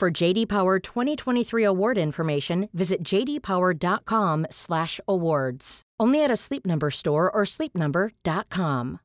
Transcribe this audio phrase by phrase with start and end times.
[0.00, 5.82] For JD Power 2023 award information, visit jdpower.com/awards.
[6.00, 9.00] Only at a Sleep Number store or sleepnumber.com.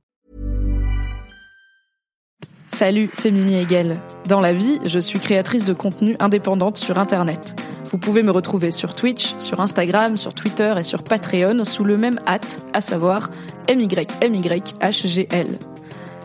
[2.68, 4.00] Salut, c'est Mimi Hegel.
[4.30, 7.62] Dans la vie, je suis créatrice de contenu indépendante sur internet.
[7.92, 11.98] Vous pouvez me retrouver sur Twitch, sur Instagram, sur Twitter et sur Patreon sous le
[11.98, 13.32] même hâte, à savoir
[13.68, 15.60] MYMYHGL.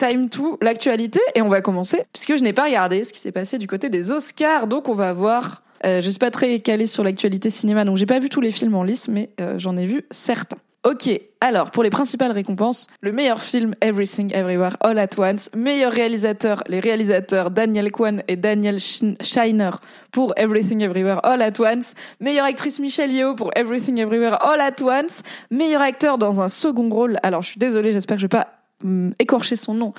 [0.00, 3.32] Time to l'actualité et on va commencer puisque je n'ai pas regardé ce qui s'est
[3.32, 6.86] passé du côté des Oscars donc on va voir euh, je suis pas très calée
[6.86, 9.76] sur l'actualité cinéma donc j'ai pas vu tous les films en lice mais euh, j'en
[9.76, 10.56] ai vu certains.
[10.82, 11.10] Ok,
[11.42, 16.64] alors pour les principales récompenses, le meilleur film Everything Everywhere All at Once, meilleur réalisateur,
[16.68, 19.72] les réalisateurs Daniel Kwan et Daniel Shiner
[20.10, 24.82] pour Everything Everywhere All at Once, meilleure actrice Michelle Yeoh pour Everything Everywhere All at
[24.82, 27.18] Once, meilleur acteur dans un second rôle.
[27.22, 29.94] Alors je suis désolée, j'espère que je vais pas hum, écorcher son nom.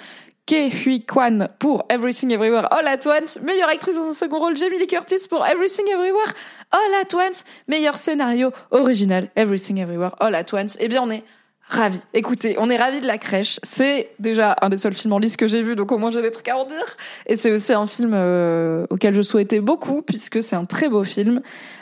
[0.48, 4.58] Ke Hui Kwan pour Everything Everywhere All at Once, meilleure actrice dans un second rôle
[4.58, 6.34] Jamie Lee Curtis pour Everything Everywhere
[6.72, 10.78] All at Once, meilleur scénario original Everything Everywhere All at Once.
[10.80, 11.24] Eh bien on est
[11.72, 12.02] ravis.
[12.14, 13.60] Écoutez, on est ravis de la crèche.
[13.64, 16.22] C'est déjà un des seuls films en liste que j'ai vu, donc au moins j'ai
[16.22, 16.98] des trucs à en dire.
[17.28, 21.04] Et c'est aussi un film euh, auquel je souhaitais beaucoup, puisque c'est un très beau
[21.04, 21.42] film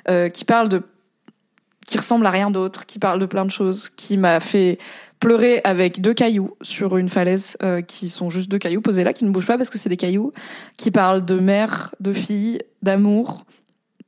[0.09, 0.83] euh, qui parle de
[1.87, 4.77] qui ressemble à rien d'autre, qui parle de plein de choses, qui m'a fait
[5.19, 9.13] pleurer avec deux cailloux sur une falaise euh, qui sont juste deux cailloux posés là,
[9.13, 10.31] qui ne bougent pas parce que c'est des cailloux,
[10.77, 13.45] qui parlent de mère, de fille, d'amour,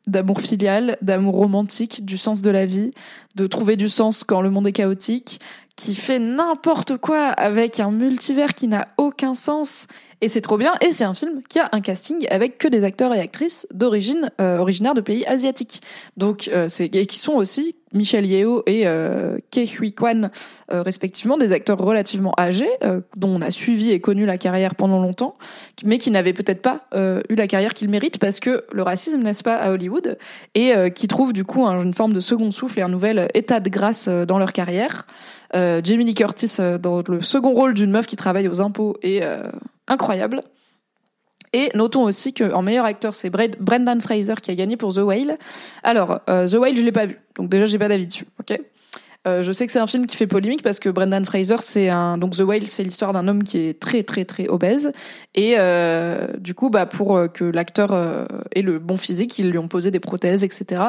[0.08, 2.92] d'amour filial, d'amour romantique, du sens de la vie,
[3.36, 5.40] de trouver du sens quand le monde est chaotique,
[5.76, 9.88] qui fait n'importe quoi avec un multivers qui n'a aucun sens.
[10.22, 10.74] Et c'est trop bien.
[10.82, 14.30] Et c'est un film qui a un casting avec que des acteurs et actrices d'origine
[14.40, 15.82] euh, originaires de pays asiatiques.
[16.18, 20.32] Donc euh, c'est et qui sont aussi Michelle Yeoh et euh, Ke Huy Kwan,
[20.72, 24.76] euh, respectivement, des acteurs relativement âgés, euh, dont on a suivi et connu la carrière
[24.76, 25.36] pendant longtemps,
[25.84, 29.22] mais qui n'avaient peut-être pas euh, eu la carrière qu'ils méritent parce que le racisme,
[29.22, 30.18] n'est-ce pas, à Hollywood,
[30.56, 33.70] et qui trouvent du coup une forme de second souffle et un nouvel état de
[33.70, 35.06] grâce dans leur carrière.
[35.54, 39.22] Jamie Lee Curtis dans le second rôle d'une meuf qui travaille aux impôts est
[39.88, 40.44] incroyable.
[41.54, 45.38] Et notons aussi qu'en meilleur acteur, c'est Brendan Fraser qui a gagné pour The Whale.
[45.84, 48.26] Alors, euh, The Whale, je l'ai pas vu, donc déjà j'ai pas d'avis dessus.
[48.40, 48.60] Ok?
[49.28, 51.90] Euh, je sais que c'est un film qui fait polémique parce que Brendan Fraser, c'est
[51.90, 54.92] un donc The Whale, c'est l'histoire d'un homme qui est très très très obèse
[55.36, 58.26] et euh, du coup, bah pour euh, que l'acteur euh,
[58.56, 60.82] ait le bon physique, ils lui ont posé des prothèses, etc.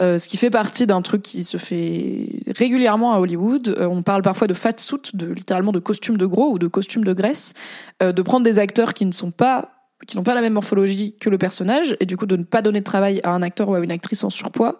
[0.00, 2.26] Euh, ce qui fait partie d'un truc qui se fait
[2.56, 3.76] régulièrement à Hollywood.
[3.78, 7.04] on parle parfois de fat suit, de littéralement de costumes de gros ou de costumes
[7.04, 7.54] de graisse,
[8.00, 11.28] de prendre des acteurs qui ne sont pas qui n'ont pas la même morphologie que
[11.28, 13.74] le personnage, et du coup de ne pas donner de travail à un acteur ou
[13.74, 14.78] à une actrice en surpoids,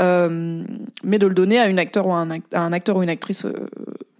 [0.00, 0.64] euh,
[1.04, 3.52] mais de le donner à, une acteur ou un, un acteur ou une actrice euh,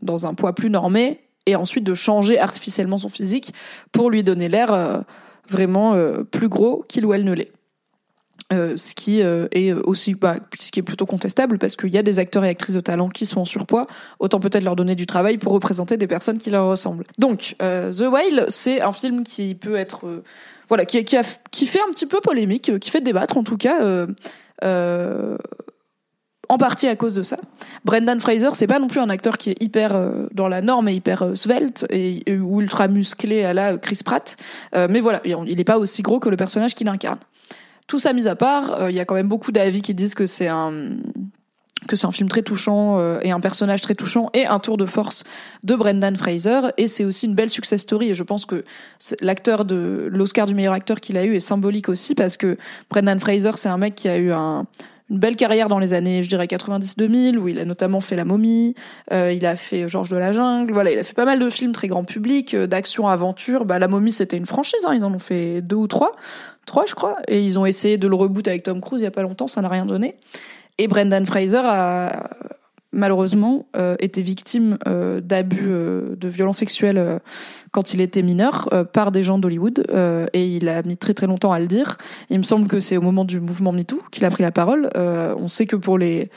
[0.03, 3.55] dans un poids plus normé, et ensuite de changer artificiellement son physique
[3.93, 4.99] pour lui donner l'air euh,
[5.49, 5.97] vraiment
[6.33, 7.53] plus gros qu'il ou elle ne l'est.
[8.53, 11.99] Euh, ce qui euh, est aussi bah, ce qui est plutôt contestable parce qu'il y
[11.99, 13.89] a des acteurs et actrices de talent qui sont en surpoids
[14.21, 17.93] autant peut-être leur donner du travail pour représenter des personnes qui leur ressemblent donc euh,
[17.93, 20.23] The Whale c'est un film qui peut être
[20.69, 24.07] voilà qui, fait un petit peu polémique qui fait débattre en tout cas
[26.49, 27.39] en partie à cause de ça.
[27.85, 30.01] Brendan Fraser, c'est pas non plus un acteur qui est hyper
[30.33, 34.37] dans la norme et hyper svelte et, ultra musclé à la Chris Pratt,
[34.73, 37.19] mais voilà, il n'est pas aussi gros que le personnage qu'il incarne.
[37.87, 40.15] Tout ça mis à part, euh, il y a quand même beaucoup d'avis qui disent
[40.15, 40.73] que c'est un
[41.87, 44.77] que c'est un film très touchant euh, et un personnage très touchant et un tour
[44.77, 45.23] de force
[45.63, 48.65] de Brendan Fraser et c'est aussi une belle success story et je pense que
[49.21, 52.57] l'acteur de l'Oscar du meilleur acteur qu'il a eu est symbolique aussi parce que
[52.91, 54.67] Brendan Fraser c'est un mec qui a eu un
[55.09, 58.25] une belle carrière dans les années, je dirais 90-2000, où il a notamment fait La
[58.25, 58.75] Momie,
[59.13, 61.49] euh, il a fait Georges de la Jungle, voilà, il a fait pas mal de
[61.49, 63.67] films très grand public, euh, d'action, aventure.
[63.67, 66.17] Bah, La Momie, c'était une franchise, hein, ils en ont fait deux ou trois,
[66.67, 69.09] trois je crois, et ils ont essayé de le reboot avec Tom Cruise il y
[69.09, 70.17] a pas longtemps, ça n'a rien donné.
[70.79, 72.29] Et Brendan Fraser a
[72.97, 77.21] malheureusement euh, été victime euh, d'abus euh, de violences sexuelles
[77.71, 79.85] quand il était mineur par des gens d'Hollywood
[80.33, 81.99] et il a mis très très longtemps à le dire.
[82.31, 84.89] Il me semble que c'est au moment du mouvement MeToo qu'il a pris la parole.
[84.97, 86.31] On sait que pour les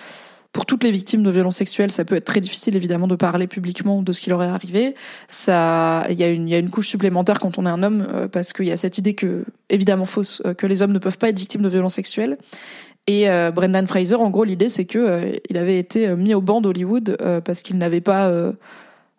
[0.51, 3.45] pour toutes les victimes de violences sexuelles, ça peut être très difficile évidemment de parler
[3.45, 4.95] publiquement de ce qui leur est arrivé.
[5.27, 8.65] Ça, il y a une, couche supplémentaire quand on est un homme euh, parce qu'il
[8.65, 11.37] y a cette idée que, évidemment fausse, euh, que les hommes ne peuvent pas être
[11.37, 12.37] victimes de violences sexuelles.
[13.05, 16.61] Et euh, Brendan Fraser, en gros, l'idée c'est que il avait été mis au banc
[16.61, 18.31] d'Hollywood parce qu'il n'avait pas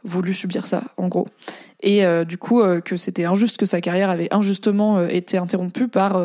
[0.04, 1.26] voulu subir ça, en gros.
[1.82, 6.22] Et du coup, que c'était injuste que sa carrière avait injustement été interrompue par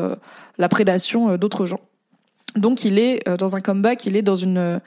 [0.60, 1.80] la prédation d'autres gens.
[2.56, 4.80] Donc, il est euh, dans un comeback, il est dans une euh,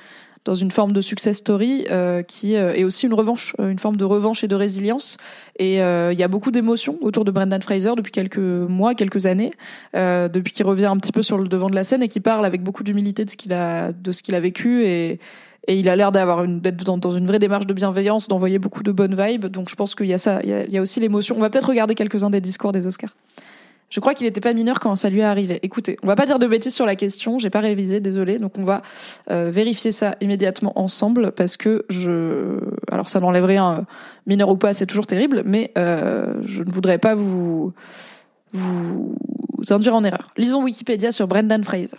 [0.49, 3.79] dans une forme de success story euh, qui euh, est aussi une revanche, euh, une
[3.79, 5.19] forme de revanche et de résilience.
[5.59, 9.51] Et il y a beaucoup d'émotions autour de Brendan Fraser depuis quelques mois, quelques années,
[9.93, 12.47] depuis qu'il revient un petit peu sur le devant de la scène et qui parle
[12.47, 15.19] avec beaucoup d'humilité de ce qu'il a de ce qu'il a vécu et
[15.67, 18.61] et il a l'air d'avoir une d'être dans, dans une vraie démarche de bienveillance, d'envoyer
[18.61, 19.47] beaucoup de bonnes vibes.
[19.47, 21.35] Donc je pense qu'il y a ça, il y a aussi l'émotion.
[21.37, 23.15] On va peut-être regarder quelques-uns des discours des Oscars.
[23.91, 25.59] Je crois qu'il n'était pas mineur quand ça lui est arrivé.
[25.63, 28.39] Écoutez, on va pas dire de bêtises sur la question, j'ai pas révisé, désolé.
[28.39, 28.83] Donc on va
[29.31, 32.59] euh, vérifier ça immédiatement ensemble parce que je,
[32.91, 33.81] alors ça n'enlève rien, euh,
[34.27, 37.73] mineur ou pas, c'est toujours terrible, mais euh, je ne voudrais pas vous
[38.53, 39.15] vous
[39.71, 40.33] induire en erreur.
[40.37, 41.99] Lisons Wikipédia sur Brendan Fraser.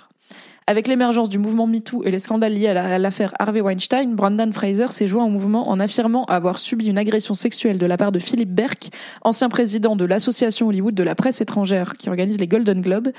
[0.69, 4.13] Avec l'émergence du mouvement MeToo et les scandales liés à la- à l'affaire Harvey Weinstein,
[4.13, 7.97] Brendan Fraser s'est joint au mouvement en affirmant avoir subi une agression sexuelle de la
[7.97, 8.89] part de Philip Berk,
[9.23, 13.09] ancien président de l'association Hollywood de la presse étrangère qui organise les Golden Globes,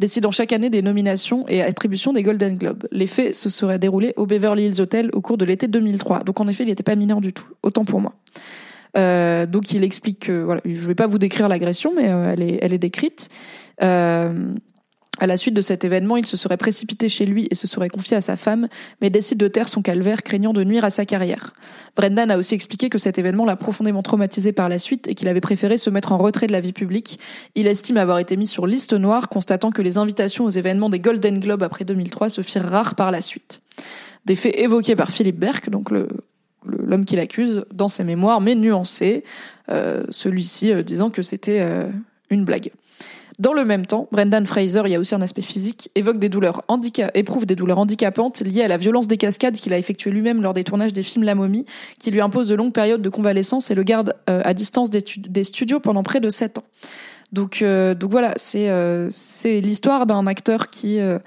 [0.00, 2.88] décidant chaque année des nominations et attributions des Golden Globes.
[2.90, 6.24] Les faits se seraient déroulés au Beverly Hills Hotel au cours de l'été 2003.
[6.24, 8.14] Donc en effet, il n'était pas mineur du tout, autant pour moi.
[8.98, 12.42] Euh, donc il explique que voilà, je vais pas vous décrire l'agression, mais euh, elle
[12.42, 13.28] est elle est décrite.
[13.80, 14.54] Euh,
[15.18, 17.88] à la suite de cet événement, il se serait précipité chez lui et se serait
[17.88, 18.68] confié à sa femme,
[19.00, 21.54] mais décide de taire son calvaire, craignant de nuire à sa carrière.
[21.96, 25.28] Brendan a aussi expliqué que cet événement l'a profondément traumatisé par la suite et qu'il
[25.28, 27.18] avait préféré se mettre en retrait de la vie publique.
[27.54, 31.00] Il estime avoir été mis sur liste noire, constatant que les invitations aux événements des
[31.00, 33.62] Golden Globes après 2003 se firent rares par la suite.
[34.26, 35.90] Des faits évoqués par Philippe Berck, donc
[36.66, 39.24] l'homme qui l'accuse dans ses mémoires, mais nuancé,
[39.68, 41.88] euh, celui-ci euh, disant que c'était euh,
[42.30, 42.70] une blague.
[43.38, 46.30] Dans le même temps, Brendan Fraser, il y a aussi un aspect physique, évoque des
[46.30, 46.62] douleurs
[47.14, 50.54] éprouve des douleurs handicapantes liées à la violence des cascades qu'il a effectuées lui-même lors
[50.54, 51.66] des tournages des films La Momie,
[51.98, 55.02] qui lui impose de longues périodes de convalescence et le garde euh, à distance des,
[55.02, 56.64] tu- des studios pendant près de sept ans.
[57.32, 61.18] Donc, euh, donc voilà, c'est euh, c'est l'histoire d'un acteur qui euh,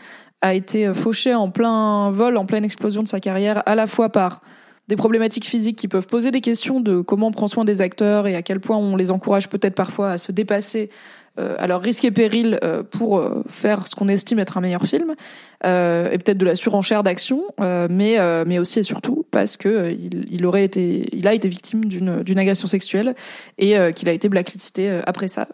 [0.41, 4.09] a été fauché en plein vol, en pleine explosion de sa carrière, à la fois
[4.09, 4.41] par
[4.88, 8.25] des problématiques physiques qui peuvent poser des questions de comment on prend soin des acteurs
[8.25, 10.89] et à quel point on les encourage peut-être parfois à se dépasser
[11.38, 14.84] euh, leur risque et péril euh, pour euh, faire ce qu'on estime être un meilleur
[14.84, 15.16] film
[15.64, 20.46] et peut-être de la surenchère d'action mais mais aussi et surtout parce que il, il
[20.46, 23.14] aurait été il a été victime d'une d'une agression sexuelle
[23.58, 25.50] et qu'il a été blacklisté après ça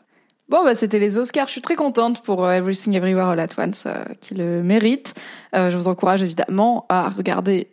[0.48, 1.48] Bon, bah, c'était les Oscars.
[1.48, 3.88] Je suis très contente pour Everything Everywhere All At Once,
[4.22, 5.16] qui le mérite.
[5.54, 7.70] Je vous encourage évidemment à regarder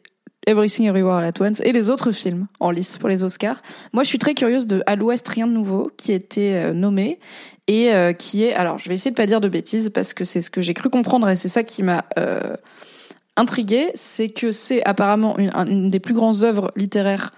[0.46, 3.62] Everything Everywhere All At Once et les autres films en lice pour les Oscars.
[3.92, 7.20] Moi, je suis très curieuse de À l'Ouest, rien de nouveau, qui était euh, nommé
[7.68, 10.24] et euh, qui est, alors, je vais essayer de pas dire de bêtises parce que
[10.24, 12.56] c'est ce que j'ai cru comprendre et c'est ça qui m'a euh,
[13.36, 17.30] intriguée, c'est que c'est apparemment une, un- une des plus grandes œuvres littéraires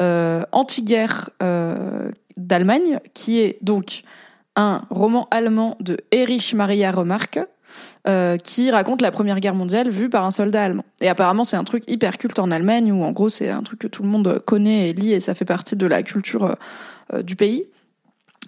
[0.00, 1.30] euh, anti-guerre
[2.36, 4.02] d'Allemagne, qui est donc
[4.56, 7.38] un roman allemand de Erich Maria Remarque,
[8.08, 10.86] euh, qui raconte la Première Guerre mondiale vue par un soldat allemand.
[11.02, 13.78] Et apparemment, c'est un truc hyper culte en Allemagne, où en gros, c'est un truc
[13.78, 16.54] que tout le monde connaît et lit, et ça fait partie de la culture euh,
[17.12, 17.66] euh, du pays.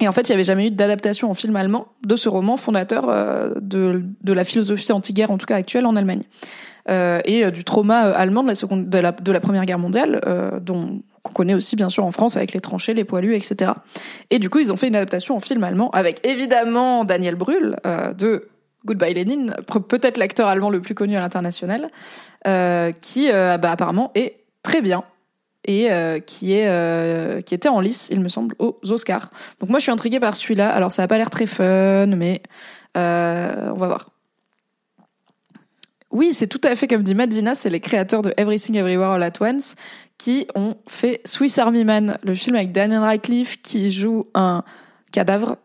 [0.01, 2.57] Et en fait, il n'y avait jamais eu d'adaptation en film allemand de ce roman
[2.57, 3.07] fondateur
[3.61, 6.23] de, de la philosophie anti-guerre, en tout cas actuelle, en Allemagne.
[6.89, 10.21] Et du trauma allemand de la, Première Guerre mondiale,
[10.63, 13.73] dont qu'on connaît aussi bien sûr en France avec les tranchées, les poilus, etc.
[14.31, 17.77] Et du coup, ils ont fait une adaptation en film allemand avec évidemment Daniel Brühl
[18.17, 18.49] de
[18.85, 19.47] Goodbye Lenin,
[19.89, 21.91] peut-être l'acteur allemand le plus connu à l'international,
[22.47, 25.05] euh, qui euh, bah, apparemment est très bien
[25.65, 29.31] et euh, qui est qui était en lice, il me semble, aux Oscars.
[29.61, 30.71] Donc moi, je suis intriguée par celui-là.
[30.71, 32.43] Alors ça a pas l'air très fun, mais
[32.95, 34.11] on va voir.
[36.11, 39.23] Oui, c'est tout à fait comme dit Madzina, c'est les créateurs de Everything Everywhere All
[39.23, 39.77] At Once
[40.19, 44.63] qui ont fait Swiss Army Man, le film avec Daniel Radcliffe qui joue un
[45.11, 45.57] cadavre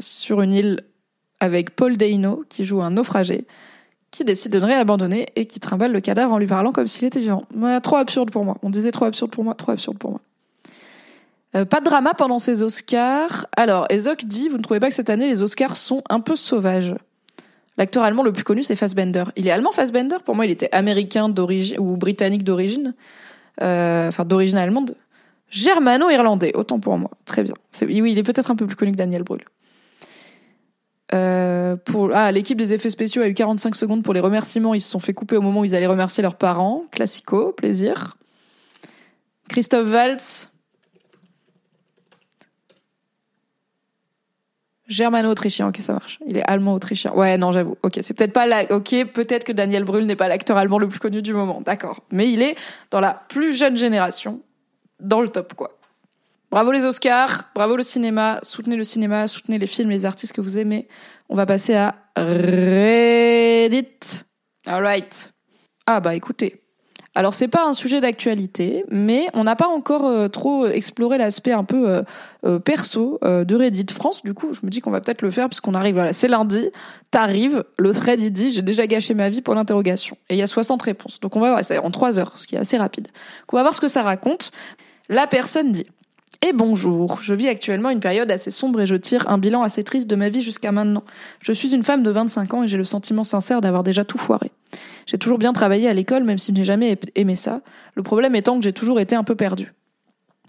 [0.00, 0.84] sur une île
[1.40, 3.46] avec Paul Dano qui joue un naufragé
[4.10, 6.86] qui décide de ne rien abandonner et qui trimballe le cadavre en lui parlant comme
[6.86, 7.42] s'il était vivant.
[7.82, 8.56] Trop absurde pour moi.
[8.62, 10.20] On disait trop absurde pour moi, trop absurde pour moi.
[11.56, 13.46] Euh, pas de drama pendant ces Oscars.
[13.56, 16.36] Alors, Ezok dit, vous ne trouvez pas que cette année les Oscars sont un peu
[16.36, 16.94] sauvages?
[17.76, 19.24] L'acteur allemand le plus connu, c'est Fassbender.
[19.36, 20.16] Il est allemand, Fassbender?
[20.24, 22.94] Pour moi, il était américain d'origine ou britannique d'origine.
[23.62, 24.96] Euh, enfin, d'origine allemande.
[25.50, 27.10] Germano-irlandais, autant pour moi.
[27.24, 27.54] Très bien.
[27.82, 29.44] Oui, il est peut-être un peu plus connu que Daniel Brühl.
[31.12, 34.74] Euh, pour ah, l'équipe des effets spéciaux a eu 45 secondes pour les remerciements.
[34.74, 36.84] Ils se sont fait couper au moment où ils allaient remercier leurs parents.
[36.90, 38.16] Classico, plaisir.
[39.48, 40.50] Christophe Waltz.
[44.86, 46.18] Germano-autrichien, ok, ça marche.
[46.26, 47.12] Il est allemand-autrichien.
[47.12, 47.76] Ouais, non, j'avoue.
[47.84, 48.64] Ok, c'est peut-être pas la.
[48.72, 51.60] Ok, peut-être que Daniel Brühl n'est pas l'acteur allemand le plus connu du moment.
[51.60, 52.00] D'accord.
[52.10, 52.56] Mais il est
[52.90, 54.40] dans la plus jeune génération,
[54.98, 55.79] dans le top, quoi.
[56.50, 60.40] Bravo les Oscars, bravo le cinéma, soutenez le cinéma, soutenez les films, les artistes que
[60.40, 60.88] vous aimez.
[61.28, 63.86] On va passer à Reddit.
[64.66, 65.32] Alright.
[65.86, 66.60] Ah bah écoutez.
[67.14, 71.52] Alors c'est pas un sujet d'actualité, mais on n'a pas encore euh, trop exploré l'aspect
[71.52, 72.02] un peu euh,
[72.44, 74.24] euh, perso de Reddit France.
[74.24, 75.94] Du coup, je me dis qu'on va peut-être le faire puisqu'on arrive.
[75.94, 76.68] Voilà, c'est lundi.
[77.12, 80.16] T'arrives, le thread il dit j'ai déjà gâché ma vie pour l'interrogation.
[80.28, 81.20] Et il y a 60 réponses.
[81.20, 83.06] Donc on va voir, c'est en 3 heures, ce qui est assez rapide.
[83.52, 84.50] On va voir ce que ça raconte.
[85.08, 85.86] La personne dit
[86.42, 89.84] et bonjour, je vis actuellement une période assez sombre et je tire un bilan assez
[89.84, 91.04] triste de ma vie jusqu'à maintenant.
[91.42, 94.16] Je suis une femme de 25 ans et j'ai le sentiment sincère d'avoir déjà tout
[94.16, 94.50] foiré.
[95.04, 97.60] J'ai toujours bien travaillé à l'école même si je n'ai jamais aimé ça,
[97.94, 99.74] le problème étant que j'ai toujours été un peu perdue.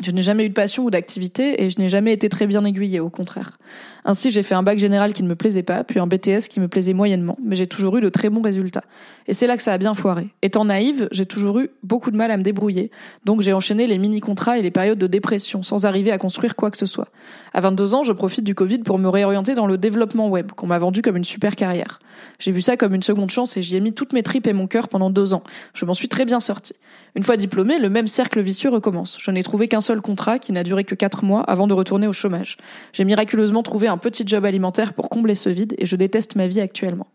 [0.02, 2.64] Je n'ai jamais eu de passion ou d'activité et je n'ai jamais été très bien
[2.66, 3.60] aiguillée, au contraire.
[4.06, 6.60] Ainsi, j'ai fait un bac général qui ne me plaisait pas, puis un BTS qui
[6.60, 8.84] me plaisait moyennement, mais j'ai toujours eu de très bons résultats.
[9.28, 10.30] Et c'est là que ça a bien foiré.
[10.42, 12.92] Étant naïve, j'ai toujours eu beaucoup de mal à me débrouiller,
[13.26, 16.72] donc j'ai enchaîné les mini-contrats et les périodes de dépression sans arriver à construire quoi
[16.72, 17.10] que ce soit.
[17.54, 20.68] À 22 ans, je profite du Covid pour me réorienter dans le développement web, qu'on
[20.68, 22.00] m'a vendu comme une super carrière.
[22.40, 24.54] J'ai vu ça comme une seconde chance et j'y ai mis toutes mes tripes et
[24.54, 25.44] mon cœur pendant deux ans.
[25.74, 26.74] Je m'en suis très bien sortie.
[27.16, 29.18] Une fois diplômée, le même cercle vicieux recommence.
[29.20, 32.08] Je n'ai trouvé qu'un seul contrat qui n'a duré que quatre mois avant de retourner
[32.08, 32.58] au chômage.
[32.94, 36.48] J'ai miraculeusement trouvé un petit job alimentaire pour combler ce vide et je déteste ma
[36.48, 37.08] vie actuellement.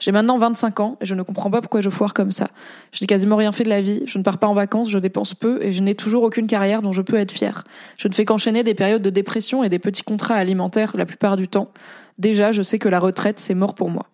[0.00, 2.48] J'ai maintenant 25 ans et je ne comprends pas pourquoi je foire comme ça.
[2.92, 4.98] Je n'ai quasiment rien fait de la vie, je ne pars pas en vacances, je
[4.98, 7.64] dépense peu et je n'ai toujours aucune carrière dont je peux être fière.
[7.96, 11.36] Je ne fais qu'enchaîner des périodes de dépression et des petits contrats alimentaires la plupart
[11.36, 11.70] du temps.
[12.18, 14.06] Déjà, je sais que la retraite, c'est mort pour moi.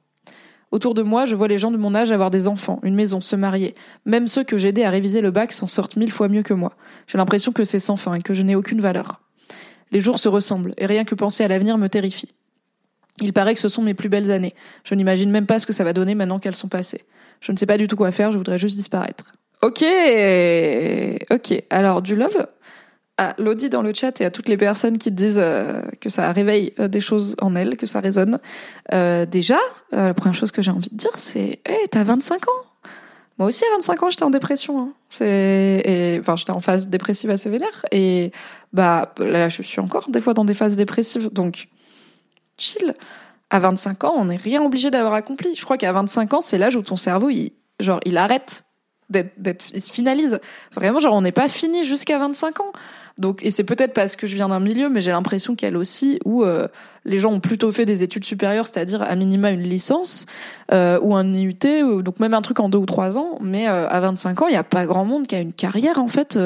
[0.71, 3.21] Autour de moi, je vois les gens de mon âge avoir des enfants, une maison,
[3.21, 3.73] se marier.
[4.07, 6.55] Même ceux que j'ai aidés à réviser le bac s'en sortent mille fois mieux que
[6.55, 6.75] moi.
[7.09, 9.21] J'ai l'impression que c'est sans fin et que je n'ai aucune valeur.
[9.93, 12.33] Les jours se ressemblent, et rien que penser à l'avenir me terrifie.
[13.21, 14.55] Il paraît que ce sont mes plus belles années.
[14.85, 17.03] Je n'imagine même pas ce que ça va donner maintenant qu'elles sont passées.
[17.41, 19.33] Je ne sais pas du tout quoi faire, je voudrais juste disparaître.
[19.63, 19.85] Ok,
[21.31, 21.63] ok.
[21.69, 22.47] Alors du love
[23.21, 26.33] à Lodi dans le chat et à toutes les personnes qui disent euh, que ça
[26.33, 28.39] réveille euh, des choses en elles, que ça résonne.
[28.95, 29.59] Euh, déjà,
[29.93, 32.63] la première chose que j'ai envie de dire, c'est hey, t'as 25 ans?
[33.39, 34.81] Moi aussi, à 25 ans, j'étais en dépression.
[34.81, 34.93] Hein.
[35.11, 37.85] C'est, enfin, j'étais en phase dépressive assez vénère.
[37.91, 38.31] Et
[38.73, 41.31] bah, là, je suis encore des fois dans des phases dépressives.
[41.33, 41.69] Donc,
[42.57, 42.95] chill.
[43.53, 45.57] À 25 ans, on n'est rien obligé d'avoir accompli.
[45.57, 47.51] Je crois qu'à 25 ans, c'est l'âge où ton cerveau, il,
[47.81, 48.65] genre, il arrête
[49.09, 50.39] d'être, il se finalise.
[50.73, 52.73] Vraiment, genre, on n'est pas fini jusqu'à 25 ans.
[53.21, 56.19] Donc, et c'est peut-être parce que je viens d'un milieu, mais j'ai l'impression qu'elle aussi,
[56.25, 56.67] où euh,
[57.05, 60.27] les gens ont plutôt fait des études supérieures, c'est-à-dire à minima une licence
[60.73, 63.39] euh, ou un IUT, donc même un truc en deux ou trois ans.
[63.41, 66.01] Mais euh, à 25 ans, il n'y a pas grand monde qui a une carrière
[66.01, 66.37] en fait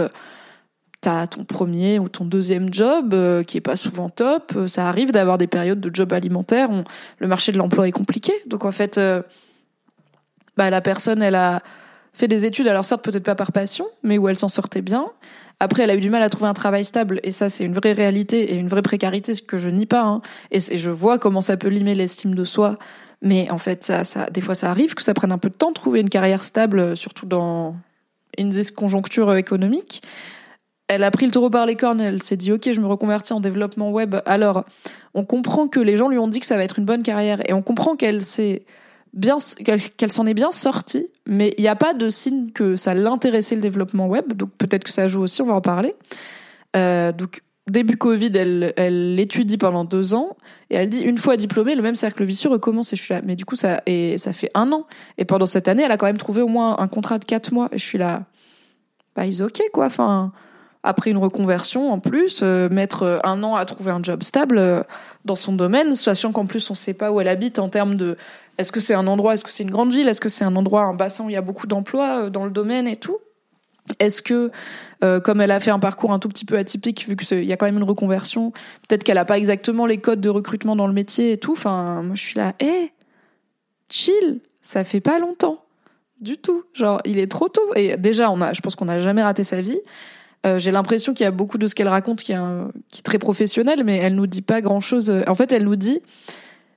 [1.04, 4.52] t'as ton premier ou ton deuxième job euh, qui est pas souvent top.
[4.56, 6.70] Euh, ça arrive d'avoir des périodes de job alimentaire.
[7.18, 8.32] le marché de l'emploi est compliqué.
[8.46, 9.20] Donc en fait, euh,
[10.56, 11.60] bah, la personne, elle a
[12.14, 15.10] fait des études, alors certes peut-être pas par passion, mais où elle s'en sortait bien.
[15.64, 17.72] Après, elle a eu du mal à trouver un travail stable, et ça, c'est une
[17.72, 20.02] vraie réalité et une vraie précarité, ce que je nie pas.
[20.02, 20.20] Hein.
[20.50, 22.78] Et, je vois comment ça peut limer l'estime de soi.
[23.22, 25.54] Mais en fait, ça, ça, des fois, ça arrive que ça prenne un peu de
[25.54, 27.74] temps de trouver une carrière stable, surtout dans
[28.36, 30.02] une conjoncture économique
[30.88, 33.32] elle a pris le taureau par les cornes, elle s'est dit ok je me reconvertis
[33.32, 34.16] en développement web.
[34.26, 34.64] Alors
[35.14, 37.40] on comprend que les gens lui ont dit que ça va être une bonne carrière
[37.48, 38.62] et on comprend qu'elle s'est
[39.14, 39.38] bien
[39.96, 43.54] qu'elle s'en est bien sortie, mais il n'y a pas de signe que ça l'intéressait
[43.54, 45.94] le développement web, donc peut-être que ça joue aussi, on va en parler.
[46.76, 50.36] Euh, donc début Covid, elle, elle étudie pendant deux ans
[50.70, 53.22] et elle dit une fois diplômée, le même cercle vicieux recommence et je suis là.
[53.24, 55.96] Mais du coup ça et ça fait un an et pendant cette année, elle a
[55.96, 58.24] quand même trouvé au moins un contrat de quatre mois et je suis là.
[59.16, 60.32] Bah ils ok quoi, enfin
[60.84, 64.58] après une reconversion en plus, euh, mettre euh, un an à trouver un job stable
[64.58, 64.82] euh,
[65.24, 67.96] dans son domaine, sachant qu'en plus on ne sait pas où elle habite en termes
[67.96, 68.16] de
[68.58, 70.54] est-ce que c'est un endroit, est-ce que c'est une grande ville, est-ce que c'est un
[70.54, 73.18] endroit, un bassin où il y a beaucoup d'emplois dans le domaine et tout.
[73.98, 74.50] Est-ce que,
[75.20, 77.56] comme elle a fait un parcours un tout petit peu atypique, vu qu'il y a
[77.56, 78.52] quand même une reconversion,
[78.88, 81.52] peut-être qu'elle n'a pas exactement les codes de recrutement dans le métier et tout.
[81.52, 82.92] Enfin, je suis là, hé, hey,
[83.90, 85.64] chill, ça fait pas longtemps
[86.20, 86.62] du tout.
[86.72, 87.74] Genre, il est trop tôt.
[87.74, 89.80] Et déjà, on a, je pense qu'on n'a jamais raté sa vie.
[90.44, 92.38] Euh, j'ai l'impression qu'il y a beaucoup de ce qu'elle raconte qui est,
[92.90, 95.12] qui est très professionnel, mais elle nous dit pas grand chose.
[95.26, 96.00] En fait, elle nous dit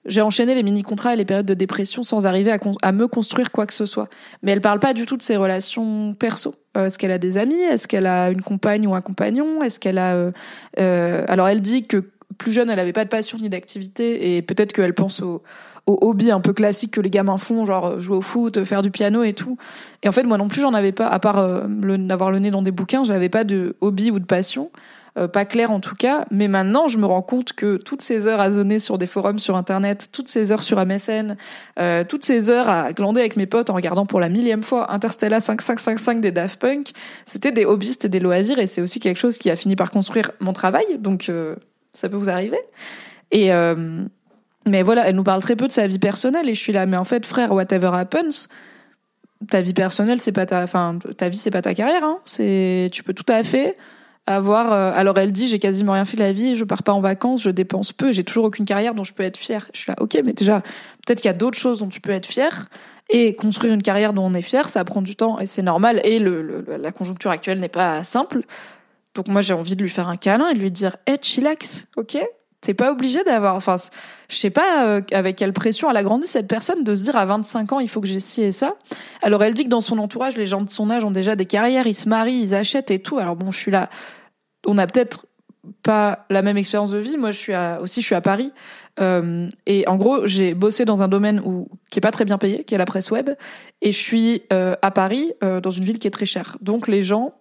[0.07, 3.51] j'ai enchaîné les mini-contrats et les périodes de dépression sans arriver à, à, me construire
[3.51, 4.07] quoi que ce soit.
[4.41, 6.55] Mais elle parle pas du tout de ses relations perso.
[6.77, 7.59] Euh, est-ce qu'elle a des amis?
[7.59, 9.61] Est-ce qu'elle a une compagne ou un compagnon?
[9.61, 10.15] Est-ce qu'elle a...
[10.15, 10.31] Euh,
[10.79, 14.41] euh, alors elle dit que plus jeune, elle avait pas de passion ni d'activité et
[14.41, 15.43] peut-être qu'elle pense au,
[15.87, 18.91] au hobby un peu classique que les gamins font, genre jouer au foot, faire du
[18.91, 19.57] piano et tout.
[20.03, 21.65] Et en fait, moi non plus, j'en avais pas, à part euh,
[21.97, 24.69] d'avoir le nez dans des bouquins, j'avais pas de hobby ou de passion.
[25.17, 28.27] Euh, pas clair en tout cas, mais maintenant je me rends compte que toutes ces
[28.27, 31.37] heures à zoner sur des forums sur internet, toutes ces heures sur MSN,
[31.79, 34.91] euh, toutes ces heures à glander avec mes potes en regardant pour la millième fois
[34.93, 36.91] Interstellar 5555 des Daft Punk,
[37.25, 39.89] c'était des hobbies, c'était des loisirs et c'est aussi quelque chose qui a fini par
[39.89, 41.55] construire mon travail, donc euh,
[41.93, 42.59] ça peut vous arriver.
[43.31, 43.51] Et
[44.67, 46.85] mais voilà, elle nous parle très peu de sa vie personnelle et je suis là,
[46.85, 48.47] mais en fait frère, whatever happens,
[49.49, 52.19] ta vie personnelle c'est pas ta, enfin ta vie c'est pas ta carrière, hein.
[52.25, 53.77] c'est tu peux tout à fait
[54.25, 54.73] avoir.
[54.73, 57.01] Euh, alors elle dit j'ai quasiment rien fait de la vie, je pars pas en
[57.01, 59.69] vacances, je dépense peu, j'ai toujours aucune carrière dont je peux être fière.
[59.73, 60.61] Je suis là, ok, mais déjà
[61.05, 62.67] peut-être qu'il y a d'autres choses dont tu peux être fière.
[63.09, 66.01] Et construire une carrière dont on est fier, ça prend du temps et c'est normal.
[66.03, 68.41] Et le, la conjoncture actuelle n'est pas simple.
[69.15, 71.87] Donc moi j'ai envie de lui faire un câlin et de lui dire, hey, chillax,
[71.95, 72.17] ok?
[72.61, 73.75] T'es pas obligé d'avoir, enfin,
[74.29, 77.15] je sais pas euh, avec quelle pression elle a grandi cette personne de se dire
[77.15, 78.75] à 25 ans il faut que j'ai ci et ça.
[79.21, 81.45] Alors elle dit que dans son entourage les gens de son âge ont déjà des
[81.45, 83.19] carrières, ils se marient, ils achètent et tout.
[83.19, 83.89] Alors bon, je suis là,
[84.65, 85.27] on a peut-être
[85.83, 87.17] pas la même expérience de vie.
[87.17, 88.51] Moi, je suis à, aussi, je suis à Paris.
[88.99, 92.37] Euh, et en gros, j'ai bossé dans un domaine où, qui est pas très bien
[92.37, 93.29] payé, qui est la presse web.
[93.81, 96.57] Et je suis euh, à Paris, euh, dans une ville qui est très chère.
[96.61, 97.33] Donc, les gens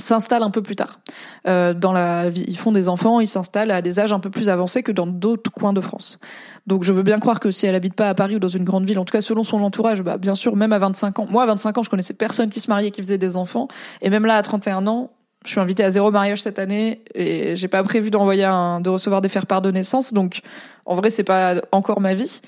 [0.00, 1.00] s'installent un peu plus tard.
[1.46, 4.30] Euh, dans la vie, ils font des enfants, ils s'installent à des âges un peu
[4.30, 6.18] plus avancés que dans d'autres coins de France.
[6.66, 8.64] Donc je veux bien croire que si elle habite pas à Paris ou dans une
[8.64, 11.26] grande ville, en tout cas selon son entourage, bah bien sûr, même à 25 ans.
[11.30, 13.68] Moi à 25 ans, je connaissais personne qui se mariait, qui faisait des enfants
[14.02, 15.10] et même là à 31 ans,
[15.44, 18.90] je suis invitée à zéro mariage cette année et j'ai pas prévu d'envoyer un, de
[18.90, 20.12] recevoir des faire-part de naissance.
[20.12, 20.42] Donc,
[20.84, 22.40] en vrai, c'est pas encore ma vie.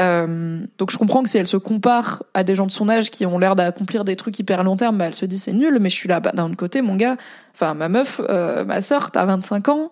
[0.00, 3.10] Euh, donc, je comprends que si elle se compare à des gens de son âge
[3.10, 5.78] qui ont l'air d'accomplir des trucs hyper long terme, bah, elle se dit c'est nul.
[5.80, 7.16] Mais je suis là, bah, d'un autre côté, mon gars,
[7.54, 9.90] enfin, ma meuf, euh, ma sœur, t'as 25 ans.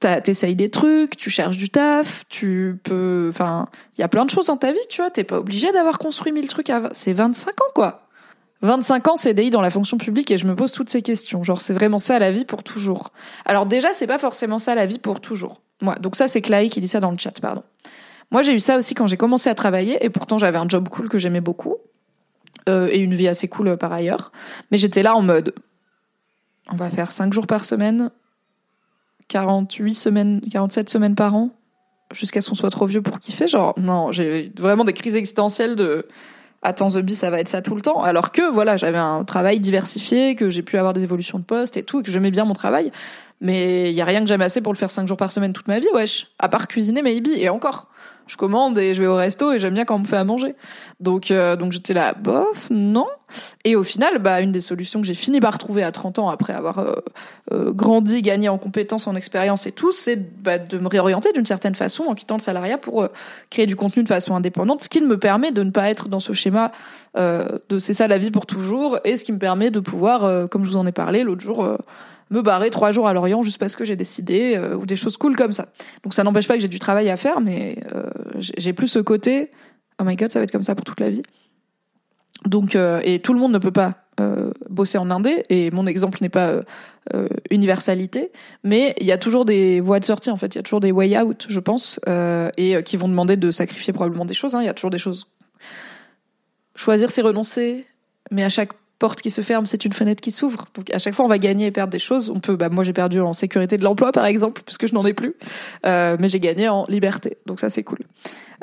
[0.00, 4.30] T'essayes des trucs, tu cherches du taf, tu peux, enfin, il y a plein de
[4.30, 5.10] choses dans ta vie, tu vois.
[5.10, 8.04] T'es pas obligé d'avoir construit mille trucs à, c'est 25 ans, quoi.
[8.60, 11.42] 25 ans CDI dans la fonction publique et je me pose toutes ces questions.
[11.42, 13.12] Genre, c'est vraiment ça la vie pour toujours.
[13.46, 15.62] Alors déjà, c'est pas forcément ça la vie pour toujours.
[15.82, 17.62] Moi, donc ça, c'est Clay qui dit ça dans le chat, pardon.
[18.30, 20.88] Moi, j'ai eu ça aussi quand j'ai commencé à travailler et pourtant j'avais un job
[20.88, 21.76] cool que j'aimais beaucoup
[22.68, 24.32] euh, et une vie assez cool euh, par ailleurs.
[24.70, 25.54] Mais j'étais là en mode,
[26.70, 28.10] on va faire 5 jours par semaine,
[29.28, 31.50] 48 semaines, 47 semaines par an,
[32.12, 33.46] jusqu'à ce qu'on soit trop vieux pour kiffer.
[33.46, 36.06] Genre, non, j'ai vraiment des crises existentielles de
[36.62, 38.02] attends The Bee, ça va être ça tout le temps.
[38.02, 41.76] Alors que voilà, j'avais un travail diversifié, que j'ai pu avoir des évolutions de poste
[41.76, 42.90] et tout, et que j'aimais bien mon travail.
[43.40, 45.52] Mais il y a rien que j'aime assez pour le faire cinq jours par semaine
[45.52, 46.28] toute ma vie, wesh.
[46.38, 47.88] À part cuisiner, maybe, et encore
[48.26, 50.24] je commande et je vais au resto et j'aime bien quand on me fait à
[50.24, 50.54] manger.
[51.00, 53.06] Donc euh, donc j'étais là bof, non.
[53.64, 56.28] Et au final, bah une des solutions que j'ai fini par trouver à 30 ans
[56.28, 56.94] après avoir euh,
[57.52, 61.46] euh, grandi, gagné en compétences, en expérience et tout, c'est bah, de me réorienter d'une
[61.46, 63.08] certaine façon en quittant le salariat pour
[63.50, 66.20] créer du contenu de façon indépendante, ce qui me permet de ne pas être dans
[66.20, 66.70] ce schéma
[67.16, 70.64] de c'est ça la vie pour toujours et ce qui me permet de pouvoir comme
[70.64, 71.78] je vous en ai parlé l'autre jour
[72.34, 75.16] me barrer trois jours à Lorient juste parce que j'ai décidé euh, ou des choses
[75.16, 75.68] cool comme ça.
[76.02, 78.98] Donc ça n'empêche pas que j'ai du travail à faire, mais euh, j'ai plus ce
[78.98, 79.50] côté.
[80.00, 81.22] Oh my god, ça va être comme ça pour toute la vie.
[82.44, 83.94] Donc euh, et tout le monde ne peut pas
[84.70, 86.62] bosser en indé et mon exemple n'est pas
[87.50, 88.30] universalité,
[88.62, 90.78] mais il y a toujours des voies de sortie en fait, il y a toujours
[90.78, 91.98] des way out, je pense,
[92.56, 94.54] et qui vont demander de sacrifier probablement des choses.
[94.54, 94.62] Hein.
[94.62, 95.26] Il y a toujours des choses.
[96.76, 97.86] Choisir, c'est renoncer,
[98.30, 100.66] mais à chaque porte qui se ferme, c'est une fenêtre qui s'ouvre.
[100.74, 102.30] Donc à chaque fois, on va gagner et perdre des choses.
[102.30, 105.04] On peut, bah, moi j'ai perdu en sécurité de l'emploi par exemple, puisque je n'en
[105.04, 105.34] ai plus,
[105.86, 107.38] euh, mais j'ai gagné en liberté.
[107.46, 107.98] Donc ça c'est cool.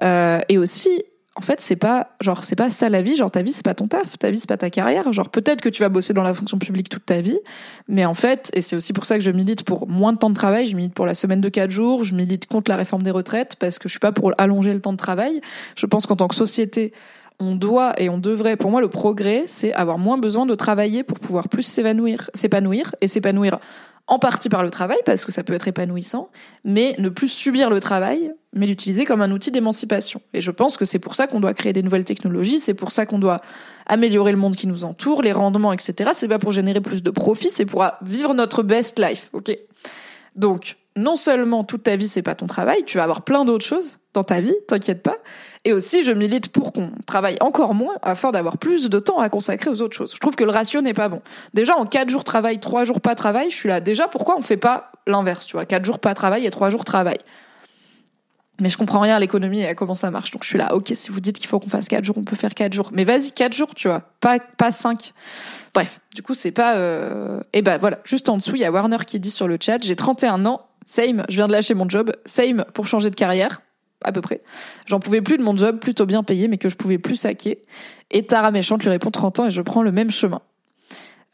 [0.02, 1.04] Euh, et aussi,
[1.38, 3.16] en fait, c'est pas genre c'est pas ça la vie.
[3.16, 5.12] Genre ta vie c'est pas ton taf, ta vie c'est pas ta carrière.
[5.14, 7.40] Genre peut-être que tu vas bosser dans la fonction publique toute ta vie,
[7.88, 10.30] mais en fait, et c'est aussi pour ça que je milite pour moins de temps
[10.30, 10.68] de travail.
[10.68, 12.04] Je milite pour la semaine de quatre jours.
[12.04, 14.82] Je milite contre la réforme des retraites parce que je suis pas pour allonger le
[14.82, 15.40] temps de travail.
[15.76, 16.94] Je pense qu'en tant que société
[17.42, 21.04] on doit et on devrait, pour moi, le progrès, c'est avoir moins besoin de travailler
[21.04, 23.60] pour pouvoir plus s'épanouir et s'épanouir
[24.08, 26.30] en partie par le travail, parce que ça peut être épanouissant,
[26.66, 30.22] mais ne plus subir le travail, mais l'utiliser comme un outil d'émancipation.
[30.34, 32.92] Et je pense que c'est pour ça qu'on doit créer des nouvelles technologies, c'est pour
[32.92, 33.40] ça qu'on doit
[33.86, 36.12] améliorer le monde qui nous entoure, les rendements, etc.
[36.14, 39.58] C'est pas pour générer plus de profits, c'est pour vivre notre best life, ok?
[40.36, 43.66] Donc, non seulement toute ta vie c'est pas ton travail, tu vas avoir plein d'autres
[43.66, 45.18] choses dans ta vie, t'inquiète pas.
[45.64, 49.30] Et aussi, je milite pour qu'on travaille encore moins afin d'avoir plus de temps à
[49.30, 50.14] consacrer aux autres choses.
[50.14, 51.22] Je trouve que le ratio n'est pas bon.
[51.54, 53.80] Déjà, en quatre jours travail, trois jours pas travail, je suis là.
[53.80, 55.66] Déjà, pourquoi on fait pas l'inverse, tu vois?
[55.66, 57.18] Quatre jours pas travail et trois jours travail.
[58.60, 60.32] Mais je comprends rien à l'économie et à comment ça marche.
[60.32, 62.24] Donc je suis là, ok, si vous dites qu'il faut qu'on fasse 4 jours, on
[62.24, 62.90] peut faire 4 jours.
[62.94, 65.14] Mais vas-y, 4 jours, tu vois, pas pas 5.
[65.74, 66.76] Bref, du coup, c'est pas...
[66.76, 67.40] Euh...
[67.54, 69.82] Et ben voilà, juste en dessous, il y a Warner qui dit sur le chat,
[69.82, 73.62] j'ai 31 ans, same, je viens de lâcher mon job, same pour changer de carrière,
[74.04, 74.42] à peu près.
[74.86, 77.60] J'en pouvais plus de mon job, plutôt bien payé, mais que je pouvais plus saquer.
[78.10, 80.42] Et Tara Méchante lui répond 30 ans et je prends le même chemin.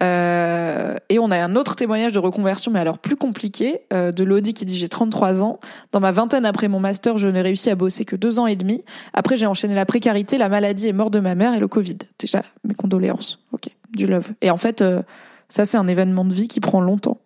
[0.03, 4.23] Euh, et on a un autre témoignage de reconversion, mais alors plus compliqué, euh, de
[4.23, 5.59] Lodi qui dit j'ai 33 ans.
[5.91, 8.55] Dans ma vingtaine après mon master, je n'ai réussi à bosser que deux ans et
[8.55, 8.83] demi.
[9.13, 11.97] Après, j'ai enchaîné la précarité, la maladie et mort de ma mère et le Covid.
[12.19, 13.39] Déjà, mes condoléances.
[13.53, 14.29] Ok, du love.
[14.41, 15.01] Et en fait, euh,
[15.49, 17.19] ça c'est un événement de vie qui prend longtemps,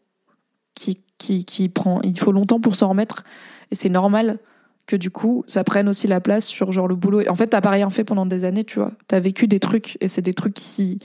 [0.76, 2.00] qui qui qui prend.
[2.04, 3.24] Il faut longtemps pour s'en remettre.
[3.72, 4.38] Et c'est normal
[4.88, 7.22] que du coup, ça prenne aussi la place sur genre le boulot.
[7.30, 8.92] En fait, t'as pas rien fait pendant des années, tu vois.
[9.08, 11.00] T'as vécu des trucs et c'est des trucs qui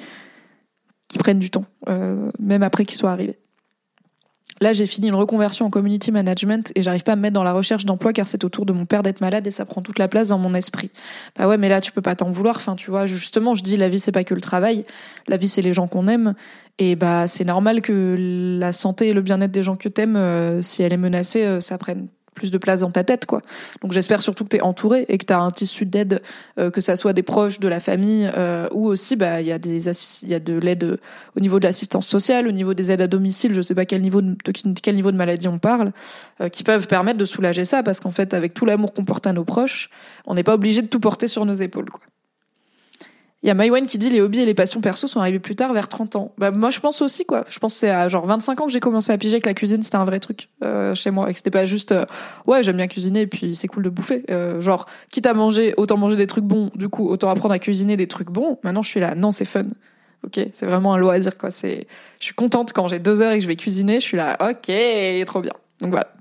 [1.08, 3.38] qui prennent du temps, euh, même après qu'ils soient arrivés.
[4.60, 7.42] Là, j'ai fini une reconversion en community management et j'arrive pas à me mettre dans
[7.42, 9.98] la recherche d'emploi car c'est autour de mon père d'être malade et ça prend toute
[9.98, 10.90] la place dans mon esprit.
[11.38, 12.56] Bah ouais, mais là, tu peux pas t'en vouloir.
[12.56, 14.86] Enfin, tu vois, justement, je dis la vie c'est pas que le travail,
[15.28, 16.34] la vie c'est les gens qu'on aime
[16.78, 18.16] et bah c'est normal que
[18.58, 21.60] la santé et le bien-être des gens que t'aimes, euh, si elle est menacée, euh,
[21.60, 23.42] ça prenne plus de place dans ta tête quoi.
[23.82, 26.22] Donc j'espère surtout que tu es entouré et que tu as un tissu d'aide
[26.58, 29.52] euh, que ça soit des proches de la famille euh, ou aussi bah il y
[29.52, 29.88] a des
[30.22, 30.98] il y a de l'aide
[31.36, 34.02] au niveau de l'assistance sociale, au niveau des aides à domicile, je sais pas quel
[34.02, 34.36] niveau de,
[34.82, 35.90] quel niveau de maladie on parle
[36.40, 39.26] euh, qui peuvent permettre de soulager ça parce qu'en fait avec tout l'amour qu'on porte
[39.26, 39.90] à nos proches,
[40.26, 42.02] on n'est pas obligé de tout porter sur nos épaules quoi.
[43.42, 45.54] Il y a Maïwen qui dit les hobbies et les passions perso sont arrivés plus
[45.54, 46.32] tard, vers 30 ans.
[46.38, 47.44] Bah, moi, je pense aussi, quoi.
[47.48, 49.54] Je pense que c'est à genre 25 ans que j'ai commencé à piger que la
[49.54, 51.28] cuisine, c'était un vrai truc euh, chez moi.
[51.28, 52.06] Et que c'était pas juste, euh,
[52.46, 54.24] ouais, j'aime bien cuisiner et puis c'est cool de bouffer.
[54.30, 56.70] Euh, genre, quitte à manger, autant manger des trucs bons.
[56.74, 58.58] Du coup, autant apprendre à cuisiner des trucs bons.
[58.64, 59.66] Maintenant, je suis là, non, c'est fun.
[60.24, 61.50] Ok, c'est vraiment un loisir, quoi.
[61.50, 61.86] C'est,
[62.18, 64.00] je suis contente quand j'ai deux heures et que je vais cuisiner.
[64.00, 64.72] Je suis là, ok,
[65.26, 65.52] trop bien.
[65.80, 66.15] Donc voilà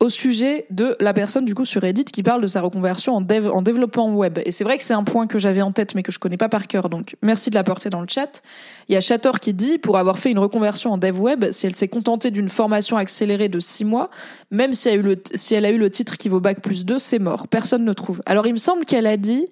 [0.00, 3.20] au sujet de la personne du coup sur Reddit qui parle de sa reconversion en,
[3.20, 4.38] dev, en développement web.
[4.44, 6.36] Et c'est vrai que c'est un point que j'avais en tête mais que je connais
[6.36, 8.42] pas par cœur, donc merci de l'apporter dans le chat.
[8.88, 11.66] Il y a Chator qui dit, pour avoir fait une reconversion en dev web, si
[11.66, 14.10] elle s'est contentée d'une formation accélérée de six mois,
[14.50, 16.60] même si elle, a eu le, si elle a eu le titre qui vaut bac
[16.60, 17.48] plus 2, c'est mort.
[17.48, 18.22] Personne ne trouve.
[18.24, 19.48] Alors il me semble qu'elle a dit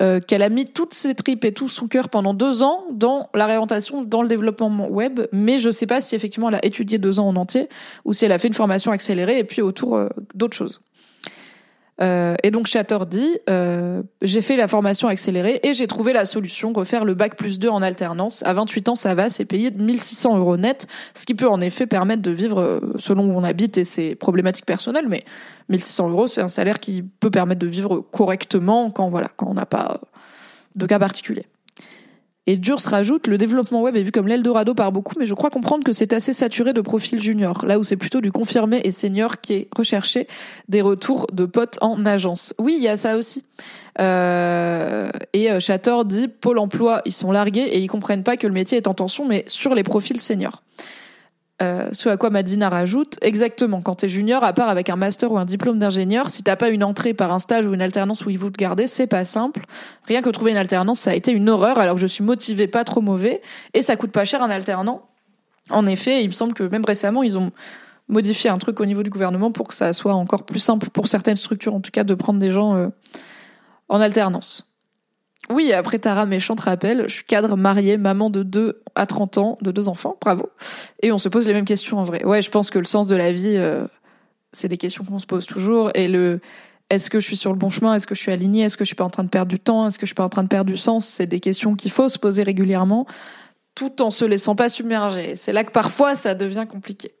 [0.00, 3.28] euh, qu'elle a mis toutes ses tripes et tout son cœur pendant deux ans dans
[3.32, 6.98] la réorientation, dans le développement web, mais je sais pas si effectivement elle a étudié
[6.98, 7.68] deux ans en entier
[8.04, 10.80] ou si elle a fait une formation accélérée et puis autour euh, d'autres choses.
[12.00, 13.38] Euh, et donc Chatter dit,
[14.20, 17.68] j'ai fait la formation accélérée et j'ai trouvé la solution, refaire le bac plus 2
[17.68, 18.42] en alternance.
[18.44, 21.60] À 28 ans, ça va, c'est payé de 1600 euros net, ce qui peut en
[21.60, 25.06] effet permettre de vivre selon où on habite et ses problématiques personnelles.
[25.08, 25.22] Mais
[25.68, 29.54] 1600 euros, c'est un salaire qui peut permettre de vivre correctement quand voilà, quand on
[29.54, 30.00] n'a pas
[30.74, 31.46] de cas particulier.
[32.46, 35.48] Et Durs rajoute, le développement web est vu comme l'Eldorado par beaucoup, mais je crois
[35.48, 38.92] comprendre que c'est assez saturé de profils juniors, là où c'est plutôt du confirmé et
[38.92, 40.28] senior qui est recherché
[40.68, 42.52] des retours de potes en agence.
[42.58, 43.44] Oui, il y a ça aussi.
[43.98, 48.46] Euh, et euh, Chatter dit, Pôle emploi, ils sont largués et ils comprennent pas que
[48.46, 50.62] le métier est en tension, mais sur les profils seniors.
[51.62, 55.30] Euh, ce à quoi Madina rajoute, exactement, quand t'es junior, à part avec un master
[55.30, 58.26] ou un diplôme d'ingénieur, si t'as pas une entrée par un stage ou une alternance
[58.26, 59.64] où ils vont te garder, c'est pas simple.
[60.06, 62.66] Rien que trouver une alternance, ça a été une horreur, alors que je suis motivée,
[62.66, 63.40] pas trop mauvais,
[63.72, 65.02] et ça coûte pas cher un alternant.
[65.70, 67.52] En effet, il me semble que même récemment, ils ont
[68.08, 71.06] modifié un truc au niveau du gouvernement pour que ça soit encore plus simple pour
[71.06, 72.88] certaines structures, en tout cas, de prendre des gens euh,
[73.88, 74.73] en alternance.
[75.50, 79.58] Oui, après Tara Méchante rappelle, je suis cadre, mariée, maman de 2 à 30 ans,
[79.60, 80.48] de deux enfants, bravo.
[81.02, 82.24] Et on se pose les mêmes questions en vrai.
[82.24, 83.86] Ouais, je pense que le sens de la vie, euh,
[84.52, 85.90] c'est des questions qu'on se pose toujours.
[85.94, 86.40] Et le
[86.90, 87.94] est-ce que je suis sur le bon chemin?
[87.94, 88.62] Est-ce que je suis alignée?
[88.62, 89.86] Est-ce que je suis pas en train de perdre du temps?
[89.86, 91.06] Est-ce que je suis pas en train de perdre du sens?
[91.06, 93.06] C'est des questions qu'il faut se poser régulièrement,
[93.74, 95.34] tout en se laissant pas submerger.
[95.36, 97.12] C'est là que parfois ça devient compliqué.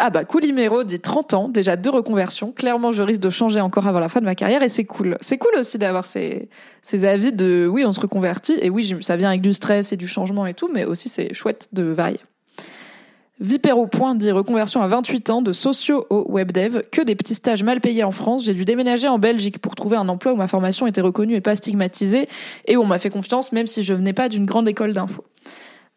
[0.00, 2.52] Ah bah Coulimero dit 30 ans, déjà deux reconversions.
[2.52, 5.18] Clairement, je risque de changer encore avant la fin de ma carrière et c'est cool.
[5.20, 6.48] C'est cool aussi d'avoir ces,
[6.82, 9.96] ces avis de oui, on se reconvertit et oui, ça vient avec du stress et
[9.96, 12.20] du changement et tout, mais aussi c'est chouette de varier.
[13.40, 17.64] Vipero Point dit reconversion à 28 ans de socio au webdev, que des petits stages
[17.64, 18.44] mal payés en France.
[18.44, 21.40] J'ai dû déménager en Belgique pour trouver un emploi où ma formation était reconnue et
[21.40, 22.28] pas stigmatisée
[22.66, 25.24] et où on m'a fait confiance même si je venais pas d'une grande école d'info.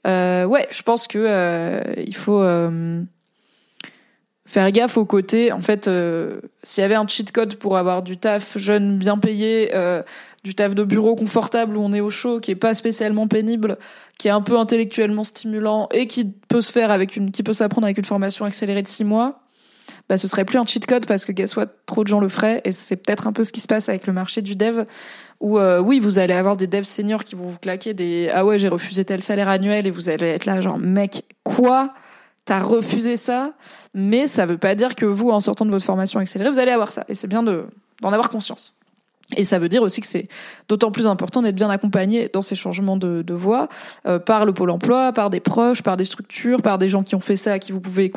[0.08, 3.04] Euh, ouais, je pense que euh, il faut euh,
[4.52, 5.52] faire gaffe au côté.
[5.52, 9.18] En fait, euh, s'il y avait un cheat code pour avoir du taf jeune, bien
[9.18, 10.04] payé, euh,
[10.44, 13.78] du taf de bureau confortable où on est au chaud, qui est pas spécialement pénible,
[14.18, 17.54] qui est un peu intellectuellement stimulant et qui peut se faire avec une, qui peut
[17.54, 19.40] s'apprendre avec une formation accélérée de six mois,
[20.10, 22.28] bah ce serait plus un cheat code parce que guess what, trop de gens le
[22.28, 24.84] feraient et c'est peut-être un peu ce qui se passe avec le marché du dev
[25.40, 28.46] où euh, oui vous allez avoir des devs seniors qui vont vous claquer des ah
[28.46, 31.94] ouais j'ai refusé tel salaire annuel et vous allez être là genre mec quoi?
[32.46, 33.54] T'as refusé ça,
[33.94, 36.72] mais ça veut pas dire que vous, en sortant de votre formation accélérée, vous allez
[36.72, 37.06] avoir ça.
[37.08, 37.66] Et c'est bien de,
[38.02, 38.76] d'en avoir conscience.
[39.38, 40.28] Et ça veut dire aussi que c'est
[40.68, 43.70] d'autant plus important d'être bien accompagné dans ces changements de, voie
[44.06, 47.16] euh, par le pôle emploi, par des proches, par des structures, par des gens qui
[47.16, 48.12] ont fait ça, à qui vous pouvez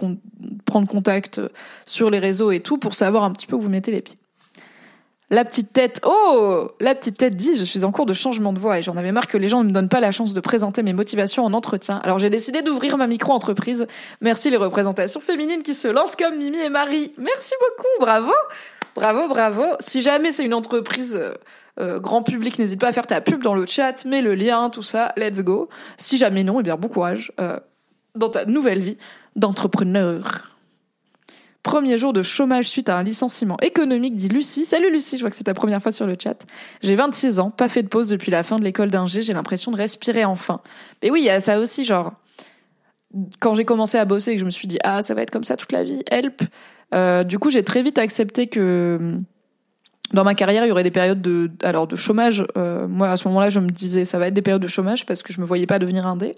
[0.64, 1.40] prendre contact
[1.86, 4.18] sur les réseaux et tout pour savoir un petit peu où vous mettez les pieds.
[5.34, 8.60] La petite tête, oh La petite tête dit, je suis en cours de changement de
[8.60, 10.38] voix et j'en avais marre que les gens ne me donnent pas la chance de
[10.38, 12.00] présenter mes motivations en entretien.
[12.04, 13.88] Alors j'ai décidé d'ouvrir ma micro-entreprise.
[14.20, 17.12] Merci les représentations féminines qui se lancent comme Mimi et Marie.
[17.18, 18.30] Merci beaucoup, bravo
[18.94, 19.64] Bravo, bravo.
[19.80, 21.34] Si jamais c'est une entreprise euh,
[21.80, 24.70] euh, grand public, n'hésite pas à faire ta pub dans le chat, mets le lien,
[24.70, 25.68] tout ça, let's go.
[25.96, 27.58] Si jamais non, eh bien bon courage euh,
[28.14, 28.98] dans ta nouvelle vie
[29.34, 30.53] d'entrepreneur.
[31.64, 34.66] Premier jour de chômage suite à un licenciement économique, dit Lucie.
[34.66, 36.44] Salut Lucie, je vois que c'est ta première fois sur le chat.
[36.82, 39.72] J'ai 26 ans, pas fait de pause depuis la fin de l'école d'ingé, j'ai l'impression
[39.72, 40.60] de respirer enfin.
[41.02, 42.12] Mais oui, il y a ça aussi, genre,
[43.40, 45.30] quand j'ai commencé à bosser et que je me suis dit, ah, ça va être
[45.30, 46.42] comme ça toute la vie, help.
[46.94, 49.18] Euh, du coup, j'ai très vite accepté que
[50.12, 52.44] dans ma carrière, il y aurait des périodes de, alors de chômage.
[52.56, 55.06] Euh, moi, à ce moment-là, je me disais, ça va être des périodes de chômage
[55.06, 56.34] parce que je me voyais pas devenir indé.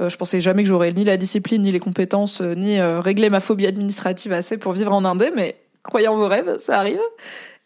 [0.00, 3.00] Euh, je pensais jamais que j'aurais ni la discipline, ni les compétences, euh, ni euh,
[3.00, 5.30] régler ma phobie administrative assez pour vivre en indé.
[5.34, 7.00] Mais croyez en vos rêves, ça arrive.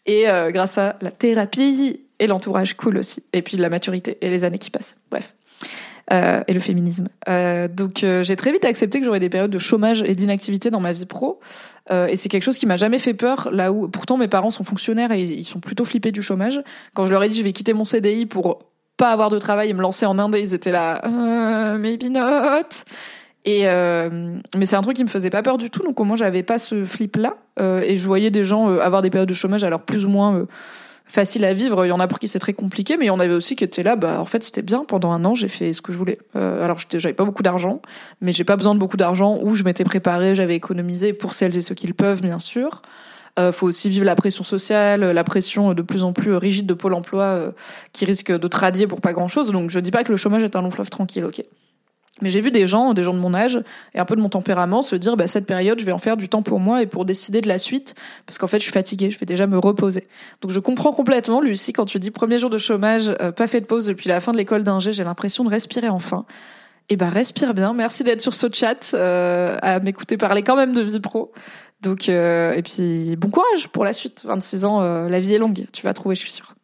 [0.05, 4.43] Et grâce à la thérapie et l'entourage cool aussi, et puis la maturité et les
[4.43, 4.97] années qui passent.
[5.09, 5.33] Bref.
[6.11, 7.07] Euh, et le féminisme.
[7.29, 10.81] Euh, donc j'ai très vite accepté que j'aurais des périodes de chômage et d'inactivité dans
[10.81, 11.39] ma vie pro.
[11.89, 13.49] et c'est quelque chose qui m'a jamais fait peur.
[13.53, 16.61] Là où pourtant mes parents sont fonctionnaires et ils sont plutôt flippés du chômage.
[16.93, 18.59] Quand je leur ai dit je vais quitter mon CDI pour
[18.97, 22.83] pas avoir de travail et me lancer en Inde, ils étaient là, euh, maybe not.
[23.45, 25.83] Et euh, mais c'est un truc qui me faisait pas peur du tout.
[25.83, 27.35] Donc au moins j'avais pas ce flip là.
[27.59, 30.09] Euh, et je voyais des gens euh, avoir des périodes de chômage alors plus ou
[30.09, 30.45] moins
[31.05, 31.85] faciles à vivre.
[31.85, 33.55] Il y en a pour qui c'est très compliqué, mais il y en avait aussi
[33.55, 33.95] qui étaient là.
[33.95, 34.83] Bah en fait c'était bien.
[34.83, 36.17] Pendant un an j'ai fait ce que je voulais.
[36.35, 37.81] Euh, alors j'avais pas beaucoup d'argent,
[38.21, 39.37] mais j'ai pas besoin de beaucoup d'argent.
[39.41, 42.81] Où je m'étais préparée, j'avais économisé pour celles et ceux qui le peuvent bien sûr.
[43.39, 46.75] Euh, faut aussi vivre la pression sociale, la pression de plus en plus rigide de
[46.75, 47.51] Pôle Emploi euh,
[47.91, 49.51] qui risque de te radier pour pas grand chose.
[49.51, 51.41] Donc je dis pas que le chômage est un long fleuve tranquille, ok.
[52.23, 53.61] Mais j'ai vu des gens, des gens de mon âge
[53.93, 56.15] et un peu de mon tempérament se dire, bah, cette période, je vais en faire
[56.15, 58.71] du temps pour moi et pour décider de la suite, parce qu'en fait, je suis
[58.71, 60.07] fatiguée, je vais déjà me reposer.
[60.41, 63.59] Donc, je comprends complètement, Lucie, quand tu dis premier jour de chômage, euh, pas fait
[63.59, 66.25] de pause depuis la fin de l'école d'ingé, j'ai l'impression de respirer enfin.
[66.89, 67.73] Et eh ben, respire bien.
[67.73, 71.33] Merci d'être sur ce chat, euh, à m'écouter parler quand même de vie pro.
[71.81, 74.23] Donc, euh, et puis, bon courage pour la suite.
[74.25, 75.65] 26 ans, la vie est longue.
[75.73, 76.55] Tu vas trouver, je suis sûre.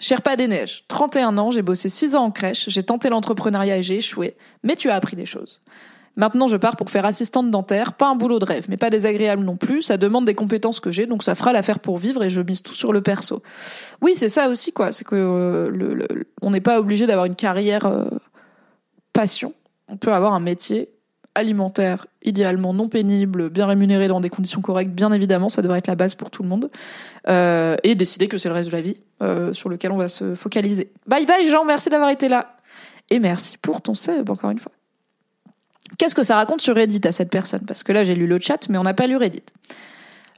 [0.00, 3.82] Sherpa des Neiges, 31 ans, j'ai bossé 6 ans en crèche, j'ai tenté l'entrepreneuriat et
[3.82, 4.34] j'ai échoué,
[4.64, 5.60] mais tu as appris des choses.
[6.16, 9.44] Maintenant, je pars pour faire assistante dentaire, pas un boulot de rêve, mais pas désagréable
[9.44, 9.80] non plus.
[9.82, 12.62] Ça demande des compétences que j'ai, donc ça fera l'affaire pour vivre et je mise
[12.62, 13.42] tout sur le perso.
[14.02, 14.90] Oui, c'est ça aussi, quoi.
[14.90, 16.04] C'est que euh,
[16.42, 18.06] on n'est pas obligé d'avoir une carrière euh,
[19.12, 19.54] passion.
[19.88, 20.90] On peut avoir un métier
[21.34, 25.86] alimentaire, idéalement non pénible, bien rémunéré dans des conditions correctes, bien évidemment, ça devrait être
[25.86, 26.70] la base pour tout le monde,
[27.28, 30.08] euh, et décider que c'est le reste de la vie euh, sur lequel on va
[30.08, 30.90] se focaliser.
[31.06, 32.56] Bye bye Jean, merci d'avoir été là.
[33.10, 34.72] Et merci pour ton sub, encore une fois.
[35.98, 37.62] Qu'est-ce que ça raconte sur Reddit à cette personne?
[37.66, 39.42] Parce que là, j'ai lu le chat, mais on n'a pas lu Reddit.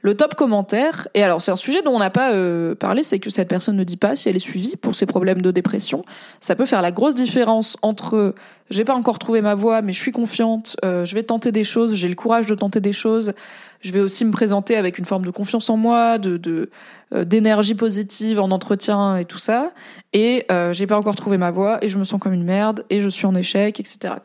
[0.05, 3.19] Le top commentaire, et alors c'est un sujet dont on n'a pas euh, parlé, c'est
[3.19, 6.03] que cette personne ne dit pas si elle est suivie pour ses problèmes de dépression.
[6.41, 8.35] Ça peut faire la grosse différence entre
[8.69, 11.63] j'ai pas encore trouvé ma voie, mais je suis confiante, euh, je vais tenter des
[11.63, 13.31] choses, j'ai le courage de tenter des choses,
[13.79, 16.69] je vais aussi me présenter avec une forme de confiance en moi, de, de
[17.13, 19.71] euh, d'énergie positive en entretien et tout ça,
[20.11, 22.99] et j'ai pas encore trouvé ma voie et je me sens comme une merde et
[22.99, 24.15] je suis en échec, etc.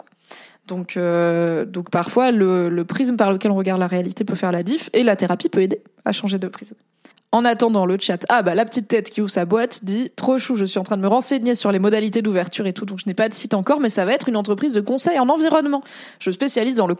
[0.68, 4.52] Donc, euh, donc parfois, le, le, prisme par lequel on regarde la réalité peut faire
[4.52, 6.76] la diff et la thérapie peut aider à changer de prisme.
[7.30, 10.38] En attendant le chat, ah bah la petite tête qui ouvre sa boîte dit trop
[10.38, 13.00] chou, je suis en train de me renseigner sur les modalités d'ouverture et tout, donc
[13.00, 15.28] je n'ai pas de site encore, mais ça va être une entreprise de conseil en
[15.28, 15.82] environnement.
[16.20, 16.96] Je spécialise dans le,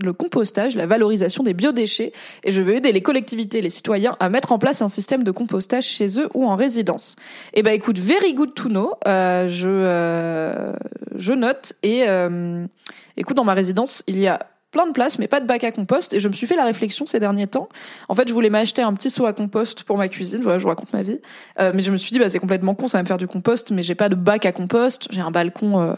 [0.00, 2.12] le compostage, la valorisation des biodéchets,
[2.44, 5.32] et je veux aider les collectivités les citoyens à mettre en place un système de
[5.32, 7.16] compostage chez eux ou en résidence.
[7.52, 8.94] Eh ben écoute, very good to know.
[9.08, 10.74] Euh, je euh,
[11.16, 12.66] je note et euh,
[13.16, 15.70] écoute dans ma résidence il y a plein de place, mais pas de bac à
[15.70, 16.12] compost.
[16.14, 17.68] Et je me suis fait la réflexion ces derniers temps.
[18.08, 20.40] En fait, je voulais m'acheter un petit seau à compost pour ma cuisine.
[20.42, 21.20] Voilà, je vous raconte ma vie.
[21.60, 23.28] Euh, mais je me suis dit, bah, c'est complètement con, ça va me faire du
[23.28, 25.08] compost, mais j'ai pas de bac à compost.
[25.10, 25.94] J'ai un balcon, euh,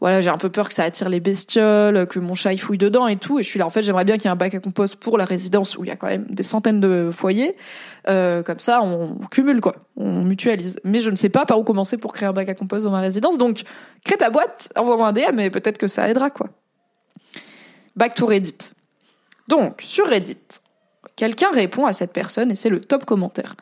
[0.00, 2.78] voilà, j'ai un peu peur que ça attire les bestioles, que mon chat y fouille
[2.78, 3.38] dedans et tout.
[3.38, 4.96] Et je suis là, en fait, j'aimerais bien qu'il y ait un bac à compost
[4.96, 7.54] pour la résidence où il y a quand même des centaines de foyers.
[8.08, 9.76] Euh, comme ça, on, on cumule, quoi.
[9.96, 10.80] On mutualise.
[10.84, 12.92] Mais je ne sais pas par où commencer pour créer un bac à compost dans
[12.92, 13.36] ma résidence.
[13.36, 13.62] Donc,
[14.02, 16.48] crée ta boîte, envoie-moi un DM, mais peut-être que ça aidera, quoi.
[17.94, 18.72] Back to Reddit.
[19.48, 20.38] Donc, sur Reddit,
[21.16, 23.54] quelqu'un répond à cette personne et c'est le top commentaire.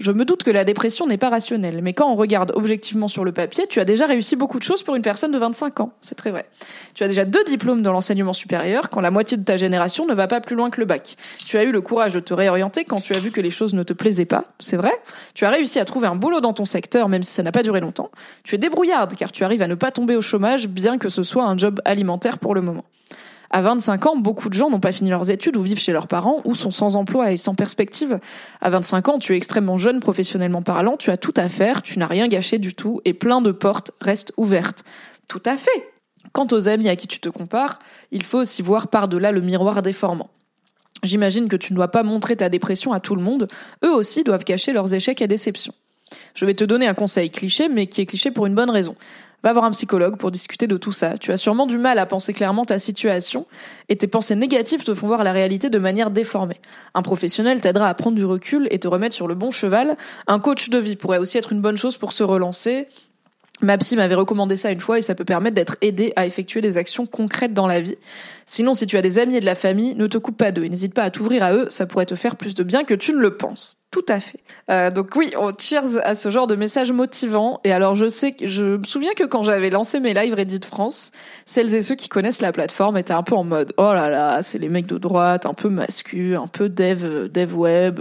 [0.00, 3.24] Je me doute que la dépression n'est pas rationnelle, mais quand on regarde objectivement sur
[3.24, 5.92] le papier, tu as déjà réussi beaucoup de choses pour une personne de 25 ans.
[6.00, 6.46] C'est très vrai.
[6.94, 10.12] Tu as déjà deux diplômes dans l'enseignement supérieur quand la moitié de ta génération ne
[10.12, 11.16] va pas plus loin que le bac.
[11.46, 13.74] Tu as eu le courage de te réorienter quand tu as vu que les choses
[13.74, 14.46] ne te plaisaient pas.
[14.58, 14.92] C'est vrai.
[15.34, 17.62] Tu as réussi à trouver un boulot dans ton secteur, même si ça n'a pas
[17.62, 18.10] duré longtemps.
[18.42, 21.22] Tu es débrouillarde car tu arrives à ne pas tomber au chômage, bien que ce
[21.22, 22.84] soit un job alimentaire pour le moment.
[23.54, 26.08] À 25 ans, beaucoup de gens n'ont pas fini leurs études ou vivent chez leurs
[26.08, 28.16] parents ou sont sans emploi et sans perspective.
[28.60, 32.00] À 25 ans, tu es extrêmement jeune professionnellement parlant, tu as tout à faire, tu
[32.00, 34.82] n'as rien gâché du tout et plein de portes restent ouvertes.
[35.28, 35.92] Tout à fait.
[36.32, 37.78] Quant aux amis à qui tu te compares,
[38.10, 40.30] il faut aussi voir par-delà le miroir déformant.
[41.04, 43.46] J'imagine que tu ne dois pas montrer ta dépression à tout le monde,
[43.84, 45.74] eux aussi doivent cacher leurs échecs et déceptions.
[46.34, 48.96] Je vais te donner un conseil cliché, mais qui est cliché pour une bonne raison.
[49.44, 51.18] Va voir un psychologue pour discuter de tout ça.
[51.18, 53.46] Tu as sûrement du mal à penser clairement ta situation
[53.90, 56.62] et tes pensées négatives te font voir la réalité de manière déformée.
[56.94, 59.98] Un professionnel t'aidera à prendre du recul et te remettre sur le bon cheval.
[60.28, 62.88] Un coach de vie pourrait aussi être une bonne chose pour se relancer.
[63.62, 66.60] Ma psy m'avait recommandé ça une fois et ça peut permettre d'être aidé à effectuer
[66.60, 67.96] des actions concrètes dans la vie.
[68.46, 70.64] Sinon, si tu as des amis et de la famille, ne te coupe pas d'eux
[70.64, 72.94] et n'hésite pas à t'ouvrir à eux, ça pourrait te faire plus de bien que
[72.94, 73.78] tu ne le penses.
[73.92, 74.40] Tout à fait.
[74.70, 77.60] Euh, donc oui, on cheers à ce genre de messages motivants.
[77.62, 80.60] Et alors je sais que je me souviens que quand j'avais lancé mes lives Reddit
[80.66, 81.12] France,
[81.46, 84.42] celles et ceux qui connaissent la plateforme étaient un peu en mode oh là là,
[84.42, 88.00] c'est les mecs de droite, un peu mascu, un peu dev, dev web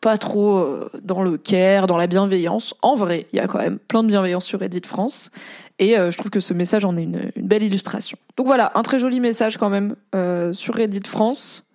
[0.00, 2.74] pas trop euh, dans le care, dans la bienveillance.
[2.82, 5.30] En vrai, il y a quand même plein de bienveillance sur Reddit France.
[5.78, 8.18] Et euh, je trouve que ce message en est une, belle illustration.
[8.36, 11.67] Donc voilà, un très joli message quand même euh, sur Reddit France.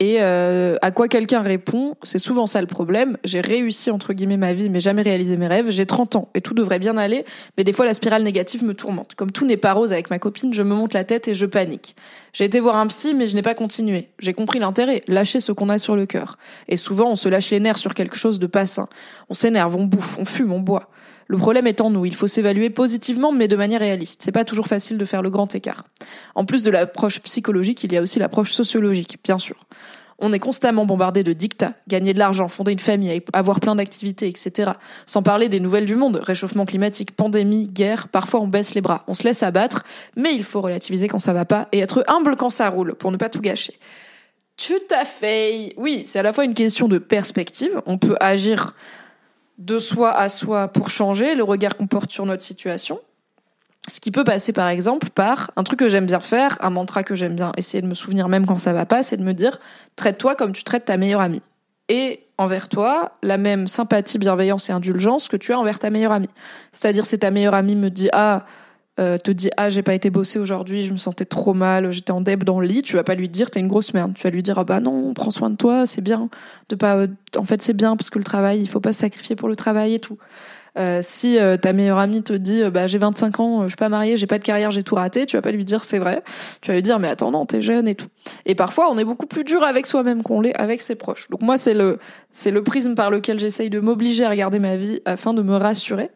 [0.00, 3.18] Et euh, à quoi quelqu'un répond, c'est souvent ça le problème.
[3.22, 5.70] J'ai réussi entre guillemets ma vie, mais jamais réalisé mes rêves.
[5.70, 7.24] J'ai 30 ans et tout devrait bien aller,
[7.56, 9.14] mais des fois la spirale négative me tourmente.
[9.14, 11.46] Comme tout n'est pas rose avec ma copine, je me monte la tête et je
[11.46, 11.94] panique.
[12.32, 14.08] J'ai été voir un psy, mais je n'ai pas continué.
[14.18, 16.36] J'ai compris l'intérêt, lâcher ce qu'on a sur le cœur.
[16.66, 18.88] Et souvent, on se lâche les nerfs sur quelque chose de pas sain.
[19.28, 20.88] On s'énerve, on bouffe, on fume, on boit.
[21.32, 22.04] Le problème est en nous.
[22.04, 24.20] Il faut s'évaluer positivement, mais de manière réaliste.
[24.22, 25.84] C'est pas toujours facile de faire le grand écart.
[26.34, 29.56] En plus de l'approche psychologique, il y a aussi l'approche sociologique, bien sûr.
[30.18, 34.28] On est constamment bombardé de dictats, gagner de l'argent, fonder une famille, avoir plein d'activités,
[34.28, 34.72] etc.
[35.06, 39.02] Sans parler des nouvelles du monde, réchauffement climatique, pandémie, guerre, parfois on baisse les bras,
[39.08, 39.84] on se laisse abattre,
[40.16, 43.10] mais il faut relativiser quand ça va pas et être humble quand ça roule, pour
[43.10, 43.78] ne pas tout gâcher.
[44.58, 45.72] Tout à fait.
[45.78, 47.80] Oui, c'est à la fois une question de perspective.
[47.86, 48.74] On peut agir
[49.64, 53.00] de soi à soi pour changer le regard qu'on porte sur notre situation.
[53.88, 57.02] Ce qui peut passer par exemple par un truc que j'aime bien faire, un mantra
[57.02, 59.34] que j'aime bien essayer de me souvenir même quand ça va pas, c'est de me
[59.34, 59.58] dire
[59.96, 61.42] traite-toi comme tu traites ta meilleure amie.
[61.88, 66.12] Et envers toi, la même sympathie, bienveillance et indulgence que tu as envers ta meilleure
[66.12, 66.30] amie.
[66.70, 68.46] C'est-à-dire si ta meilleure amie me dit ah
[69.00, 72.10] euh, te dit ah j'ai pas été bossé aujourd'hui, je me sentais trop mal, j'étais
[72.10, 74.22] en deb dans le lit, tu vas pas lui dire t'es une grosse merde, tu
[74.22, 76.28] vas lui dire ah bah non prends soin de toi, c'est bien
[76.68, 79.00] de pas, euh, en fait c'est bien parce que le travail il faut pas se
[79.00, 80.18] sacrifier pour le travail et tout.
[80.78, 83.88] Euh, si euh, ta meilleure amie te dit bah j'ai 25 ans, je suis pas
[83.88, 86.22] mariée, j'ai pas de carrière, j'ai tout raté, tu vas pas lui dire c'est vrai,
[86.60, 88.08] tu vas lui dire mais attends non t'es jeune et tout.
[88.44, 91.30] Et parfois on est beaucoup plus dur avec soi-même qu'on l'est avec ses proches.
[91.30, 91.98] Donc moi c'est le
[92.30, 95.56] c'est le prisme par lequel j'essaye de m'obliger à regarder ma vie afin de me
[95.56, 96.10] rassurer.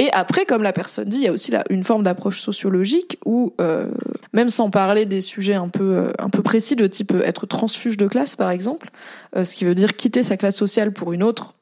[0.00, 3.18] Et après, comme la personne dit, il y a aussi là une forme d'approche sociologique
[3.24, 3.88] où, euh,
[4.32, 7.46] même sans parler des sujets un peu euh, un peu précis de type euh, être
[7.46, 8.90] transfuge de classe par exemple,
[9.34, 11.54] ce qui veut dire quitter sa classe sociale pour une autre,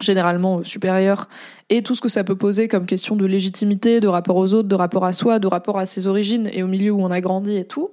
[0.00, 1.28] généralement supérieure,
[1.70, 4.68] et tout ce que ça peut poser comme question de légitimité, de rapport aux autres,
[4.68, 7.22] de rapport à soi, de rapport à ses origines et au milieu où on a
[7.22, 7.90] grandi et tout.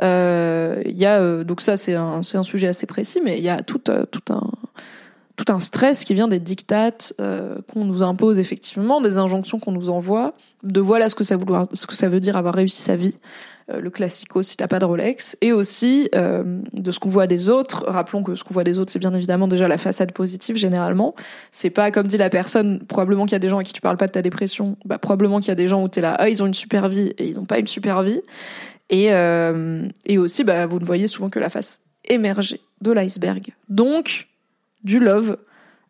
[0.00, 3.60] Il y a donc ça c'est un un sujet assez précis, mais il y a
[3.60, 4.48] tout tout un
[5.44, 9.72] tout un stress qui vient des dictates euh, qu'on nous impose effectivement, des injonctions qu'on
[9.72, 13.14] nous envoie, de voilà ce que ça, veut dire avoir réussi sa vie,
[13.70, 17.26] euh, le classico si t'as pas de Rolex, et aussi euh, de ce qu'on voit
[17.26, 17.86] des autres.
[17.88, 21.14] Rappelons que ce qu'on voit des autres, c'est bien évidemment déjà la façade positive généralement.
[21.50, 23.80] C'est pas comme dit la personne, probablement qu'il y a des gens à qui tu
[23.80, 26.16] parles pas de ta dépression, bah probablement qu'il y a des gens où t'es là,
[26.18, 28.20] ah ils ont une super vie et ils ont pas une super vie.
[28.90, 29.06] Et,
[30.06, 33.54] et aussi, bah, vous ne voyez souvent que la face émergée de l'iceberg.
[33.68, 34.26] Donc,
[34.84, 35.36] du love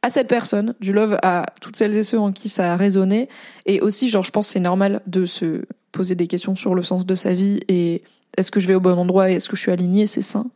[0.02, 3.28] à cette personne, du love à toutes celles et ceux en qui ça a résonné.
[3.66, 7.04] Et aussi, genre, je pense c'est normal de se poser des questions sur le sens
[7.04, 8.02] de sa vie et
[8.36, 10.46] est-ce que je vais au bon endroit et est-ce que je suis alignée, c'est sain.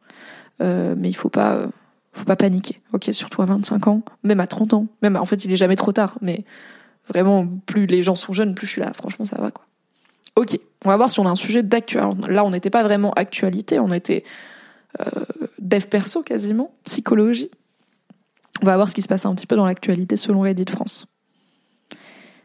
[0.62, 1.66] Euh, mais il faut pas, euh,
[2.12, 2.80] faut pas paniquer.
[2.93, 5.76] Ok, surtout à 25 ans, même à 30 ans, même en fait, il est jamais
[5.76, 6.16] trop tard.
[6.22, 6.45] Mais
[7.09, 8.93] vraiment, plus les gens sont jeunes, plus je suis là.
[8.95, 9.64] Franchement, ça va quoi.
[10.37, 12.32] Ok, on va voir si on a un sujet d'actualité.
[12.32, 14.24] Là, on n'était pas vraiment actualité, on était
[15.01, 15.24] euh,
[15.59, 17.51] dev perso quasiment, psychologie.
[18.62, 21.07] On va voir ce qui se passe un petit peu dans l'actualité selon Reddit France.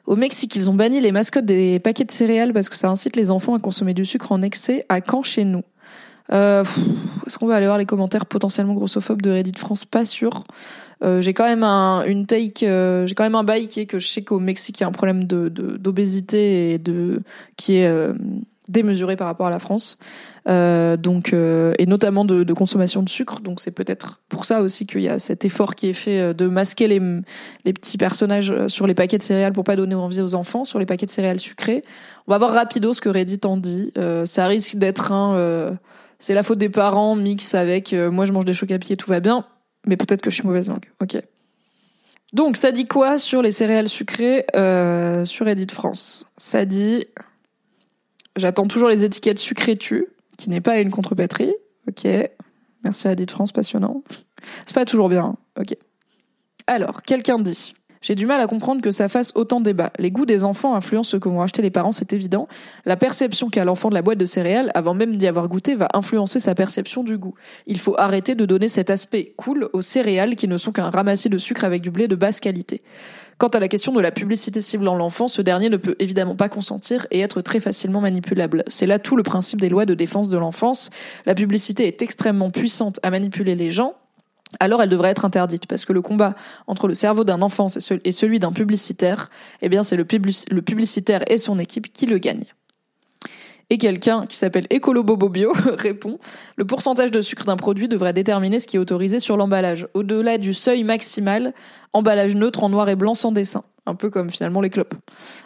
[0.06, 3.16] Au Mexique, ils ont banni les mascottes des paquets de céréales parce que ça incite
[3.16, 4.86] les enfants à consommer du sucre en excès.
[4.90, 5.64] À quand chez nous
[6.32, 6.64] Euh,
[7.26, 9.86] Est-ce qu'on va aller voir les commentaires potentiellement grossophobes de Reddit France?
[9.86, 10.44] Pas sûr.
[11.04, 13.86] Euh, j'ai quand même un, une take, euh, j'ai quand même un bail qui est
[13.86, 17.22] que je sais qu'au Mexique il y a un problème d'obésité et de
[17.56, 17.90] qui est
[18.68, 19.98] démesuré par rapport à la France.
[20.50, 23.40] Euh, donc euh, et notamment de, consommation de sucre.
[23.40, 26.48] Donc c'est peut-être pour ça aussi qu'il y a cet effort qui est fait de
[26.48, 27.00] masquer les,
[27.74, 30.86] petits personnages sur les paquets de céréales pour pas donner envie aux enfants sur les
[30.86, 31.84] paquets de céréales sucrées.
[32.28, 33.92] On va voir rapido ce que Reddit en dit.
[33.98, 35.78] Euh, ça risque d'être un
[36.22, 39.10] c'est la faute des parents mix avec moi je mange des chocs à pied tout
[39.10, 39.46] va bien
[39.86, 40.86] mais peut-être que je suis mauvaise langue.
[41.02, 41.22] Ok.
[42.34, 46.28] Donc, ça dit quoi sur les céréales sucrées euh, sur Reddit France?
[46.38, 47.06] Ça dit
[48.36, 50.06] J'attends toujours les étiquettes sucrées tu,
[50.40, 51.54] qui n'est pas une contrepétrie.
[51.88, 52.08] Ok.
[52.84, 54.04] Merci Reddit France, passionnant.
[54.66, 55.26] C'est pas toujours bien.
[55.26, 55.38] Hein.
[55.60, 55.76] Ok.
[56.66, 59.92] Alors, quelqu'un dit j'ai du mal à comprendre que ça fasse autant débat.
[60.00, 62.48] Les goûts des enfants influencent ce que vont acheter les parents, c'est évident.
[62.86, 65.90] La perception qu'a l'enfant de la boîte de céréales, avant même d'y avoir goûté, va
[65.94, 67.36] influencer sa perception du goût.
[67.68, 71.30] Il faut arrêter de donner cet aspect cool aux céréales qui ne sont qu'un ramassis
[71.30, 72.82] de sucre avec du blé de basse qualité.
[73.38, 76.50] Quant à la question de la publicité ciblant l'enfant, ce dernier ne peut évidemment pas
[76.50, 78.66] consentir et être très facilement manipulable.
[78.68, 80.90] C'est là tout le principe des lois de défense de l'enfance.
[81.26, 83.96] La publicité est extrêmement puissante à manipuler les gens,
[84.60, 86.36] alors elle devrait être interdite parce que le combat
[86.68, 87.68] entre le cerveau d'un enfant
[88.04, 89.30] et celui d'un publicitaire,
[89.62, 92.46] eh bien c'est le, publicitaire et son équipe qui le gagnent.
[93.70, 96.20] Et quelqu'un qui s'appelle Ecolo Bio répond
[96.56, 99.88] Le pourcentage de sucre d'un produit devrait déterminer ce qui est autorisé sur l'emballage.
[99.94, 101.54] Au-delà du seuil maximal,
[101.94, 104.94] emballage neutre en noir et blanc sans dessin un peu comme finalement les clopes.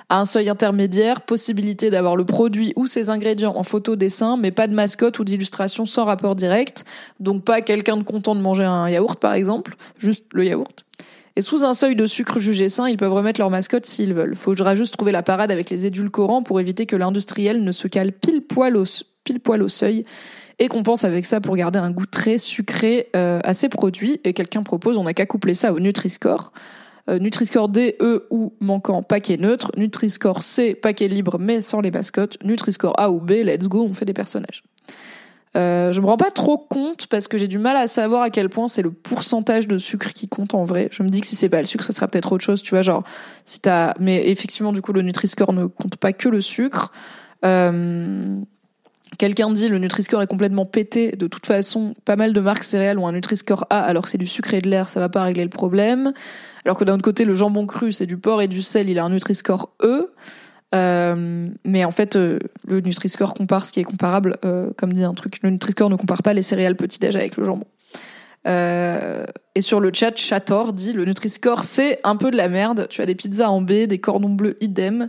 [0.09, 4.51] À un seuil intermédiaire, possibilité d'avoir le produit ou ses ingrédients en photo dessin, mais
[4.51, 6.85] pas de mascotte ou d'illustration sans rapport direct.
[7.19, 10.85] Donc pas quelqu'un de content de manger un yaourt par exemple, juste le yaourt.
[11.35, 14.35] Et sous un seuil de sucre jugé sain, ils peuvent remettre leur mascotte s'ils veulent.
[14.35, 18.11] Faudra juste trouver la parade avec les édulcorants pour éviter que l'industriel ne se cale
[18.11, 18.85] pile poil au,
[19.67, 20.05] seuil
[20.59, 24.21] et qu'on pense avec ça pour garder un goût très sucré euh, à ses produits.
[24.23, 26.53] Et quelqu'un propose, on n'a qu'à coupler ça au Nutri-Score.
[27.09, 29.71] Euh, Nutri-Score D, E ou manquant, paquet neutre.
[29.75, 32.37] Nutri-Score C, paquet libre mais sans les mascottes.
[32.43, 34.63] Nutri-Score A ou B, let's go, on fait des personnages.
[35.55, 38.29] Euh, je me rends pas trop compte parce que j'ai du mal à savoir à
[38.31, 40.89] quel point c'est le pourcentage de sucre qui compte en vrai.
[40.91, 42.71] Je me dis que si c'est pas le sucre, ce sera peut-être autre chose, tu
[42.71, 43.03] vois, genre
[43.45, 43.93] si t'as.
[43.99, 46.91] Mais effectivement, du coup, le Nutri-Score ne compte pas que le sucre.
[47.45, 48.41] Euh,
[49.17, 51.11] Quelqu'un dit le Nutri-Score est complètement pété.
[51.11, 54.17] De toute façon, pas mal de marques céréales ont un Nutri-Score A alors que c'est
[54.17, 56.13] du sucre et de l'air, ça va pas régler le problème.
[56.65, 58.97] Alors que d'un autre côté, le jambon cru, c'est du porc et du sel, il
[58.97, 60.11] a un Nutri-Score E.
[60.73, 64.37] Euh, mais en fait, euh, le Nutri-Score compare ce qui est comparable.
[64.45, 67.45] Euh, comme dit un truc, le Nutri-Score ne compare pas les céréales petit-déj avec le
[67.45, 67.67] jambon.
[68.45, 72.87] Et sur le chat, Chator dit le Nutri-Score, c'est un peu de la merde.
[72.89, 75.07] Tu as des pizzas en B, des cordons bleus idem.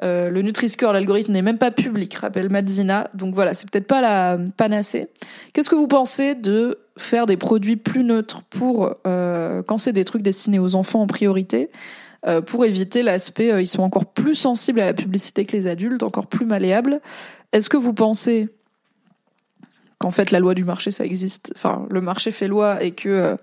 [0.00, 3.10] Le Nutri-Score, l'algorithme n'est même pas public, rappelle Madzina.
[3.14, 5.08] Donc voilà, c'est peut-être pas la panacée.
[5.52, 10.22] Qu'est-ce que vous pensez de faire des produits plus neutres pour quand c'est des trucs
[10.22, 11.70] destinés aux enfants en priorité?
[12.26, 16.02] Euh, pour éviter l'aspect ils sont encore plus sensibles à la publicité que les adultes,
[16.02, 17.00] encore plus malléables.
[17.52, 18.48] Est-ce que vous pensez
[19.98, 21.52] qu'en fait la loi du marché ça existe?
[21.56, 23.36] Enfin, le marché fait loi et que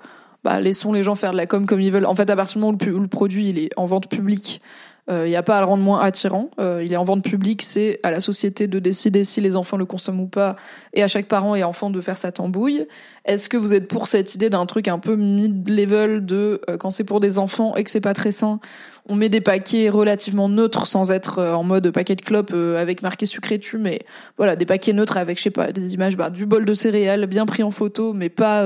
[0.46, 2.06] bah, laissons les gens faire de la com comme ils veulent.
[2.06, 4.62] En fait, à partir du moment où le produit il est en vente publique,
[5.08, 6.50] il euh, n'y a pas à le rendre moins attirant.
[6.60, 9.78] Euh, il est en vente publique, c'est à la société de décider si les enfants
[9.78, 10.56] le consomment ou pas,
[10.94, 12.88] et à chaque parent et enfant de faire sa tambouille.
[13.24, 16.90] Est-ce que vous êtes pour cette idée d'un truc un peu mid-level de euh, quand
[16.90, 18.60] c'est pour des enfants et que c'est pas très sain,
[19.08, 23.28] on met des paquets relativement neutres sans être en mode paquet de clopes avec marqué
[23.28, 24.00] sucré tu, mais
[24.38, 27.28] voilà des paquets neutres avec je sais pas des images bah, du bol de céréales
[27.28, 28.66] bien pris en photo, mais pas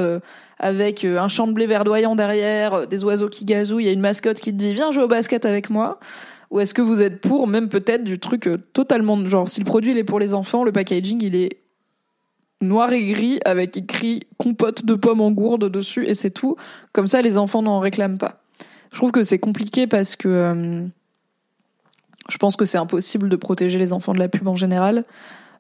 [0.59, 4.01] avec un champ de blé verdoyant derrière, des oiseaux qui gazouillent, il y a une
[4.01, 5.99] mascotte qui te dit viens jouer au basket avec moi.
[6.51, 9.65] Ou est-ce que vous êtes pour même peut-être du truc euh, totalement genre si le
[9.65, 11.57] produit il est pour les enfants, le packaging il est
[12.61, 16.55] noir et gris avec écrit compote de pommes en gourde dessus et c'est tout.
[16.91, 18.41] Comme ça les enfants n'en réclament pas.
[18.91, 20.85] Je trouve que c'est compliqué parce que euh,
[22.29, 25.05] je pense que c'est impossible de protéger les enfants de la pub en général.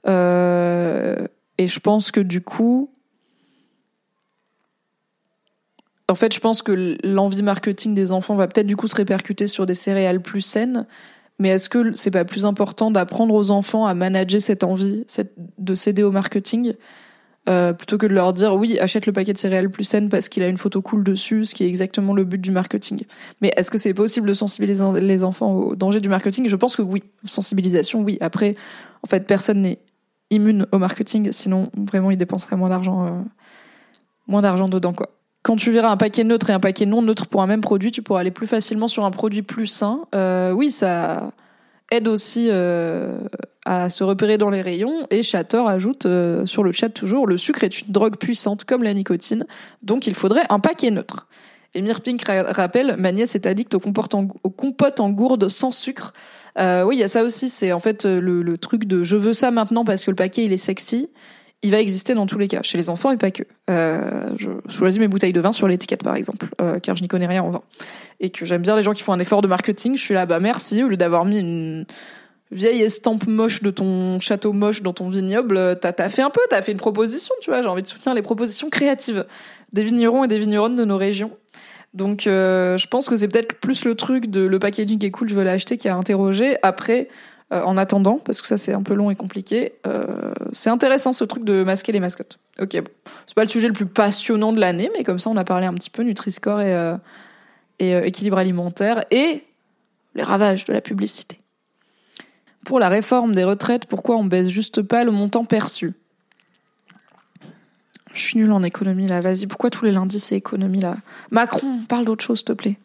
[0.07, 1.27] Euh,
[1.57, 2.89] et je pense que du coup,
[6.09, 9.47] en fait, je pense que l'envie marketing des enfants va peut-être du coup se répercuter
[9.47, 10.85] sur des céréales plus saines.
[11.37, 15.05] Mais est-ce que c'est pas plus important d'apprendre aux enfants à manager cette envie,
[15.57, 16.73] de céder au marketing,
[17.47, 20.27] euh, plutôt que de leur dire oui, achète le paquet de céréales plus saines parce
[20.27, 23.03] qu'il a une photo cool dessus, ce qui est exactement le but du marketing.
[23.41, 26.49] Mais est-ce que c'est possible de sensibiliser les enfants au danger du marketing?
[26.49, 28.17] Je pense que oui, sensibilisation, oui.
[28.19, 28.55] Après,
[29.03, 29.79] en fait, personne n'est
[30.31, 33.11] immune au marketing, sinon vraiment ils dépenseraient moins d'argent, euh,
[34.27, 37.27] moins d'argent dedans quoi quand tu verras un paquet neutre et un paquet non neutre
[37.27, 40.01] pour un même produit, tu pourras aller plus facilement sur un produit plus sain.
[40.13, 41.31] Euh, oui, ça
[41.91, 43.19] aide aussi euh,
[43.65, 45.07] à se repérer dans les rayons.
[45.09, 48.83] Et Chator ajoute euh, sur le chat toujours le sucre est une drogue puissante comme
[48.83, 49.45] la nicotine,
[49.81, 51.27] donc il faudrait un paquet neutre.
[51.75, 56.13] Et Mirpink rappelle, ma nièce est addict aux, compotes en gourde sans sucre.
[56.57, 57.47] Oui, il y a ça aussi.
[57.47, 60.51] C'est en fait le, truc de je veux ça maintenant parce que le paquet il
[60.51, 61.09] est sexy
[61.61, 63.43] il va exister dans tous les cas, chez les enfants et pas que.
[63.69, 67.07] Euh, je choisis mes bouteilles de vin sur l'étiquette, par exemple, euh, car je n'y
[67.07, 67.61] connais rien en vin.
[68.19, 69.97] Et que j'aime bien les gens qui font un effort de marketing.
[69.97, 71.85] Je suis là, bah merci, au lieu d'avoir mis une
[72.51, 76.41] vieille estampe moche de ton château moche dans ton vignoble, t'as as fait un peu,
[76.49, 77.61] t'as fait une proposition, tu vois.
[77.61, 79.25] J'ai envie de soutenir les propositions créatives
[79.73, 81.31] des vignerons et des vigneronnes de nos régions.
[81.93, 85.29] Donc, euh, je pense que c'est peut-être plus le truc de le packaging est cool,
[85.29, 86.57] je veux l'acheter, qui a interrogé.
[86.61, 87.09] Après,
[87.51, 89.73] euh, en attendant, parce que ça c'est un peu long et compliqué.
[89.87, 92.37] Euh, c'est intéressant ce truc de masquer les mascottes.
[92.61, 92.91] Ok, bon.
[93.25, 95.65] c'est pas le sujet le plus passionnant de l'année, mais comme ça on a parlé
[95.65, 96.97] un petit peu Nutri-Score et, euh,
[97.79, 99.43] équilibre alimentaire et
[100.13, 101.39] les ravages de la publicité.
[102.65, 105.93] Pour la réforme des retraites, pourquoi on baisse juste pas le montant perçu?
[108.13, 110.97] Je suis nulle en économie là, vas-y, pourquoi tous les lundis c'est économie là?
[111.31, 112.77] Macron, parle d'autre chose s'il te plaît.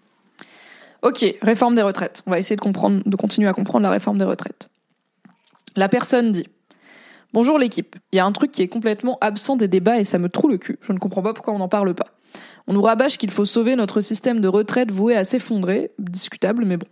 [1.05, 2.23] Ok, réforme des retraites.
[2.27, 4.71] On va essayer de comprendre, de continuer à comprendre la réforme des retraites.
[5.77, 6.49] La personne dit
[7.35, 7.97] Bonjour l'équipe.
[8.11, 10.49] Il y a un truc qui est complètement absent des débats et ça me troue
[10.49, 10.79] le cul.
[10.81, 12.07] Je ne comprends pas pourquoi on n'en parle pas.
[12.67, 16.79] On nous rabâche qu'il faut sauver notre système de retraite voué à s'effondrer, discutable mais
[16.79, 16.87] bon.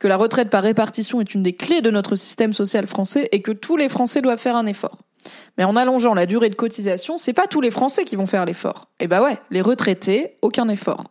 [0.00, 3.42] Que la retraite par répartition est une des clés de notre système social français et
[3.42, 4.98] que tous les Français doivent faire un effort.
[5.58, 8.44] Mais en allongeant la durée de cotisation, c'est pas tous les Français qui vont faire
[8.44, 8.88] l'effort.
[9.00, 11.04] Eh bah ouais, les retraités, aucun effort.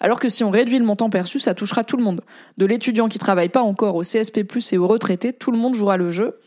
[0.00, 2.22] Alors que si on réduit le montant perçu, ça touchera tout le monde.
[2.56, 5.96] De l'étudiant qui travaille pas encore au CSP+, et aux retraités, tout le monde jouera
[5.96, 6.38] le jeu.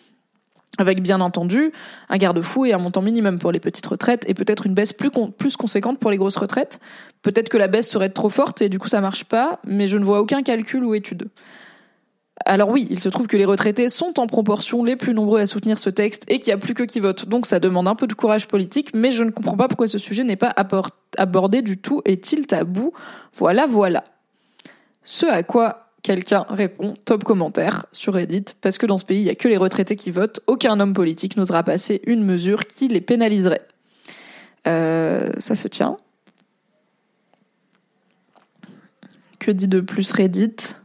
[0.79, 1.71] Avec bien entendu
[2.09, 5.11] un garde-fou et un montant minimum pour les petites retraites et peut-être une baisse plus,
[5.37, 6.79] plus conséquente pour les grosses retraites.
[7.21, 9.99] Peut-être que la baisse serait trop forte et du coup ça marche pas, mais je
[9.99, 11.29] ne vois aucun calcul ou étude.
[12.45, 15.45] Alors oui, il se trouve que les retraités sont en proportion les plus nombreux à
[15.45, 17.27] soutenir ce texte et qu'il n'y a plus que qui votent.
[17.27, 19.97] Donc ça demande un peu de courage politique, mais je ne comprends pas pourquoi ce
[19.97, 20.53] sujet n'est pas
[21.17, 22.01] abordé du tout.
[22.05, 22.93] Est-il tabou?
[23.35, 24.03] Voilà, voilà.
[25.03, 29.23] Ce à quoi quelqu'un répond, top commentaire sur Reddit, parce que dans ce pays, il
[29.23, 32.89] n'y a que les retraités qui votent, aucun homme politique n'osera passer une mesure qui
[32.89, 33.65] les pénaliserait.
[34.67, 35.95] Euh, ça se tient.
[39.39, 40.75] Que dit de plus Reddit?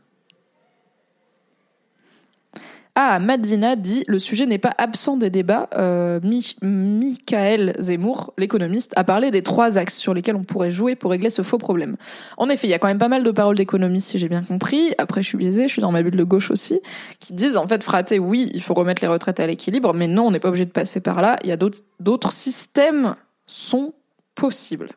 [3.00, 5.68] Ah, Madzina dit le sujet n'est pas absent des débats.
[5.74, 6.18] Euh,
[6.62, 11.30] Michael Zemmour, l'économiste, a parlé des trois axes sur lesquels on pourrait jouer pour régler
[11.30, 11.96] ce faux problème.
[12.38, 14.42] En effet, il y a quand même pas mal de paroles d'économistes, si j'ai bien
[14.42, 14.94] compris.
[14.98, 16.80] Après, je suis biaisée, je suis dans ma bulle de gauche aussi,
[17.20, 20.26] qui disent en fait, fraté, oui, il faut remettre les retraites à l'équilibre, mais non,
[20.26, 21.38] on n'est pas obligé de passer par là.
[21.44, 23.14] Il y a d'autres systèmes
[23.46, 23.94] sont
[24.34, 24.88] possibles.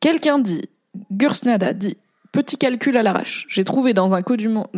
[0.00, 0.62] Quelqu'un dit,
[1.12, 1.98] Gursnada dit,
[2.32, 3.46] Petit calcul à l'arrache.
[3.48, 4.22] J'ai trouvé dans un,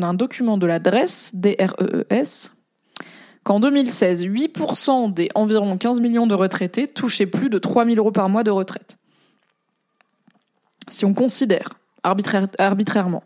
[0.03, 2.51] un document de l'adresse, DREES,
[3.47, 8.11] qu'en 2016, 8% des environ 15 millions de retraités touchaient plus de 3 000 euros
[8.11, 8.99] par mois de retraite.
[10.89, 13.23] Si on considère arbitrairement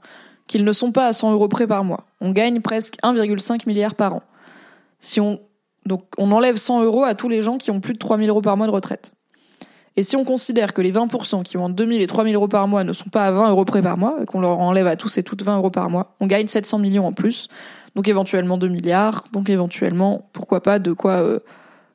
[0.46, 3.94] qu'ils ne sont pas à 100 euros près par mois, on gagne presque 1,5 milliard
[3.94, 4.22] par an.
[5.00, 5.40] Si on,
[5.86, 8.28] donc on enlève 100 euros à tous les gens qui ont plus de 3 000
[8.28, 9.14] euros par mois de retraite.
[9.96, 12.68] Et si on considère que les 20% qui ont entre 000 et 000 euros par
[12.68, 14.96] mois ne sont pas à 20 euros près par mois, et qu'on leur enlève à
[14.96, 17.48] tous et toutes 20 euros par mois, on gagne 700 millions en plus
[17.94, 21.40] donc éventuellement 2 milliards, donc éventuellement, pourquoi pas, de quoi euh,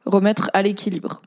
[0.05, 1.21] remettre à l'équilibre.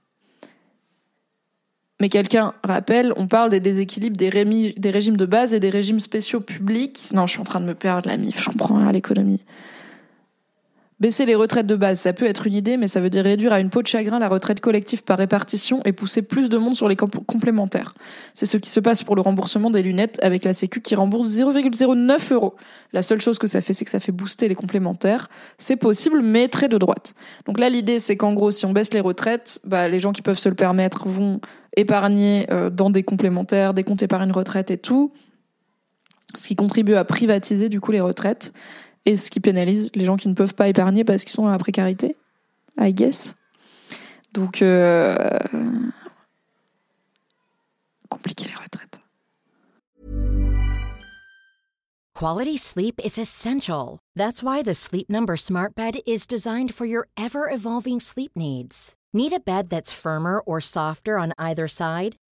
[2.01, 4.31] Mais quelqu'un rappelle, on parle des déséquilibres des,
[4.77, 7.09] des, régimes de base et des régimes spéciaux publics.
[7.13, 9.45] Non, je suis en train de me perdre la mif, je comprends rien à l'économie.
[11.01, 13.53] Baisser les retraites de base, ça peut être une idée, mais ça veut dire réduire
[13.53, 16.75] à une peau de chagrin la retraite collective par répartition et pousser plus de monde
[16.75, 17.95] sur les complémentaires.
[18.35, 21.31] C'est ce qui se passe pour le remboursement des lunettes avec la Sécu qui rembourse
[21.31, 22.57] 0,09 euros.
[22.93, 25.29] La seule chose que ça fait, c'est que ça fait booster les complémentaires.
[25.57, 27.15] C'est possible, mais très de droite.
[27.47, 30.23] Donc là, l'idée, c'est qu'en gros, si on baisse les retraites, bah, les gens qui
[30.23, 31.41] peuvent se le permettre vont
[31.77, 35.13] épargner euh, dans des complémentaires, des comptes épargne retraite et tout,
[36.35, 38.53] ce qui contribue à privatiser du coup les retraites
[39.09, 41.51] et ce qui pénalise les gens qui ne peuvent pas épargner parce qu'ils sont dans
[41.51, 42.15] la précarité,
[42.79, 43.35] I guess.
[44.35, 45.17] Donc, euh,
[48.11, 49.01] compliqué les retraites.
[52.15, 53.99] Quality sleep is essential.
[54.15, 58.95] That's why the Sleep Number Smart Bed is designed for your ever-evolving sleep needs.
[59.15, 62.17] Need a bed that's firmer or softer on either side?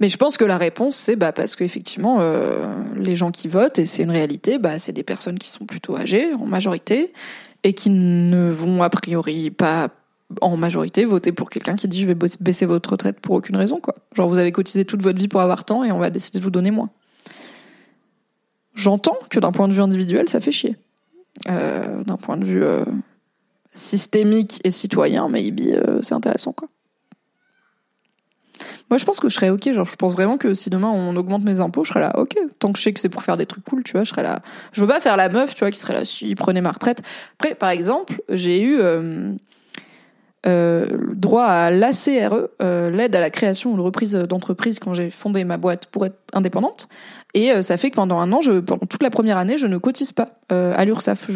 [0.00, 3.78] Mais je pense que la réponse, c'est bah, parce qu'effectivement, euh, les gens qui votent,
[3.78, 7.12] et c'est une réalité, bah, c'est des personnes qui sont plutôt âgées, en majorité,
[7.62, 9.90] et qui ne vont a priori pas
[10.40, 13.78] en majorité voter pour quelqu'un qui dit je vais baisser votre retraite pour aucune raison.
[13.80, 13.94] quoi.
[14.14, 16.44] Genre vous avez cotisé toute votre vie pour avoir tant et on va décider de
[16.44, 16.90] vous donner moins.
[18.74, 20.76] J'entends que d'un point de vue individuel, ça fait chier.
[21.48, 22.84] Euh, d'un point de vue euh,
[23.72, 26.68] systémique et citoyen, maybe, euh, c'est intéressant, quoi.
[28.94, 29.72] Moi, je pense que je serais ok.
[29.72, 32.36] Genre, je pense vraiment que si demain on augmente mes impôts, je serais là, ok.
[32.60, 34.22] Tant que je sais que c'est pour faire des trucs cool, tu vois, je serais
[34.22, 34.38] là.
[34.70, 37.02] Je veux pas faire la meuf, tu vois, qui serait là, si prenait ma retraite.
[37.40, 39.32] Après, par exemple, j'ai eu euh,
[40.46, 45.10] euh, droit à l'ACRE, euh, l'aide à la création ou la reprise d'entreprise quand j'ai
[45.10, 46.86] fondé ma boîte pour être indépendante.
[47.34, 49.76] Et euh, ça fait que pendant un an, pendant toute la première année, je ne
[49.76, 51.30] cotise pas euh, à l'URSSAF.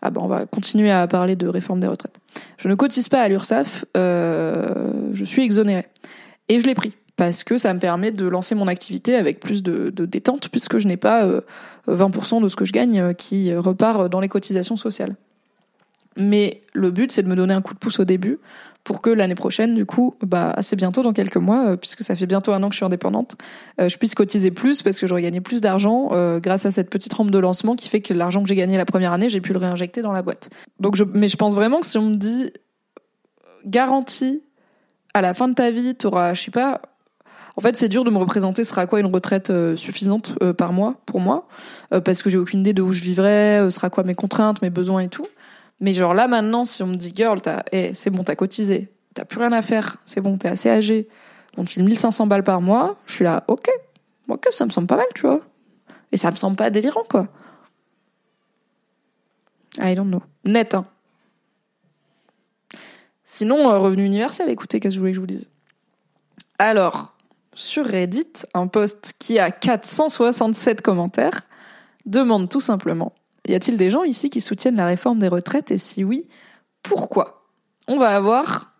[0.00, 2.20] Ah ben on va continuer à parler de réforme des retraites.
[2.56, 5.88] Je ne cotise pas à l'URSSAF, je suis exonérée.
[6.48, 9.62] Et je l'ai pris parce que ça me permet de lancer mon activité avec plus
[9.62, 11.40] de, détente puisque je n'ai pas euh,
[11.88, 15.16] 20% de ce que je gagne euh, qui repart dans les cotisations sociales.
[16.16, 18.38] Mais le but, c'est de me donner un coup de pouce au début
[18.84, 22.16] pour que l'année prochaine, du coup, bah, assez bientôt, dans quelques mois, euh, puisque ça
[22.16, 23.36] fait bientôt un an que je suis indépendante,
[23.80, 26.90] euh, je puisse cotiser plus parce que j'aurais gagné plus d'argent euh, grâce à cette
[26.90, 29.40] petite rampe de lancement qui fait que l'argent que j'ai gagné la première année, j'ai
[29.40, 30.50] pu le réinjecter dans la boîte.
[30.80, 32.52] Donc, je, mais je pense vraiment que si on me dit
[33.64, 34.42] garantie
[35.14, 36.80] à la fin de ta vie, tu auras, je sais pas,
[37.56, 40.72] en fait, c'est dur de me représenter sera quoi une retraite euh, suffisante euh, par
[40.72, 41.46] mois pour moi,
[41.92, 44.70] euh, parce que j'ai aucune idée de où je vivrai, sera quoi mes contraintes, mes
[44.70, 45.26] besoins et tout.
[45.80, 48.88] Mais genre là maintenant, si on me dit girl, t'as, hey, c'est bon, t'as cotisé,
[49.14, 51.08] t'as plus rien à faire, c'est bon, t'es assez âgé,
[51.56, 53.68] on te file 1500 balles par mois, je suis là, ok,
[54.28, 55.40] ok, ça me semble pas mal, tu vois.
[56.12, 57.28] Et ça me semble pas délirant, quoi.
[59.78, 60.22] I don't know.
[60.44, 60.86] Net, hein.
[63.32, 65.48] Sinon, euh, revenu universel, écoutez, qu'est-ce que vous voulez que je vous dise?
[66.58, 67.14] Alors,
[67.54, 71.40] sur Reddit, un post qui a 467 commentaires
[72.04, 73.12] demande tout simplement
[73.46, 75.70] y a-t-il des gens ici qui soutiennent la réforme des retraites?
[75.70, 76.26] Et si oui,
[76.82, 77.44] pourquoi?
[77.88, 78.72] On va avoir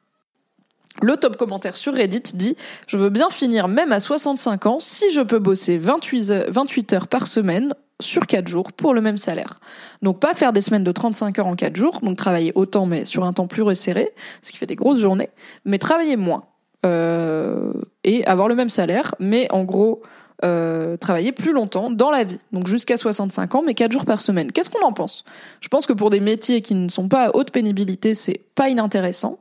[1.00, 5.10] le top commentaire sur Reddit dit Je veux bien finir même à 65 ans si
[5.10, 9.18] je peux bosser 28 heures, 28 heures par semaine sur 4 jours pour le même
[9.18, 9.60] salaire.
[10.02, 13.04] Donc pas faire des semaines de 35 heures en 4 jours, donc travailler autant mais
[13.04, 14.10] sur un temps plus resserré,
[14.42, 15.30] ce qui fait des grosses journées,
[15.64, 16.44] mais travailler moins.
[16.84, 17.72] Euh,
[18.02, 20.02] et avoir le même salaire, mais en gros
[20.44, 24.20] euh, travailler plus longtemps dans la vie, donc jusqu'à 65 ans, mais 4 jours par
[24.20, 24.50] semaine.
[24.50, 25.24] Qu'est-ce qu'on en pense?
[25.60, 28.68] Je pense que pour des métiers qui ne sont pas à haute pénibilité, c'est pas
[28.68, 29.38] inintéressant.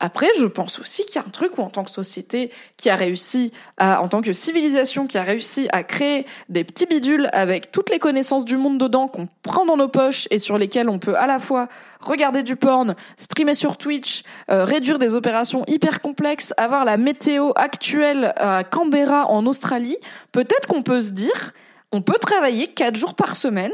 [0.00, 2.88] Après, je pense aussi qu'il y a un truc où, en tant que société qui
[2.88, 7.28] a réussi à, en tant que civilisation qui a réussi à créer des petits bidules
[7.32, 10.88] avec toutes les connaissances du monde dedans qu'on prend dans nos poches et sur lesquels
[10.88, 11.68] on peut à la fois
[12.00, 17.50] regarder du porn, streamer sur Twitch, euh, réduire des opérations hyper complexes, avoir la météo
[17.56, 19.96] actuelle à Canberra en Australie,
[20.30, 21.54] peut-être qu'on peut se dire,
[21.90, 23.72] on peut travailler quatre jours par semaine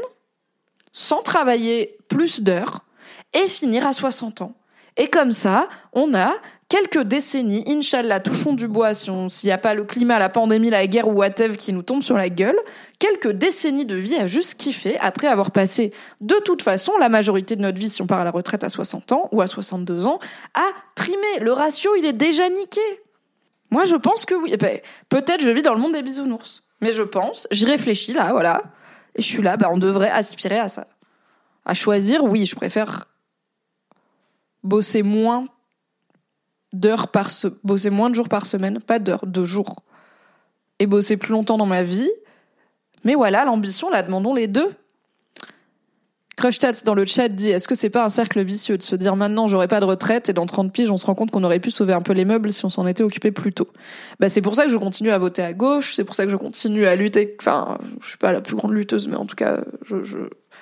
[0.91, 2.79] sans travailler plus d'heures
[3.33, 4.55] et finir à 60 ans.
[4.97, 6.33] Et comme ça, on a
[6.69, 10.69] quelques décennies, Inch'Allah, touchons du bois si s'il n'y a pas le climat, la pandémie,
[10.69, 12.57] la guerre ou whatever qui nous tombe sur la gueule,
[12.97, 17.55] quelques décennies de vie à juste kiffer après avoir passé de toute façon la majorité
[17.55, 20.07] de notre vie, si on part à la retraite à 60 ans ou à 62
[20.07, 20.19] ans,
[20.53, 20.65] à
[20.95, 21.39] trimer.
[21.41, 22.81] Le ratio, il est déjà niqué.
[23.71, 24.55] Moi, je pense que oui.
[24.57, 24.79] Ben,
[25.09, 26.63] Peut-être je vis dans le monde des bisounours.
[26.81, 28.63] Mais je pense, j'y réfléchis là, voilà.
[29.15, 30.87] Et je suis là, ben, on devrait aspirer à ça.
[31.65, 33.07] À choisir, oui, je préfère
[34.65, 35.45] bosser moins
[36.73, 39.83] d'heures par de jours par semaine, pas d'heures, de jours.
[40.79, 42.11] Et bosser plus longtemps dans ma vie.
[43.05, 44.69] Mais voilà, l'ambition, la demandons les deux.
[46.35, 48.97] Crush Tats dans le chat dit est-ce que c'est pas un cercle vicieux de se
[48.97, 51.45] dire maintenant j'aurai pas de retraite et dans 30 piges on se rend compte qu'on
[51.45, 53.69] aurait pu sauver un peu les meubles si on s'en était occupé plus tôt.
[54.19, 56.31] Bah c'est pour ça que je continue à voter à gauche, c'est pour ça que
[56.31, 59.37] je continue à lutter enfin je suis pas la plus grande lutteuse mais en tout
[59.37, 60.17] cas je,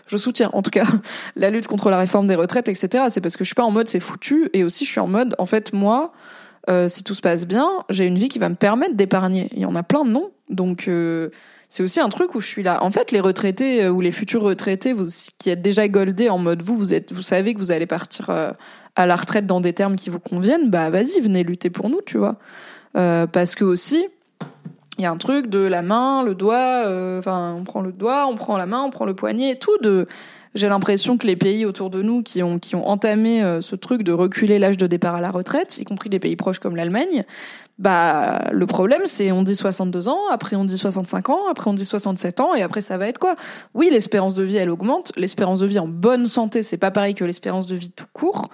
[0.08, 0.86] je soutiens en tout cas
[1.36, 3.06] la lutte contre la réforme des retraites etc.
[3.10, 5.08] C'est parce que je suis pas en mode c'est foutu et aussi je suis en
[5.08, 6.14] mode en fait moi
[6.70, 9.49] euh, si tout se passe bien j'ai une vie qui va me permettre d'épargner.
[9.54, 11.30] Il y en a plein non donc euh,
[11.74, 12.84] c'est aussi un truc où je suis là.
[12.84, 15.08] En fait, les retraités euh, ou les futurs retraités, vous
[15.39, 18.30] qui êtes déjà goldés en mode vous, vous êtes, vous savez que vous allez partir
[18.30, 18.51] euh,
[18.95, 20.70] à la retraite dans des termes qui vous conviennent.
[20.70, 22.38] Bah, vas-y, venez lutter pour nous, tu vois.
[22.95, 24.06] Euh, parce que aussi,
[24.98, 27.91] il y a un truc de la main, le doigt, euh, enfin on prend le
[27.91, 30.08] doigt, on prend la main, on prend le poignet, tout de
[30.56, 33.76] j'ai l'impression que les pays autour de nous qui ont qui ont entamé euh, ce
[33.76, 36.76] truc de reculer l'âge de départ à la retraite, y compris les pays proches comme
[36.76, 37.24] l'Allemagne,
[37.80, 41.74] bah le problème c'est on dit 62 ans, après on dit 65 ans, après on
[41.74, 43.36] dit 67 ans et après ça va être quoi?
[43.74, 47.16] Oui, l'espérance de vie elle augmente, l'espérance de vie en bonne santé, c'est pas pareil
[47.16, 48.50] que l'espérance de vie tout court.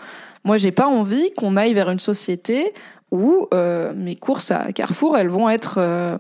[0.46, 2.74] Moi, j'ai pas envie qu'on aille vers une société
[3.12, 6.18] où euh, mes courses à Carrefour, elles vont être euh,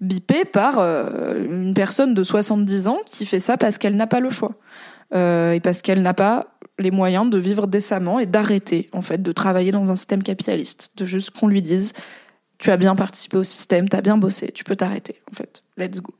[0.00, 4.20] bipées par euh, une personne de 70 ans qui fait ça parce qu'elle n'a pas
[4.20, 4.54] le choix.
[5.14, 6.46] et parce qu'elle n'a pas
[6.78, 10.90] les moyens de vivre décemment et d'arrêter, en fait, de travailler dans un système capitaliste.
[10.96, 11.92] De juste qu'on lui dise,
[12.58, 15.62] tu as bien participé au système, tu as bien bossé, tu peux t'arrêter, en fait.
[15.76, 16.14] Let's go.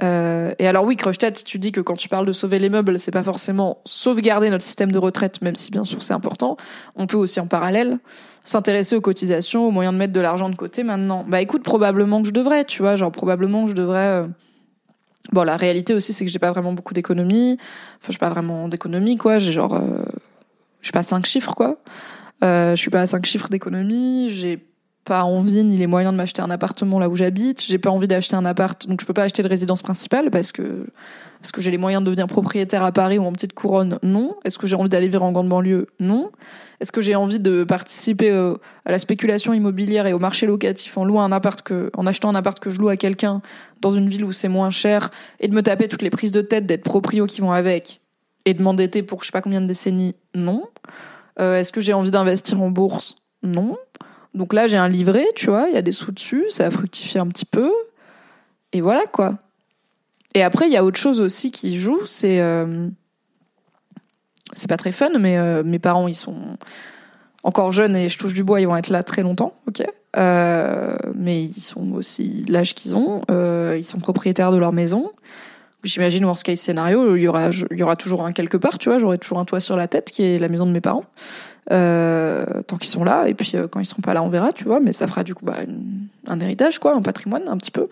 [0.00, 3.10] Et alors oui, Crochet, tu dis que quand tu parles de sauver les meubles, c'est
[3.10, 6.58] pas forcément sauvegarder notre système de retraite, même si bien sûr c'est important.
[6.94, 8.00] On peut aussi en parallèle
[8.44, 11.24] s'intéresser aux cotisations, aux moyens de mettre de l'argent de côté maintenant.
[11.26, 14.22] Bah écoute, probablement que je devrais, tu vois, genre probablement que je devrais.
[14.22, 14.26] Euh,
[15.32, 17.56] bon, la réalité aussi, c'est que j'ai pas vraiment beaucoup d'économie.
[18.00, 19.38] Enfin, j'ai pas vraiment d'économie, quoi.
[19.38, 20.04] J'ai genre, euh...
[20.80, 21.78] je suis pas à cinq chiffres, quoi.
[22.44, 24.28] Euh, je suis pas à cinq chiffres d'économie.
[24.28, 24.62] J'ai
[25.04, 27.62] pas envie ni les moyens de m'acheter un appartement là où j'habite.
[27.62, 30.52] J'ai pas envie d'acheter un appart, donc je peux pas acheter de résidence principale parce
[30.52, 30.86] que
[31.44, 33.98] est-ce que j'ai les moyens de devenir propriétaire à Paris ou en petite couronne?
[34.02, 34.34] Non.
[34.46, 35.88] Est-ce que j'ai envie d'aller vivre en grande banlieue?
[36.00, 36.30] Non.
[36.80, 38.54] Est-ce que j'ai envie de participer euh,
[38.86, 42.30] à la spéculation immobilière et au marché locatif en louant un appart que, en achetant
[42.30, 43.42] un appart que je loue à quelqu'un
[43.82, 46.40] dans une ville où c'est moins cher et de me taper toutes les prises de
[46.40, 48.00] tête d'être proprio qui vont avec
[48.46, 50.14] et de m'endetter pour je sais pas combien de décennies?
[50.34, 50.64] Non.
[51.40, 53.16] Euh, est-ce que j'ai envie d'investir en bourse?
[53.42, 53.76] Non.
[54.32, 56.70] Donc là, j'ai un livret, tu vois, il y a des sous dessus, ça a
[56.70, 57.70] fructifié un petit peu.
[58.72, 59.36] Et voilà, quoi.
[60.34, 62.40] Et après, il y a autre chose aussi qui joue, c'est.
[62.40, 62.88] Euh,
[64.52, 66.36] c'est pas très fun, mais euh, mes parents, ils sont
[67.42, 69.82] encore jeunes et je touche du bois, ils vont être là très longtemps, ok
[70.16, 75.10] euh, Mais ils sont aussi l'âge qu'ils ont, ils sont propriétaires de leur maison.
[75.82, 78.90] J'imagine, worst case scénario, il y aura, il y aura toujours un quelque part, tu
[78.90, 81.04] vois, j'aurai toujours un toit sur la tête qui est la maison de mes parents.
[81.72, 83.26] Euh, tant qu'ils sont là.
[83.28, 84.80] Et puis euh, quand ils seront pas là, on verra, tu vois.
[84.80, 85.56] Mais ça fera du coup bah,
[86.26, 87.88] un héritage, quoi, un patrimoine, un petit peu.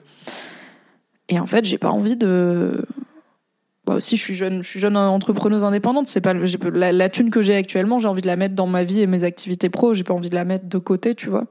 [1.28, 2.84] Et en fait, j'ai pas envie de.
[3.84, 6.06] Bah aussi, je suis jeune, je suis jeune entrepreneuse indépendante.
[6.08, 7.98] C'est pas la, la thune que j'ai actuellement.
[7.98, 9.94] J'ai envie de la mettre dans ma vie et mes activités pro.
[9.94, 11.46] J'ai pas envie de la mettre de côté, tu vois.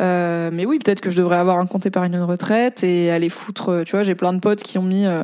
[0.00, 3.82] Euh, mais oui, peut-être que je devrais avoir un compte épargne retraite et aller foutre.
[3.86, 5.22] Tu vois, j'ai plein de potes qui ont mis euh,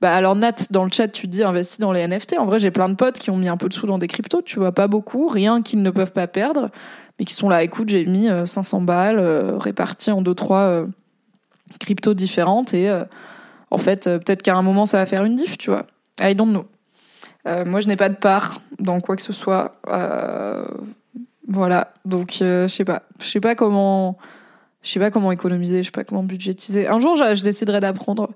[0.00, 2.36] bah alors Nat, dans le chat, tu dis investis dans les NFT.
[2.38, 4.06] En vrai, j'ai plein de potes qui ont mis un peu de sous dans des
[4.06, 6.70] cryptos, tu vois, pas beaucoup, rien qu'ils ne peuvent pas perdre,
[7.18, 10.84] mais qui sont là, écoute, j'ai mis 500 euh, balles euh, réparties en deux trois
[11.70, 12.90] euh, cryptos différentes et
[13.70, 15.86] en fait, peut-être qu'à un moment ça va faire une diff, tu vois.
[16.20, 16.66] I don't know.
[17.64, 19.76] moi, je n'ai pas de part dans quoi que ce soit.
[21.48, 24.18] voilà, donc je sais pas, je sais pas comment
[24.82, 26.86] je sais pas comment économiser, je sais pas comment budgétiser.
[26.86, 28.30] Un jour, je, déciderai d'apprendre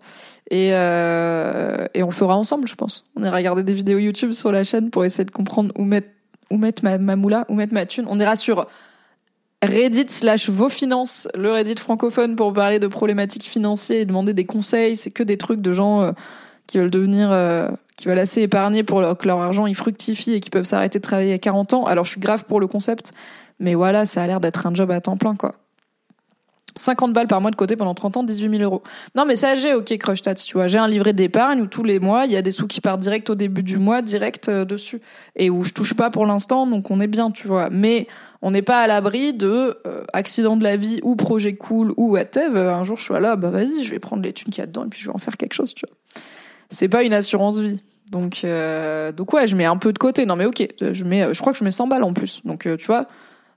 [0.51, 3.07] et euh, et on fera ensemble, je pense.
[3.17, 6.09] On ira regarder des vidéos YouTube sur la chaîne pour essayer de comprendre où mettre
[6.51, 8.05] où mettre ma, ma moula, où mettre ma thune.
[8.09, 8.67] On ira sur
[9.63, 14.45] Reddit slash vos finances, le Reddit francophone pour parler de problématiques financières et demander des
[14.45, 14.97] conseils.
[14.97, 16.13] C'est que des trucs de gens euh,
[16.67, 20.41] qui veulent devenir, euh, qui veulent assez épargner pour que leur argent il fructifie et
[20.41, 21.87] qui peuvent s'arrêter de travailler à 40 ans.
[21.87, 23.13] Alors je suis grave pour le concept,
[23.61, 25.55] mais voilà, ça a l'air d'être un job à temps plein quoi.
[26.75, 28.83] 50 balles par mois de côté pendant 30 ans, 18 000 euros.
[29.15, 30.69] Non, mais ça, j'ai, ok, Crush tu vois.
[30.69, 33.01] J'ai un livret d'épargne où tous les mois, il y a des sous qui partent
[33.01, 35.01] direct au début du mois, direct euh, dessus.
[35.37, 37.69] Et où je touche pas pour l'instant, donc on est bien, tu vois.
[37.71, 38.07] Mais
[38.43, 42.11] on n'est pas à l'abri de euh, accident de la vie ou projet cool ou
[42.11, 42.71] whatever.
[42.71, 44.67] Un jour, je suis là, bah vas-y, je vais prendre les thunes qu'il y a
[44.67, 45.97] dedans et puis je vais en faire quelque chose, tu vois.
[46.69, 47.83] C'est pas une assurance vie.
[48.11, 50.27] Donc, euh, donc ouais, je mets un peu de côté.
[50.27, 52.43] Non, mais ok, je mets, je crois que je mets 100 balles en plus.
[52.45, 53.07] Donc, tu vois,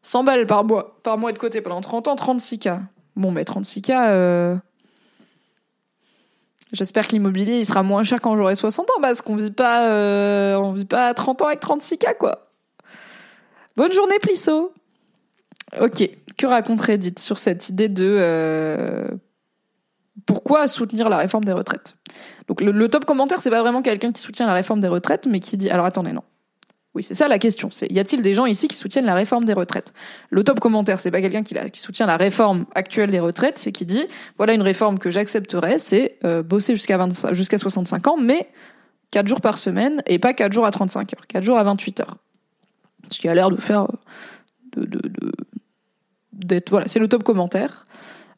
[0.05, 2.79] 100 balles par mois, par mois de côté pendant 30 ans, 36K.
[3.15, 4.55] Bon, mais 36K, euh,
[6.73, 9.87] j'espère que l'immobilier il sera moins cher quand j'aurai 60 ans parce qu'on vit pas,
[9.87, 12.44] euh, on vit pas à 30 ans avec 36K, quoi.
[13.77, 14.71] Bonne journée, Plissot.
[15.81, 19.07] Ok, que raconte Reddit sur cette idée de euh,
[20.25, 21.95] pourquoi soutenir la réforme des retraites?
[22.47, 25.39] Donc le, top commentaire, c'est pas vraiment quelqu'un qui soutient la réforme des retraites, mais
[25.39, 26.23] qui dit alors attendez non.
[26.93, 27.69] Oui, c'est ça la question.
[27.71, 29.93] C'est y a-t-il des gens ici qui soutiennent la réforme des retraites?
[30.29, 33.73] Le top commentaire, c'est pas quelqu'un qui, qui, soutient la réforme actuelle des retraites, c'est
[33.73, 34.05] qui dit
[34.37, 36.97] voilà une réforme que j'accepterais, c'est euh, bosser jusqu'à
[37.33, 38.47] jusqu'à 65 ans, mais
[39.11, 41.99] 4 jours par semaine et pas 4 jours à 35 heures, 4 jours à 28
[41.99, 42.17] heures.
[43.09, 43.87] Ce qui a l'air de faire
[44.75, 44.99] de
[46.33, 47.85] d'être voilà, c'est le top commentaire.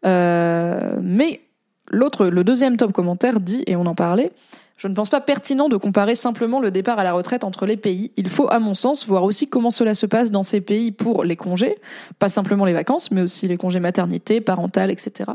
[0.05, 1.41] Euh, mais
[1.89, 4.31] l'autre, le deuxième top commentaire dit et on en parlait
[4.77, 7.77] je ne pense pas pertinent de comparer simplement le départ à la retraite entre les
[7.77, 8.11] pays.
[8.15, 11.23] Il faut, à mon sens, voir aussi comment cela se passe dans ces pays pour
[11.23, 11.75] les congés,
[12.19, 15.31] pas simplement les vacances, mais aussi les congés maternité, parentales, etc.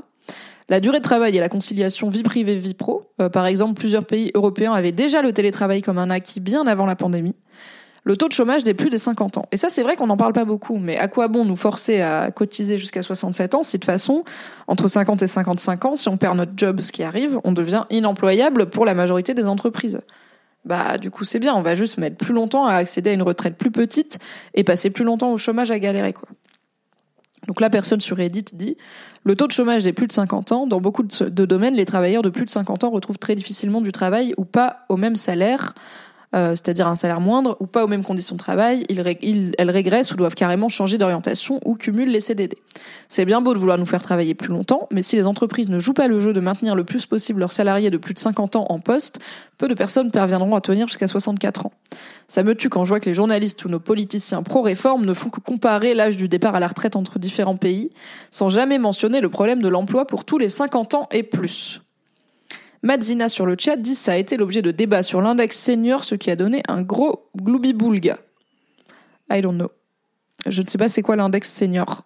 [0.69, 3.11] La durée de travail et la conciliation vie privée-vie pro.
[3.21, 6.87] Euh, par exemple, plusieurs pays européens avaient déjà le télétravail comme un acquis bien avant
[6.87, 7.35] la pandémie.
[8.05, 9.47] Le taux de chômage des plus des 50 ans.
[9.53, 12.01] Et ça, c'est vrai qu'on n'en parle pas beaucoup, mais à quoi bon nous forcer
[12.01, 14.25] à cotiser jusqu'à 67 ans si de façon,
[14.67, 17.85] entre 50 et 55 ans, si on perd notre job, ce qui arrive, on devient
[17.91, 20.01] inemployable pour la majorité des entreprises?
[20.65, 23.23] Bah du coup c'est bien, on va juste mettre plus longtemps à accéder à une
[23.23, 24.21] retraite plus petite
[24.55, 26.29] et passer plus longtemps au chômage à galérer quoi.
[27.49, 28.77] Donc la personne sur Reddit dit
[29.25, 32.23] le taux de chômage des plus de 50 ans, dans beaucoup de domaines, les travailleurs
[32.23, 35.75] de plus de 50 ans retrouvent très difficilement du travail ou pas au même salaire
[36.35, 40.13] euh, c'est-à-dire un salaire moindre ou pas aux mêmes conditions de travail, ils, elles régressent
[40.13, 42.57] ou doivent carrément changer d'orientation ou cumulent les CDD.
[43.09, 45.79] C'est bien beau de vouloir nous faire travailler plus longtemps, mais si les entreprises ne
[45.79, 48.57] jouent pas le jeu de maintenir le plus possible leurs salariés de plus de 50
[48.57, 49.21] ans en poste,
[49.59, 51.73] peu de personnes parviendront à tenir jusqu'à 64 ans.
[52.29, 55.29] Ça me tue quand je vois que les journalistes ou nos politiciens pro-réforme ne font
[55.29, 57.91] que comparer l'âge du départ à la retraite entre différents pays,
[58.31, 61.83] sans jamais mentionner le problème de l'emploi pour tous les 50 ans et plus.
[62.83, 66.15] Madzina sur le chat dit ça a été l'objet de débats sur l'index senior, ce
[66.15, 68.19] qui a donné un gros gloubi-boulga.
[69.31, 69.71] I don't know.
[70.47, 72.03] Je ne sais pas c'est quoi l'index senior.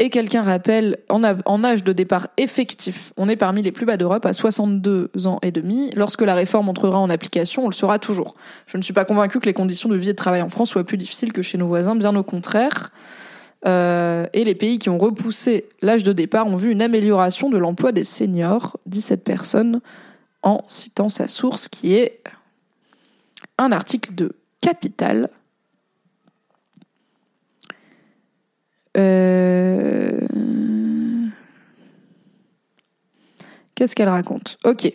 [0.00, 4.26] Et quelqu'un rappelle, en, âge de départ effectif, on est parmi les plus bas d'Europe
[4.26, 5.90] à 62 ans et demi.
[5.96, 8.36] Lorsque la réforme entrera en application, on le sera toujours.
[8.66, 10.70] Je ne suis pas convaincu que les conditions de vie et de travail en France
[10.70, 12.92] soient plus difficiles que chez nos voisins, bien au contraire.
[13.66, 17.58] Euh, et les pays qui ont repoussé l'âge de départ ont vu une amélioration de
[17.58, 19.80] l'emploi des seniors, 17 personnes,
[20.42, 22.22] en citant sa source qui est
[23.58, 25.30] un article de Capital.
[28.96, 30.20] Euh,
[33.74, 34.56] qu'est-ce qu'elle raconte?
[34.64, 34.92] Ok.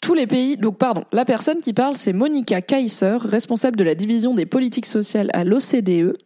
[0.00, 3.94] Tous les pays, donc pardon, la personne qui parle, c'est Monica Kaiser, responsable de la
[3.94, 6.16] division des politiques sociales à l'OCDE.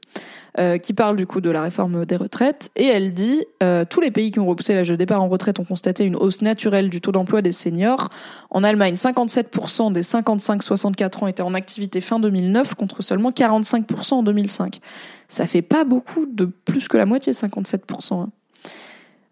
[0.58, 4.00] Euh, qui parle du coup de la réforme des retraites, et elle dit euh, tous
[4.00, 6.88] les pays qui ont repoussé l'âge de départ en retraite ont constaté une hausse naturelle
[6.88, 8.08] du taux d'emploi des seniors.
[8.48, 14.22] En Allemagne, 57% des 55-64 ans étaient en activité fin 2009 contre seulement 45% en
[14.22, 14.80] 2005.
[15.28, 18.14] Ça fait pas beaucoup de plus que la moitié, 57%.
[18.14, 18.28] Hein.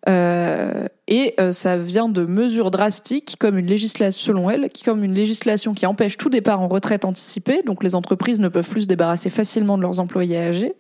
[0.07, 5.73] Euh, et ça vient de mesures drastiques, comme une législation, selon elle, comme une législation
[5.73, 9.31] qui empêche tout départ en retraite anticipée, donc les entreprises ne peuvent plus se débarrasser
[9.31, 10.75] facilement de leurs employés âgés.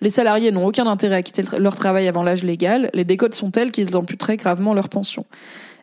[0.00, 2.90] Les salariés n'ont aucun intérêt à quitter leur travail avant l'âge légal.
[2.94, 5.26] Les décodes sont telles qu'ils amputeraient gravement leur pension.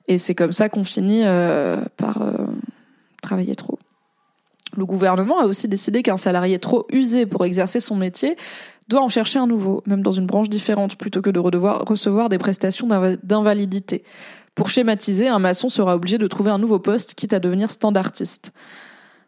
[0.08, 2.32] Et c'est comme ça qu'on finit euh, par euh,
[3.22, 3.80] travailler trop.
[4.78, 8.36] Le gouvernement a aussi décidé qu'un salarié trop usé pour exercer son métier
[8.88, 12.38] doit en chercher un nouveau, même dans une branche différente, plutôt que de recevoir des
[12.38, 12.88] prestations
[13.24, 14.04] d'invalidité.
[14.54, 18.54] Pour schématiser, un maçon sera obligé de trouver un nouveau poste, quitte à devenir standardiste.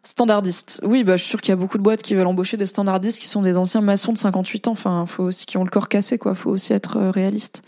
[0.02, 0.80] Standardiste.
[0.84, 2.66] Oui, bah, je suis sûr qu'il y a beaucoup de boîtes qui veulent embaucher des
[2.66, 4.72] standardistes qui sont des anciens maçons de 58 ans.
[4.72, 6.34] Enfin, faut aussi qui ont le corps cassé, quoi.
[6.34, 7.62] Faut aussi être euh, réaliste.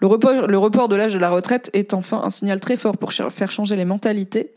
[0.00, 2.96] Le report, le report de l'âge de la retraite est enfin un signal très fort
[2.96, 4.52] pour faire changer les mentalités.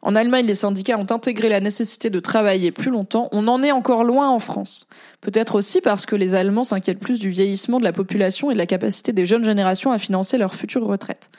[0.00, 3.28] En Allemagne, les syndicats ont intégré la nécessité de travailler plus longtemps.
[3.32, 4.88] On en est encore loin en France.
[5.20, 8.58] Peut-être aussi parce que les Allemands s'inquiètent plus du vieillissement de la population et de
[8.58, 11.30] la capacité des jeunes générations à financer leur future retraite.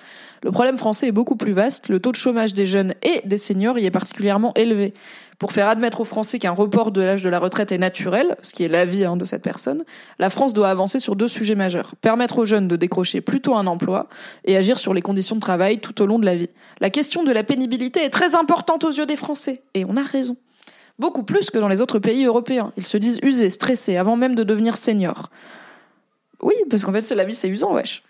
[0.42, 1.90] Le problème français est beaucoup plus vaste.
[1.90, 4.94] Le taux de chômage des jeunes et des seniors y est particulièrement élevé.
[5.38, 8.54] Pour faire admettre aux Français qu'un report de l'âge de la retraite est naturel, ce
[8.54, 9.86] qui est l'avis hein, de cette personne,
[10.20, 11.96] la France doit avancer sur deux sujets majeurs.
[12.02, 14.10] Permettre aux jeunes de décrocher plutôt un emploi
[14.44, 16.50] et agir sur les conditions de travail tout au long de la vie.
[16.82, 19.62] La question de la pénibilité est très importante aux yeux des Français.
[19.76, 20.36] Et on a raison.
[21.00, 22.74] Beaucoup plus que dans les autres pays européens.
[22.76, 25.30] Ils se disent usés, stressés, avant même de devenir seniors.
[26.42, 28.04] Oui, parce qu'en fait, c'est la vie, c'est usant, wesh.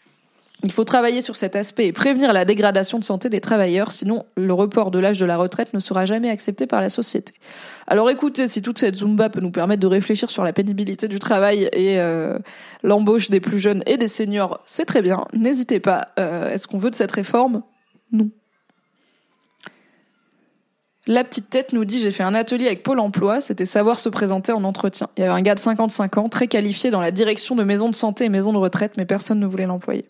[0.63, 4.25] Il faut travailler sur cet aspect et prévenir la dégradation de santé des travailleurs, sinon
[4.35, 7.33] le report de l'âge de la retraite ne sera jamais accepté par la société.
[7.87, 11.17] Alors écoutez, si toute cette Zumba peut nous permettre de réfléchir sur la pénibilité du
[11.17, 12.39] travail et euh,
[12.83, 15.25] l'embauche des plus jeunes et des seniors, c'est très bien.
[15.33, 16.09] N'hésitez pas.
[16.19, 17.63] Euh, est-ce qu'on veut de cette réforme?
[18.11, 18.29] Non.
[21.09, 24.09] La petite tête nous dit j'ai fait un atelier avec Pôle Emploi, c'était savoir se
[24.09, 25.09] présenter en entretien.
[25.17, 27.89] Il y avait un gars de 55 ans, très qualifié dans la direction de maisons
[27.89, 30.05] de santé et maisons de retraite, mais personne ne voulait l'employer.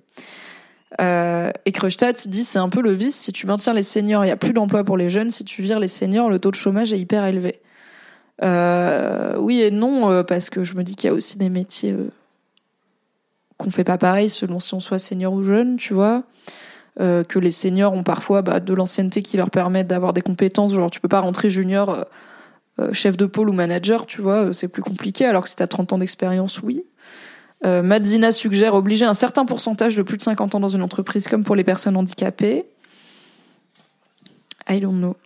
[1.00, 4.28] Euh, et Kreustadt dit c'est un peu le vice, si tu maintiens les seniors, il
[4.28, 6.58] n'y a plus d'emploi pour les jeunes, si tu vires les seniors, le taux de
[6.58, 7.62] chômage est hyper élevé.
[8.44, 11.50] Euh, oui et non, euh, parce que je me dis qu'il y a aussi des
[11.50, 11.96] métiers
[13.58, 16.24] qu'on fait pas pareil selon si on soit senior ou jeune, tu vois.
[17.00, 20.74] Euh, que les seniors ont parfois bah, de l'ancienneté qui leur permet d'avoir des compétences.
[20.74, 22.04] Genre, tu peux pas rentrer junior, euh,
[22.80, 25.26] euh, chef de pôle ou manager, tu vois, c'est plus compliqué.
[25.26, 26.84] Alors que si tu as 30 ans d'expérience, oui.
[27.62, 31.44] Madzina suggère obliger un certain pourcentage de plus de 50 ans dans une entreprise, comme
[31.44, 32.66] pour les personnes handicapées.
[34.70, 35.18] I don't know.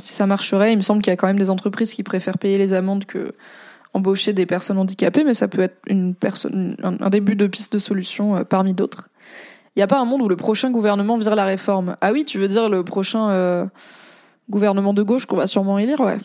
[0.00, 2.38] si ça marcherait, il me semble qu'il y a quand même des entreprises qui préfèrent
[2.38, 3.34] payer les amendes que
[3.94, 5.78] embaucher des personnes handicapées, mais ça peut être
[6.82, 9.08] un, début de piste de solution euh, parmi d'autres.
[9.76, 11.96] Il n'y a pas un monde où le prochain gouvernement vire la réforme.
[12.00, 13.66] Ah oui, tu veux dire le prochain euh,
[14.48, 16.18] gouvernement de gauche qu'on va sûrement élire, ouais.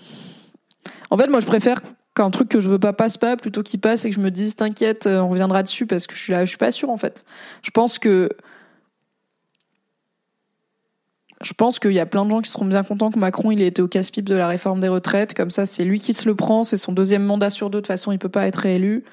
[1.10, 1.80] En fait, moi, je préfère
[2.16, 4.30] qu'un truc que je veux pas passe pas plutôt qu'il passe et que je me
[4.30, 6.90] dise t'inquiète, euh, on reviendra dessus parce que je suis là, je suis pas sûre
[6.90, 7.26] en fait.
[7.62, 8.30] Je pense que
[11.42, 13.62] je pense qu'il y a plein de gens qui seront bien contents que Macron il
[13.62, 15.34] ait été au casse-pipe de la réforme des retraites.
[15.34, 17.78] Comme ça, c'est lui qui se le prend, c'est son deuxième mandat sur deux.
[17.78, 19.06] De toute façon, il peut pas être réélu.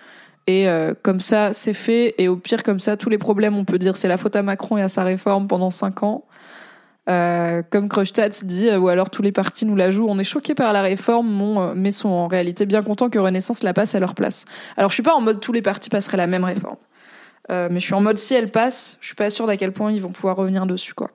[0.46, 2.14] Et euh, comme ça, c'est fait.
[2.18, 4.42] Et au pire, comme ça, tous les problèmes, on peut dire c'est la faute à
[4.42, 6.24] Macron et à sa réforme pendant cinq ans.
[7.08, 10.06] Euh, comme Kreustadt dit, euh, ou alors tous les partis nous la jouent.
[10.08, 13.72] On est choqué par la réforme, mais sont en réalité bien contents que Renaissance la
[13.72, 14.44] passe à leur place.
[14.76, 16.76] Alors, je suis pas en mode tous les partis passeraient la même réforme,
[17.48, 19.92] mais je suis en mode si elle passe, je suis pas sûre d'à quel point
[19.92, 21.10] ils vont pouvoir revenir dessus, quoi.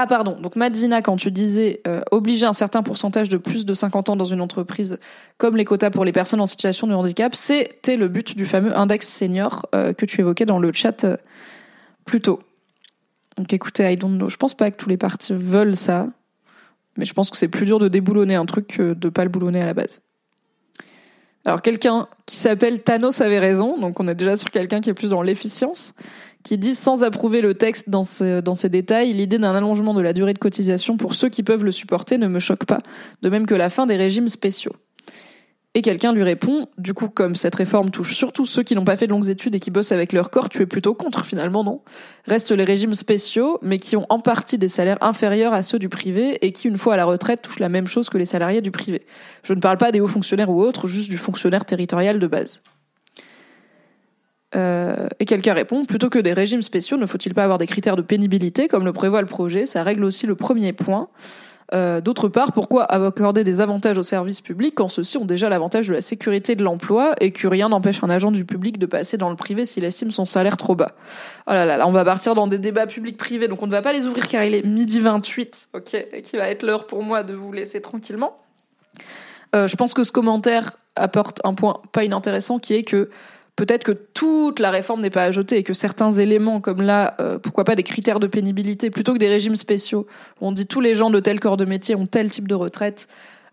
[0.00, 3.74] Ah pardon, donc Madzina, quand tu disais euh, obliger un certain pourcentage de plus de
[3.74, 5.00] 50 ans dans une entreprise,
[5.38, 8.78] comme les quotas pour les personnes en situation de handicap, c'était le but du fameux
[8.78, 11.16] index senior euh, que tu évoquais dans le chat euh,
[12.04, 12.38] plus tôt.
[13.36, 14.28] Donc écoutez, I don't know.
[14.28, 16.06] Je pense pas que tous les partis veulent ça,
[16.96, 19.30] mais je pense que c'est plus dur de déboulonner un truc que de pas le
[19.30, 20.00] boulonner à la base.
[21.44, 24.94] Alors quelqu'un qui s'appelle Thanos avait raison, donc on est déjà sur quelqu'un qui est
[24.94, 25.92] plus dans l'efficience
[26.48, 30.00] qui dit sans approuver le texte dans, ce, dans ces détails, l'idée d'un allongement de
[30.00, 32.78] la durée de cotisation pour ceux qui peuvent le supporter ne me choque pas,
[33.20, 34.72] de même que la fin des régimes spéciaux.
[35.74, 38.96] Et quelqu'un lui répond, du coup, comme cette réforme touche surtout ceux qui n'ont pas
[38.96, 41.64] fait de longues études et qui bossent avec leur corps, tu es plutôt contre finalement,
[41.64, 41.82] non?
[42.26, 45.90] Restent les régimes spéciaux, mais qui ont en partie des salaires inférieurs à ceux du
[45.90, 48.62] privé et qui, une fois à la retraite, touchent la même chose que les salariés
[48.62, 49.02] du privé.
[49.42, 52.62] Je ne parle pas des hauts fonctionnaires ou autres, juste du fonctionnaire territorial de base.
[54.56, 57.96] Euh, et quelqu'un répond, plutôt que des régimes spéciaux, ne faut-il pas avoir des critères
[57.96, 59.66] de pénibilité, comme le prévoit le projet?
[59.66, 61.08] Ça règle aussi le premier point.
[61.74, 65.88] Euh, D'autre part, pourquoi accorder des avantages aux services publics quand ceux-ci ont déjà l'avantage
[65.88, 69.18] de la sécurité de l'emploi et que rien n'empêche un agent du public de passer
[69.18, 70.92] dans le privé s'il estime son salaire trop bas?
[71.46, 73.92] Oh là là, on va partir dans des débats publics-privés, donc on ne va pas
[73.92, 77.34] les ouvrir car il est midi 28, ok, qui va être l'heure pour moi de
[77.34, 78.38] vous laisser tranquillement.
[79.54, 83.10] Euh, je pense que ce commentaire apporte un point pas inintéressant qui est que
[83.58, 87.16] peut-être que toute la réforme n'est pas à jeter et que certains éléments, comme là,
[87.18, 90.06] euh, pourquoi pas des critères de pénibilité, plutôt que des régimes spéciaux,
[90.40, 92.54] où on dit tous les gens de tel corps de métier ont tel type de
[92.54, 93.08] retraite,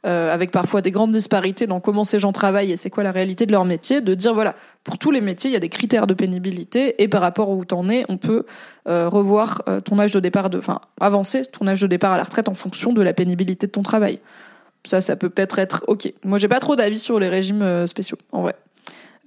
[0.06, 3.12] euh, avec parfois des grandes disparités dans comment ces gens travaillent et c'est quoi la
[3.12, 4.54] réalité de leur métier, de dire voilà,
[4.84, 7.66] pour tous les métiers, il y a des critères de pénibilité et par rapport où
[7.66, 8.46] t'en es, on peut
[8.88, 12.24] euh, revoir ton âge de départ, de, enfin avancer ton âge de départ à la
[12.26, 14.20] retraite en fonction de la pénibilité de ton travail.
[14.86, 16.14] Ça, ça peut peut-être être ok.
[16.24, 18.56] Moi, j'ai pas trop d'avis sur les régimes spéciaux, en vrai.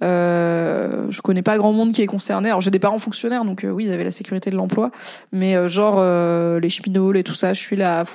[0.01, 2.49] Euh, je connais pas grand monde qui est concerné.
[2.49, 4.91] Alors j'ai des parents fonctionnaires, donc euh, oui, ils avaient la sécurité de l'emploi,
[5.31, 8.05] mais euh, genre euh, les cheminots et tout ça, je suis là.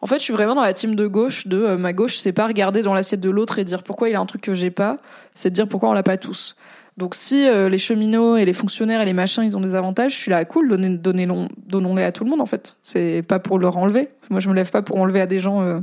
[0.00, 1.46] En fait, je suis vraiment dans la team de gauche.
[1.46, 4.20] De ma gauche, c'est pas regarder dans l'assiette de l'autre et dire pourquoi il a
[4.20, 4.98] un truc que j'ai pas,
[5.32, 6.56] c'est de dire pourquoi on l'a pas tous.
[6.98, 10.18] Donc si les cheminots et les fonctionnaires et les machins, ils ont des avantages, je
[10.18, 11.26] suis là, cool, donnez, donnez
[11.66, 12.76] donnons-les à tout le monde en fait.
[12.82, 14.10] C'est pas pour leur enlever.
[14.28, 15.82] Moi, je me lève pas pour enlever à des gens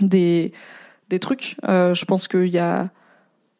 [0.00, 0.52] des
[1.10, 1.56] des trucs.
[1.62, 2.90] je pense qu'il y a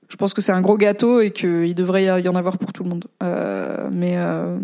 [0.09, 2.85] je pense que c'est un gros gâteau et qu'il devrait y en avoir pour tout
[2.85, 3.05] le monde.
[3.23, 4.59] Euh, mais euh,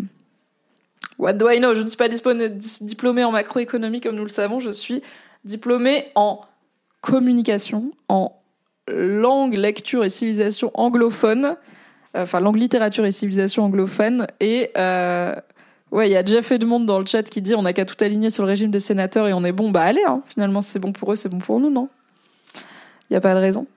[1.17, 1.75] what do I know?
[1.75, 4.59] Je ne suis pas diplômée en macroéconomie comme nous le savons.
[4.59, 5.01] Je suis
[5.43, 6.41] diplômée en
[7.01, 8.31] communication, en
[8.87, 11.57] langue, lecture et civilisation anglophone.
[12.15, 14.27] Enfin, langue, littérature et civilisation anglophone.
[14.39, 15.35] Et euh,
[15.91, 18.01] ouais, il y a Jeff Edmond dans le chat qui dit on n'a qu'à tout
[18.01, 19.71] aligner sur le régime des sénateurs et on est bon.
[19.71, 20.21] Bah allez, hein.
[20.25, 21.89] finalement, c'est bon pour eux, c'est bon pour nous, non?
[23.09, 23.67] Il n'y a pas de raison.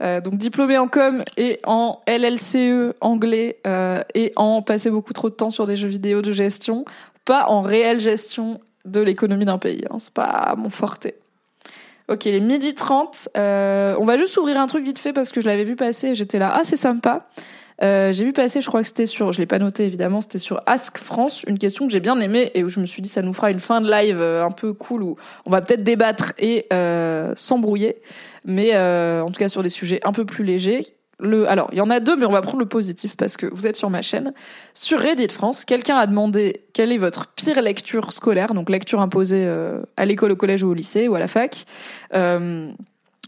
[0.00, 5.28] Euh, donc diplômé en com et en LLCE anglais euh, et en passé beaucoup trop
[5.28, 6.84] de temps sur des jeux vidéo de gestion,
[7.24, 9.84] pas en réelle gestion de l'économie d'un pays.
[9.90, 11.14] Hein, c'est pas mon forté.
[12.08, 13.30] Ok, les midi 30.
[13.36, 16.08] Euh, on va juste ouvrir un truc vite fait parce que je l'avais vu passer
[16.08, 16.52] et j'étais là.
[16.54, 17.26] Ah, c'est sympa.
[17.80, 20.60] J'ai vu passer, je crois que c'était sur, je l'ai pas noté évidemment, c'était sur
[20.66, 23.22] Ask France, une question que j'ai bien aimée et où je me suis dit ça
[23.22, 26.66] nous fera une fin de live un peu cool où on va peut-être débattre et
[27.36, 27.98] s'embrouiller,
[28.48, 30.84] mais euh, en tout cas sur des sujets un peu plus légers.
[31.48, 33.66] Alors, il y en a deux, mais on va prendre le positif parce que vous
[33.66, 34.32] êtes sur ma chaîne.
[34.72, 39.44] Sur Reddit France, quelqu'un a demandé quelle est votre pire lecture scolaire, donc lecture imposée
[39.44, 41.64] euh, à l'école, au collège ou au lycée ou à la fac.
[42.14, 42.70] Euh,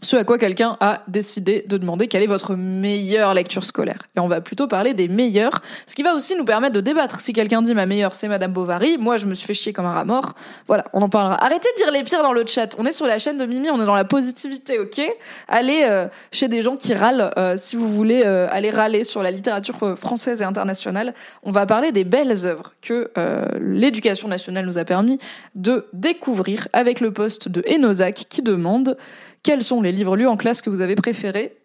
[0.01, 3.99] ce à quoi quelqu'un a décidé de demander quelle est votre meilleure lecture scolaire.
[4.15, 7.19] Et on va plutôt parler des meilleures, ce qui va aussi nous permettre de débattre.
[7.19, 9.85] Si quelqu'un dit ma meilleure c'est Madame Bovary, moi je me suis fait chier comme
[9.85, 10.33] un rat mort.
[10.67, 11.43] Voilà, on en parlera.
[11.43, 12.75] Arrêtez de dire les pires dans le chat.
[12.79, 15.01] On est sur la chaîne de Mimi, on est dans la positivité, ok?
[15.47, 19.21] Allez euh, chez des gens qui râlent euh, si vous voulez euh, aller râler sur
[19.21, 21.13] la littérature française et internationale.
[21.43, 23.11] On va parler des belles œuvres que
[23.59, 25.19] l'éducation nationale nous a permis
[25.55, 28.97] de découvrir avec le poste de Enozac qui demande
[29.43, 31.57] quels sont les livres lus en classe que vous avez préférés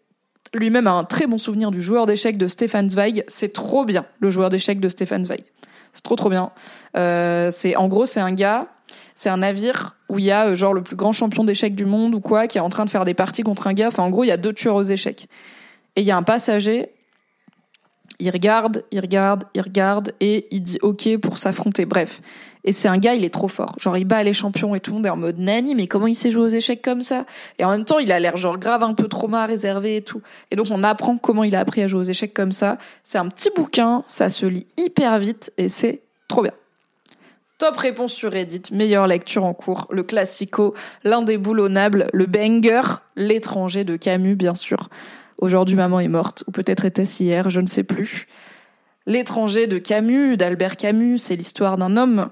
[0.55, 3.24] lui-même a un très bon souvenir du joueur d'échecs de Stefan Zweig.
[3.29, 5.45] C'est trop bien, le joueur d'échecs de Stefan Zweig.
[5.93, 6.51] C'est trop trop bien.
[6.97, 8.66] Euh, c'est en gros c'est un gars,
[9.14, 11.87] c'est un navire où il y a euh, genre le plus grand champion d'échecs du
[11.87, 13.89] monde ou quoi qui est en train de faire des parties contre un gars.
[13.89, 15.29] Enfin en gros il y a deux tueurs aux échecs
[15.97, 16.91] et il y a un passager.
[18.18, 21.85] Il regarde, il regarde, il regarde et il dit ok pour s'affronter.
[21.85, 22.22] Bref,
[22.67, 23.77] et c'est un gars, il est trop fort.
[23.79, 26.09] Genre, il bat les champions et tout le monde est en mode Nani, mais comment
[26.09, 27.25] il sait jouer aux échecs comme ça?
[27.61, 30.21] Et en même temps, il a l'air genre grave un peu trauma, réservé et tout.
[30.51, 32.77] Et donc, on apprend comment il a appris à jouer aux échecs comme ça.
[33.05, 36.53] C'est un petit bouquin, ça se lit hyper vite et c'est trop bien.
[37.59, 42.83] Top réponse sur Reddit, meilleure lecture en cours, le classico, l'indéboulonnable, le banger,
[43.14, 44.91] l'étranger de Camus, bien sûr.
[45.39, 48.27] Aujourd'hui, maman est morte, ou peut-être était-ce hier, je ne sais plus.
[49.07, 52.29] L'étranger de Camus, d'Albert Camus, c'est l'histoire d'un homme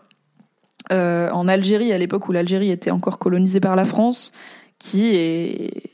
[0.92, 4.32] euh, en Algérie, à l'époque où l'Algérie était encore colonisée par la France,
[4.78, 5.90] qui est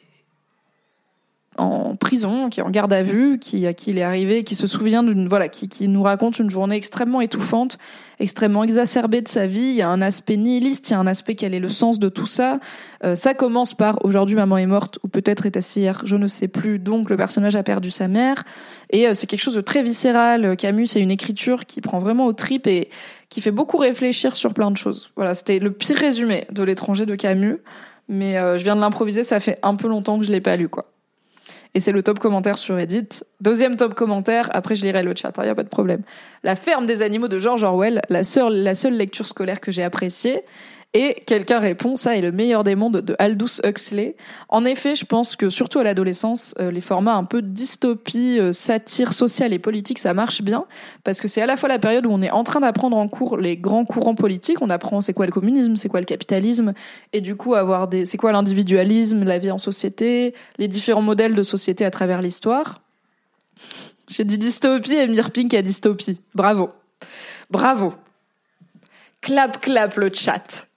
[1.60, 4.54] en prison, qui est en garde à vue, qui à qui il est arrivé, qui
[4.54, 7.78] se souvient d'une voilà, qui, qui nous raconte une journée extrêmement étouffante,
[8.18, 9.60] extrêmement exacerbée de sa vie.
[9.60, 11.98] Il y a un aspect nihiliste, il y a un aspect quel est le sens
[11.98, 12.60] de tout ça.
[13.04, 16.26] Euh, ça commence par aujourd'hui maman est morte ou peut-être est assise hier, je ne
[16.26, 16.78] sais plus.
[16.78, 18.44] Donc le personnage a perdu sa mère
[18.90, 20.56] et euh, c'est quelque chose de très viscéral.
[20.56, 22.88] Camus c'est une écriture qui prend vraiment au tripes et
[23.30, 25.10] qui fait beaucoup réfléchir sur plein de choses.
[25.16, 27.58] Voilà, c'était le pire résumé de l'étranger de Camus,
[28.08, 30.56] mais euh, je viens de l'improviser, ça fait un peu longtemps que je l'ai pas
[30.56, 30.90] lu quoi
[31.74, 33.08] et c'est le top commentaire sur Reddit.
[33.40, 36.02] Deuxième top commentaire, après je lirai le chat, il hein, y a pas de problème.
[36.42, 39.82] La ferme des animaux de George Orwell, la seule, la seule lecture scolaire que j'ai
[39.82, 40.42] appréciée.
[40.92, 44.16] Et quelqu'un répond, ça est le meilleur des mondes de Aldous Huxley.
[44.48, 48.50] En effet, je pense que surtout à l'adolescence, euh, les formats un peu dystopie, euh,
[48.50, 50.64] satire sociale et politique, ça marche bien
[51.04, 53.06] parce que c'est à la fois la période où on est en train d'apprendre en
[53.06, 54.62] cours les grands courants politiques.
[54.62, 56.74] On apprend c'est quoi le communisme, c'est quoi le capitalisme,
[57.12, 61.36] et du coup avoir des, c'est quoi l'individualisme, la vie en société, les différents modèles
[61.36, 62.80] de société à travers l'histoire.
[64.08, 66.20] J'ai dit dystopie et Mirpink a dystopie.
[66.34, 66.70] Bravo.
[67.48, 67.94] Bravo.
[69.20, 70.69] Clap, clap le chat.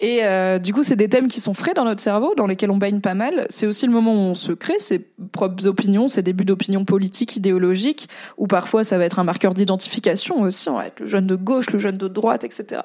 [0.00, 2.70] Et euh, du coup, c'est des thèmes qui sont frais dans notre cerveau, dans lesquels
[2.70, 3.46] on baigne pas mal.
[3.50, 5.00] C'est aussi le moment où on se crée ses
[5.32, 10.42] propres opinions, ses débuts d'opinion politique, idéologique, ou parfois ça va être un marqueur d'identification
[10.42, 12.82] aussi, on va être le jeune de gauche, le jeune de droite, etc.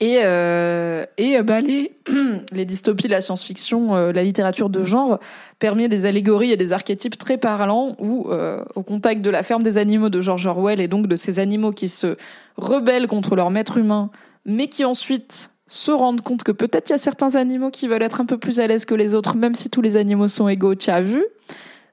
[0.00, 1.92] Et, euh, et bah, les,
[2.52, 5.20] les dystopies, la science-fiction, euh, la littérature de genre
[5.58, 9.62] permet des allégories et des archétypes très parlants où, euh, au contact de la ferme
[9.62, 12.16] des animaux de George Orwell et donc de ces animaux qui se
[12.56, 14.10] rebellent contre leur maître humain,
[14.44, 18.02] mais qui ensuite se rendre compte que peut-être il y a certains animaux qui veulent
[18.02, 20.48] être un peu plus à l'aise que les autres, même si tous les animaux sont
[20.48, 21.24] égaux, tu as vu?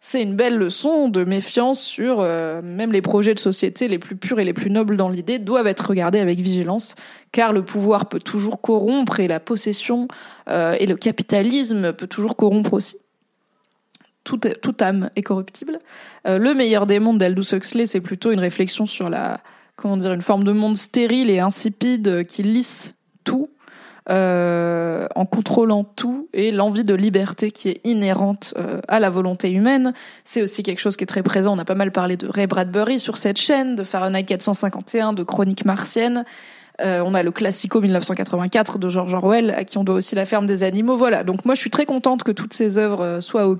[0.03, 4.15] C'est une belle leçon de méfiance sur euh, même les projets de société les plus
[4.15, 6.95] purs et les plus nobles dans l'idée doivent être regardés avec vigilance,
[7.31, 10.07] car le pouvoir peut toujours corrompre et la possession
[10.49, 12.97] euh, et le capitalisme peut toujours corrompre aussi.
[14.23, 15.77] Toute, toute âme est corruptible.
[16.27, 19.39] Euh, le meilleur des mondes d'Aldous Huxley, c'est plutôt une réflexion sur la
[19.75, 23.49] comment dire une forme de monde stérile et insipide qui lisse tout
[24.09, 29.51] euh, en contrôlant tout et l'envie de liberté qui est inhérente euh, à la volonté
[29.51, 29.93] humaine.
[30.23, 31.55] C'est aussi quelque chose qui est très présent.
[31.55, 35.23] On a pas mal parlé de Ray Bradbury sur cette chaîne, de Fahrenheit 451, de
[35.23, 36.25] Chroniques martiennes.
[36.81, 40.25] Euh, on a le Classico 1984 de George Orwell, à qui on doit aussi La
[40.25, 40.95] ferme des animaux.
[40.95, 41.23] Voilà.
[41.23, 43.59] Donc moi, je suis très contente que toutes ces œuvres soient au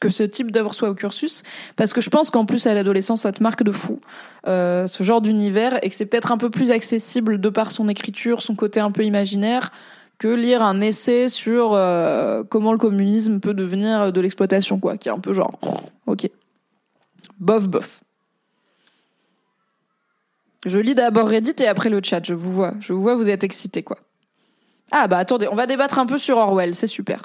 [0.00, 1.42] que ce type d'œuvre soit au cursus,
[1.76, 4.00] parce que je pense qu'en plus à l'adolescence, ça te marque de fou
[4.46, 7.88] euh, ce genre d'univers et que c'est peut-être un peu plus accessible de par son
[7.88, 9.70] écriture, son côté un peu imaginaire,
[10.18, 15.08] que lire un essai sur euh, comment le communisme peut devenir de l'exploitation, quoi, qui
[15.08, 15.58] est un peu genre,
[16.06, 16.28] ok,
[17.38, 18.00] bof bof.
[20.66, 23.28] Je lis d'abord Reddit et après le chat, je vous vois, je vous vois, vous
[23.28, 23.98] êtes excités, quoi.
[24.90, 27.22] Ah bah attendez, on va débattre un peu sur Orwell, c'est super.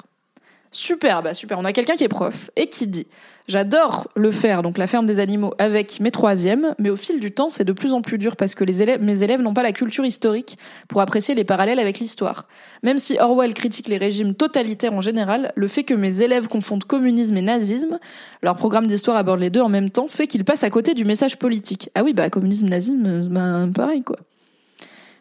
[0.72, 1.58] Super, bah super.
[1.58, 3.08] On a quelqu'un qui est prof et qui dit
[3.48, 7.32] J'adore le faire, donc la ferme des animaux, avec mes troisièmes, mais au fil du
[7.32, 9.64] temps, c'est de plus en plus dur parce que les élèves, mes élèves n'ont pas
[9.64, 10.56] la culture historique
[10.86, 12.46] pour apprécier les parallèles avec l'histoire.
[12.84, 16.84] Même si Orwell critique les régimes totalitaires en général, le fait que mes élèves confondent
[16.84, 17.98] communisme et nazisme,
[18.40, 21.04] leur programme d'histoire aborde les deux en même temps, fait qu'ils passent à côté du
[21.04, 21.90] message politique.
[21.96, 24.18] Ah oui, bah communisme, nazisme, bah pareil quoi.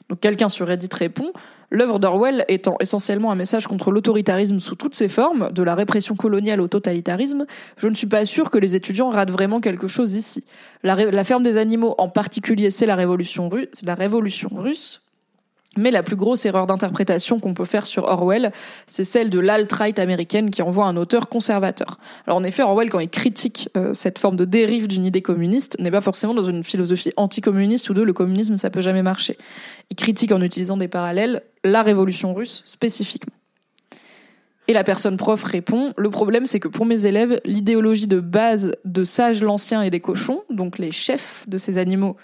[0.09, 1.31] Donc quelqu'un sur Reddit répond
[1.71, 6.15] L'œuvre d'Orwell étant essentiellement un message contre l'autoritarisme sous toutes ses formes, de la répression
[6.15, 7.45] coloniale au totalitarisme,
[7.77, 10.43] je ne suis pas sûr que les étudiants ratent vraiment quelque chose ici.
[10.83, 13.49] La, ferme des animaux en particulier, c'est la révolution,
[13.83, 15.01] la révolution russe,
[15.79, 18.51] mais la plus grosse erreur d'interprétation qu'on peut faire sur Orwell,
[18.85, 21.97] c'est celle de l'alt-right américaine qui envoie un auteur conservateur.
[22.27, 25.77] Alors en effet, Orwell, quand il critique euh, cette forme de dérive d'une idée communiste,
[25.79, 29.37] n'est pas forcément dans une philosophie anticommuniste ou de le communisme, ça peut jamais marcher.
[29.89, 33.33] Il critique en utilisant des parallèles la révolution russe spécifiquement.
[34.69, 38.75] Et la personne prof répond Le problème, c'est que pour mes élèves, l'idéologie de base
[38.85, 42.17] de Sage l'Ancien et des cochons, donc les chefs de ces animaux,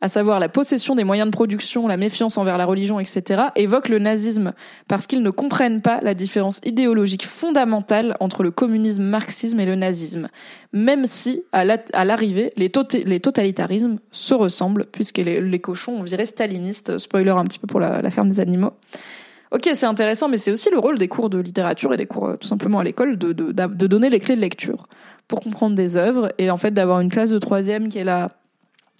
[0.00, 3.88] à savoir la possession des moyens de production, la méfiance envers la religion, etc., évoque
[3.88, 4.52] le nazisme
[4.86, 9.74] parce qu'ils ne comprennent pas la différence idéologique fondamentale entre le communisme, marxisme et le
[9.74, 10.28] nazisme.
[10.72, 11.64] Même si, à
[12.04, 12.70] l'arrivée, les,
[13.04, 17.80] les, totalitarismes se ressemblent, puisque les, cochons ont viré staliniste, spoiler un petit peu pour
[17.80, 18.72] la, ferme des animaux.
[19.50, 22.28] Ok, c'est intéressant, mais c'est aussi le rôle des cours de littérature et des cours
[22.28, 24.88] euh, tout simplement à l'école de, de, de, donner les clés de lecture
[25.26, 28.28] pour comprendre des œuvres et en fait d'avoir une classe de troisième qui est là.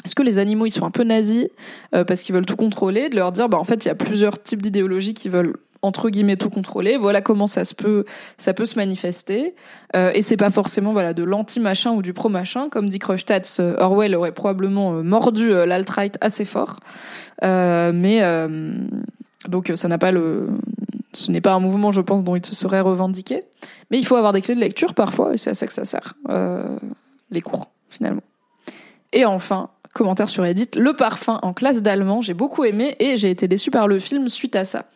[0.08, 1.48] Est-ce que les animaux ils sont un peu nazis
[1.94, 3.94] euh, parce qu'ils veulent tout contrôler, de leur dire bah en fait il y a
[3.94, 6.96] plusieurs types d'idéologies qui veulent entre guillemets tout contrôler.
[6.96, 8.06] Voilà comment ça se peut,
[8.38, 9.54] ça peut se manifester.
[9.94, 12.98] Euh, et c'est pas forcément voilà de l'anti machin ou du pro machin, comme dit
[12.98, 13.60] Kreustatz.
[13.60, 16.80] Euh, Orwell aurait probablement mordu l'alt-right assez fort,
[17.42, 18.22] mais
[19.46, 20.48] donc ça n'a pas le,
[21.12, 23.44] ce n'est pas un mouvement, je pense, dont il se serait revendiqué.
[23.90, 25.84] Mais il faut avoir des clés de lecture parfois, et c'est à ça que ça
[25.84, 26.14] sert,
[27.30, 28.22] les cours finalement.
[29.12, 33.30] Et enfin, commentaire sur Edith, Le Parfum en classe d'allemand, j'ai beaucoup aimé et j'ai
[33.30, 34.86] été déçue par le film suite à ça.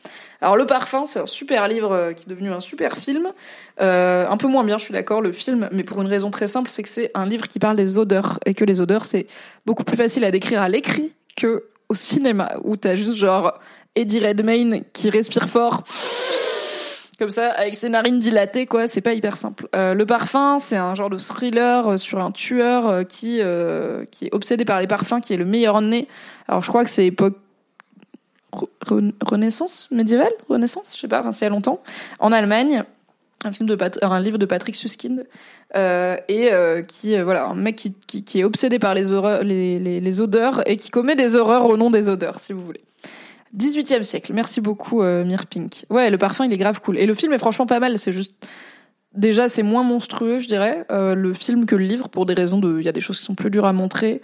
[0.41, 3.29] Alors Le Parfum, c'est un super livre euh, qui est devenu un super film.
[3.81, 6.47] Euh, un peu moins bien, je suis d'accord, le film, mais pour une raison très
[6.47, 9.27] simple, c'est que c'est un livre qui parle des odeurs et que les odeurs, c'est
[9.67, 13.53] beaucoup plus facile à décrire à l'écrit que au cinéma, où t'as juste genre
[13.97, 15.83] Eddie Redmayne qui respire fort
[17.19, 18.87] comme ça, avec ses narines dilatées, quoi.
[18.87, 19.69] C'est pas hyper simple.
[19.75, 23.41] Euh, le parfum, c'est un genre de thriller euh, sur un tueur euh, qui
[24.11, 26.09] qui est obsédé par les parfums, qui est le meilleur nez.
[26.49, 27.37] Alors je crois que c'est époque
[29.23, 31.83] Renaissance médiévale, Renaissance, je sais pas, enfin, c'est il y a longtemps,
[32.19, 32.85] en Allemagne.
[33.45, 35.27] Un film de un livre de Patrick Suskind
[35.75, 36.51] et
[36.87, 40.63] qui voilà un mec qui, qui, est obsédé par les, horreurs, les, les, les odeurs
[40.69, 42.83] et qui commet des horreurs au nom des odeurs, si vous voulez.
[43.57, 44.33] 18e siècle.
[44.33, 45.85] Merci beaucoup, euh, Pink.
[45.91, 46.99] Ouais, le parfum, il est grave cool.
[46.99, 47.99] Et le film est franchement pas mal.
[47.99, 48.35] C'est juste.
[49.15, 52.59] Déjà, c'est moins monstrueux, je dirais, euh, le film que le livre, pour des raisons
[52.59, 52.79] de.
[52.79, 54.23] Il y a des choses qui sont plus dures à montrer.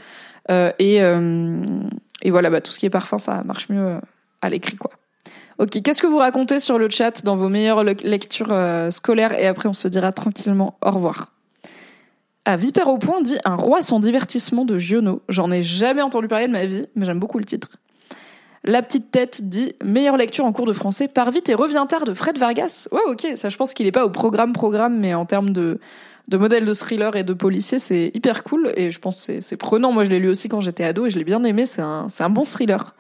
[0.51, 1.61] Euh, et, euh,
[2.23, 3.99] et voilà, bah, tout ce qui est parfum, ça marche mieux
[4.41, 4.91] à l'écrit, quoi.
[5.59, 8.55] Ok, qu'est-ce que vous racontez sur le chat dans vos meilleures lectures
[8.91, 9.39] scolaires?
[9.39, 11.33] Et après, on se dira tranquillement au revoir.
[12.45, 15.21] À Viper au point dit Un roi sans divertissement de Giono.
[15.29, 17.69] J'en ai jamais entendu parler de ma vie, mais j'aime beaucoup le titre.
[18.69, 22.05] La petite tête dit meilleure lecture en cours de français, par vite et reviens tard
[22.05, 22.87] de Fred Vargas.
[22.93, 25.81] Ouais, ok, ça je pense qu'il est pas au programme programme, mais en termes de
[26.29, 29.57] de modèle de thriller et de policier, c'est hyper cool et je pense que c'est
[29.57, 29.91] prenant.
[29.91, 31.65] Moi, je l'ai lu aussi quand j'étais ado et je l'ai bien aimé.
[31.65, 32.95] C'est un c'est un bon thriller,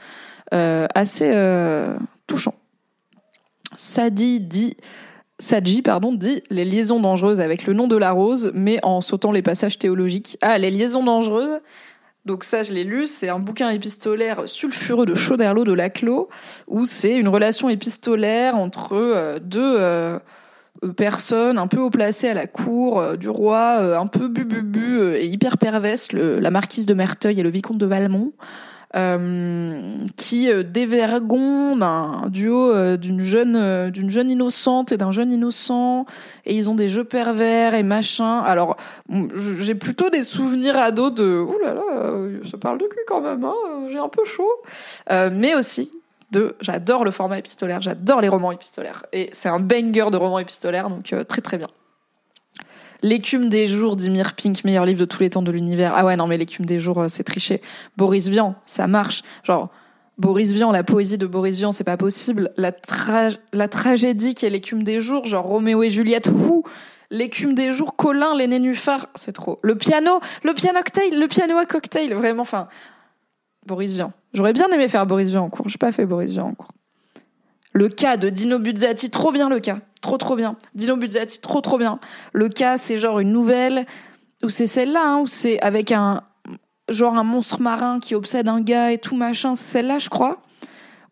[0.55, 2.55] euh, assez euh, touchant.
[3.77, 4.75] Sadi dit
[5.39, 9.33] Sadji, pardon, dit les liaisons dangereuses avec le nom de la rose, mais en sautant
[9.33, 10.39] les passages théologiques.
[10.41, 11.61] Ah, les liaisons dangereuses,
[12.25, 13.07] donc ça, je l'ai lu.
[13.07, 16.29] C'est un bouquin épistolaire sulfureux de Chauderlot de Laclos,
[16.67, 20.19] où c'est une relation épistolaire entre euh, deux euh,
[20.97, 25.27] personnes un peu haut placées à la cour euh, du roi, un peu bu et
[25.27, 28.33] hyper perverse, la marquise de Merteuil et le vicomte de Valmont.
[28.97, 35.31] Euh, qui euh, dévergonde un duo euh, d'une jeune d'une jeune innocente et d'un jeune
[35.31, 36.07] innocent
[36.47, 38.39] et ils ont des jeux pervers et machin.
[38.39, 38.79] Alors
[39.37, 41.83] j'ai plutôt des souvenirs ados de ouh là là,
[42.51, 43.55] ça parle de cul quand même, hein,
[43.93, 44.51] j'ai un peu chaud.
[45.11, 45.91] mais aussi
[46.31, 50.39] de j'adore le format épistolaire, j'adore les romans épistolaires et c'est un banger de romans
[50.39, 51.69] épistolaires donc très très bien.
[53.03, 55.93] L'écume des jours d'Imir Pink, meilleur livre de tous les temps de l'univers.
[55.95, 57.63] Ah ouais, non, mais l'écume des jours, euh, c'est triché.
[57.97, 59.23] Boris Vian, ça marche.
[59.45, 59.71] Genre,
[60.19, 62.53] Boris Vian, la poésie de Boris Vian, c'est pas possible.
[62.57, 62.73] La,
[63.69, 66.65] tragédie qui est l'écume des jours, genre Roméo et Juliette, ouh
[67.11, 69.61] L'écume des jours, Colin, les nénuphars, c'est trop.
[69.63, 72.69] Le piano, le piano cocktail, le piano à cocktail, vraiment, enfin,
[73.65, 74.13] Boris Vian.
[74.35, 75.69] J'aurais bien aimé faire Boris Vian en cours.
[75.69, 76.73] J'ai pas fait Boris Vian en cours.
[77.79, 79.79] Le cas de Dino Buzzati, trop bien le cas.
[80.01, 80.57] Trop trop bien.
[80.75, 82.01] Dino Buzzati, trop trop bien.
[82.33, 83.87] Le cas, c'est genre une nouvelle,
[84.43, 86.23] ou c'est celle-là, hein, où c'est avec un,
[86.89, 89.55] genre un monstre marin qui obsède un gars et tout machin.
[89.55, 90.43] C'est celle-là, je crois.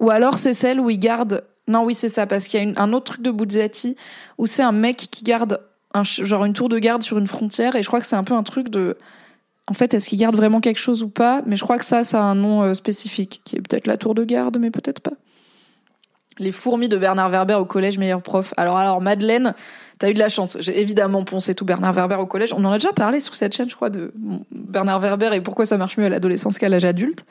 [0.00, 2.82] Ou alors c'est celle où il garde, non oui c'est ça, parce qu'il y a
[2.82, 3.94] un autre truc de Buzzati,
[4.36, 5.60] où c'est un mec qui garde
[5.94, 8.24] un, genre une tour de garde sur une frontière, et je crois que c'est un
[8.24, 8.98] peu un truc de,
[9.68, 12.02] en fait, est-ce qu'il garde vraiment quelque chose ou pas Mais je crois que ça,
[12.02, 14.98] ça a un nom euh, spécifique, qui est peut-être la tour de garde, mais peut-être
[14.98, 15.12] pas.
[16.38, 18.52] Les fourmis de Bernard Werber au collège, meilleur prof.
[18.56, 19.54] Alors, alors, Madeleine,
[19.98, 20.58] t'as eu de la chance.
[20.60, 22.52] J'ai évidemment poncé tout Bernard Werber au collège.
[22.52, 24.12] On en a déjà parlé sur cette chaîne, je crois, de
[24.50, 27.24] Bernard Werber et pourquoi ça marche mieux à l'adolescence qu'à l'âge adulte.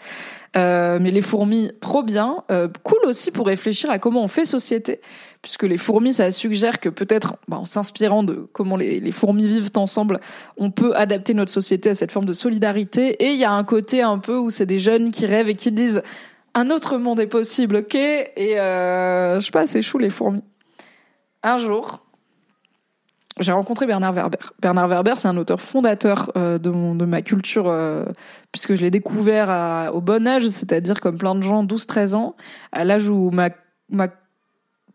[0.58, 2.38] Euh, mais les fourmis, trop bien.
[2.50, 5.02] Euh, cool aussi pour réfléchir à comment on fait société.
[5.44, 9.48] Puisque les fourmis, ça suggère que peut-être, bah, en s'inspirant de comment les, les, fourmis
[9.48, 10.20] vivent ensemble,
[10.58, 13.24] on peut adapter notre société à cette forme de solidarité.
[13.24, 15.56] Et il y a un côté un peu où c'est des jeunes qui rêvent et
[15.56, 16.02] qui disent
[16.56, 20.44] un autre monde est possible, ok Et euh, je sais pas, c'est chou les fourmis.
[21.44, 22.06] Un jour,
[23.42, 24.40] j'ai rencontré Bernard Werber.
[24.62, 28.06] Bernard Werber, c'est un auteur fondateur euh, de, ma culture, euh,
[28.54, 32.36] puisque je l'ai découvert au bon âge, c'est-à-dire comme plein de gens, 12-13 ans,
[32.72, 33.50] à l'âge où ma,
[33.90, 34.08] ma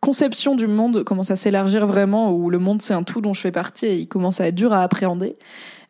[0.00, 3.40] conception du monde commence à s'élargir vraiment, où le monde c'est un tout dont je
[3.42, 5.36] fais partie et il commence à être dur à appréhender,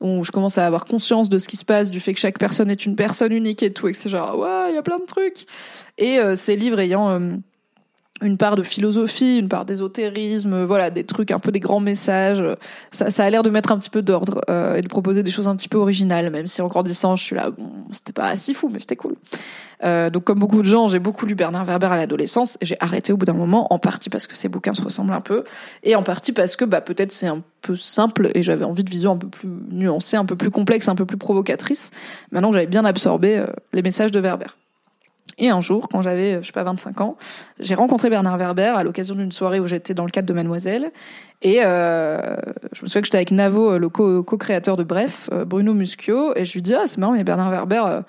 [0.01, 2.39] où je commence à avoir conscience de ce qui se passe, du fait que chaque
[2.39, 4.83] personne est une personne unique et tout, et que c'est genre, ouais, il y a
[4.83, 5.47] plein de trucs.
[5.99, 7.41] Et euh, ces livres ayant
[8.23, 12.43] une part de philosophie, une part d'ésotérisme, voilà, des trucs un peu des grands messages.
[12.91, 15.31] Ça, ça a l'air de mettre un petit peu d'ordre euh, et de proposer des
[15.31, 18.37] choses un petit peu originales, même si en grandissant, je suis là, bon, c'était pas
[18.37, 19.17] si fou, mais c'était cool.
[19.83, 22.77] Euh, donc comme beaucoup de gens, j'ai beaucoup lu Bernard Werber à l'adolescence et j'ai
[22.81, 25.45] arrêté au bout d'un moment, en partie parce que ces bouquins se ressemblent un peu,
[25.83, 28.91] et en partie parce que bah peut-être c'est un peu simple et j'avais envie de
[28.91, 31.91] vision un peu plus nuancée, un peu plus complexe, un peu plus provocatrice.
[32.33, 34.49] Maintenant j'avais bien absorbé euh, les messages de Werber.
[35.39, 37.17] Et un jour, quand j'avais, je sais pas, 25 ans,
[37.59, 40.93] j'ai rencontré Bernard Werber à l'occasion d'une soirée où j'étais dans le cadre de Mademoiselle.
[41.43, 42.37] Et euh,
[42.73, 46.45] je me souviens que j'étais avec Navo, le co-créateur de Bref, euh, Bruno Muschio, et
[46.45, 48.03] je lui dis ah c'est marrant, mais Bernard Werber, euh,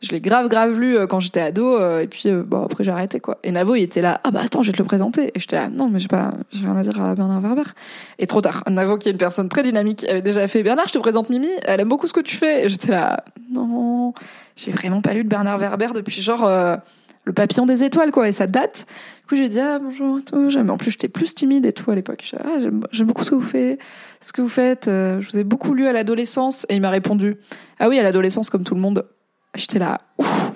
[0.00, 3.38] je l'ai grave grave lu quand j'étais ado, et puis bon après j'ai arrêté quoi.
[3.44, 5.56] Et Navo il était là ah bah attends je vais te le présenter, et j'étais
[5.56, 7.70] là non mais j'ai pas, j'ai rien à dire à Bernard Werber.
[8.18, 10.94] Et trop tard, Navo qui est une personne très dynamique avait déjà fait Bernard je
[10.94, 13.22] te présente Mimi, elle aime beaucoup ce que tu fais, et j'étais là
[13.52, 14.14] non
[14.56, 16.76] j'ai vraiment pas lu de Bernard Werber depuis genre euh,
[17.24, 18.86] le papillon des étoiles quoi et ça date.
[19.22, 21.94] Du coup j'ai dit ah bonjour tout en plus j'étais plus timide et tout à
[21.94, 22.34] l'époque.
[22.38, 23.80] Ah, j'aime beaucoup ce que vous faites
[24.20, 26.66] ce que vous faites euh, je vous ai beaucoup lu à l'adolescence.
[26.68, 27.36] Et il m'a répondu
[27.78, 29.06] ah oui à l'adolescence comme tout le monde.
[29.54, 30.52] J'étais là ouf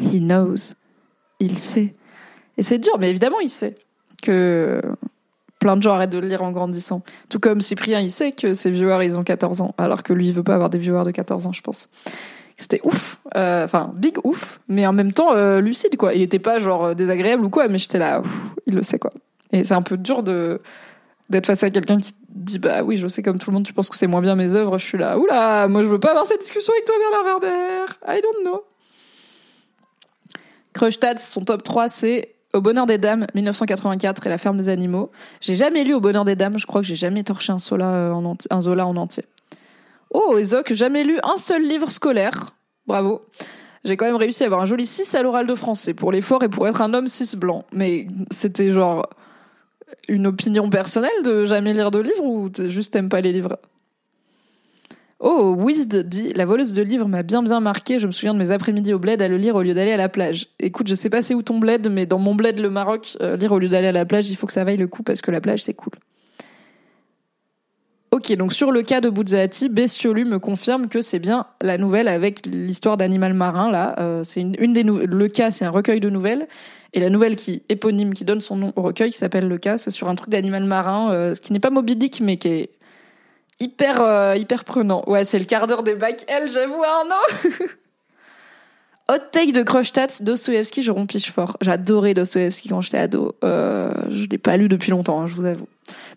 [0.00, 0.74] he knows
[1.40, 1.94] il sait.
[2.56, 3.76] Et c'est dur mais évidemment il sait
[4.22, 4.80] que
[5.58, 7.02] plein de gens arrêtent de le lire en grandissant.
[7.28, 10.28] Tout comme Cyprien, il sait que ses viewers, ils ont 14 ans, alors que lui,
[10.28, 11.88] il veut pas avoir des viewers de 14 ans, je pense.
[12.58, 16.14] C'était ouf, euh, enfin big ouf, mais en même temps euh, lucide quoi.
[16.14, 18.22] Il était pas genre euh, désagréable ou quoi, mais j'étais là,
[18.66, 19.12] il le sait quoi.
[19.52, 20.62] Et c'est un peu dur de
[21.28, 23.74] d'être face à quelqu'un qui dit bah oui je sais comme tout le monde tu
[23.74, 26.10] penses que c'est moins bien mes œuvres je suis là oula moi je veux pas
[26.10, 28.62] avoir cette discussion avec toi Bernard Werber I don't know.
[30.72, 35.10] Kreustadt son top 3 c'est Au bonheur des dames 1984 et La ferme des animaux.
[35.40, 38.16] J'ai jamais lu Au bonheur des dames je crois que j'ai jamais torché un Zola
[38.86, 39.24] en entier
[40.10, 42.54] Oh, Ezoc, jamais lu un seul livre scolaire.
[42.86, 43.22] Bravo.
[43.84, 46.42] J'ai quand même réussi à avoir un joli 6 à l'oral de français pour l'effort
[46.42, 47.64] et pour être un homme 6 blanc.
[47.72, 49.08] Mais c'était genre
[50.08, 53.58] une opinion personnelle de jamais lire de livres ou juste t'aimes pas les livres?
[55.18, 57.98] Oh, Wizd dit La voleuse de livres m'a bien bien marqué.
[57.98, 59.96] Je me souviens de mes après-midi au bled à le lire au lieu d'aller à
[59.96, 60.48] la plage.
[60.58, 63.36] Écoute, je sais pas c'est où ton bled, mais dans mon bled, le Maroc, euh,
[63.36, 65.22] lire au lieu d'aller à la plage, il faut que ça vaille le coup parce
[65.22, 65.92] que la plage, c'est cool.
[68.16, 72.08] Ok, donc sur le cas de Buzzati, Bestiolu me confirme que c'est bien la nouvelle
[72.08, 73.70] avec l'histoire d'animal marin.
[73.70, 76.48] Là, euh, c'est une, des le cas, c'est un recueil de nouvelles,
[76.94, 79.76] et la nouvelle qui éponyme, qui donne son nom au recueil, qui s'appelle le cas,
[79.76, 82.48] c'est sur un truc d'animal marin, euh, ce qui n'est pas Moby Dick, mais qui
[82.48, 82.70] est
[83.60, 85.04] hyper euh, hyper prenant.
[85.06, 87.60] Ouais, c'est le quart d'heure des bacs L, j'avoue, Arnaud.
[89.10, 91.58] Hot take de Krostat, Dostoevsky, je rompiche fort.
[91.60, 93.36] J'adorais Dostoevsky quand j'étais ado.
[93.42, 95.68] Je l'ai pas lu depuis longtemps, hein, je vous avoue.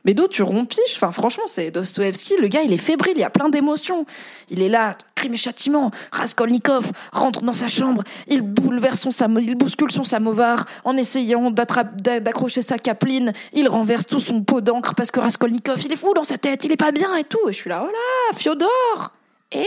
[0.05, 0.95] Mais d'où tu rompiches?
[0.95, 2.37] Enfin, franchement, c'est Dostoevsky.
[2.37, 4.05] Le gars, il est fébrile, il y a plein d'émotions.
[4.49, 5.91] Il est là, crime et châtiment.
[6.11, 8.03] Raskolnikov rentre dans sa chambre.
[8.27, 13.33] Il bouleverse son il bouscule son samovar en essayant d'accrocher sa capeline.
[13.53, 16.63] Il renverse tout son pot d'encre parce que Raskolnikov, il est fou dans sa tête,
[16.63, 17.49] il est pas bien et tout.
[17.49, 19.11] Et je suis là, oh là, Fiodor
[19.51, 19.65] Eh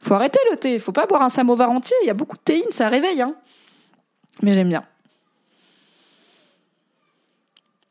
[0.00, 0.78] Faut arrêter le thé.
[0.80, 1.96] Faut pas boire un samovar entier.
[2.02, 3.34] Il y a beaucoup de théine, ça réveille, hein.
[4.42, 4.82] Mais j'aime bien.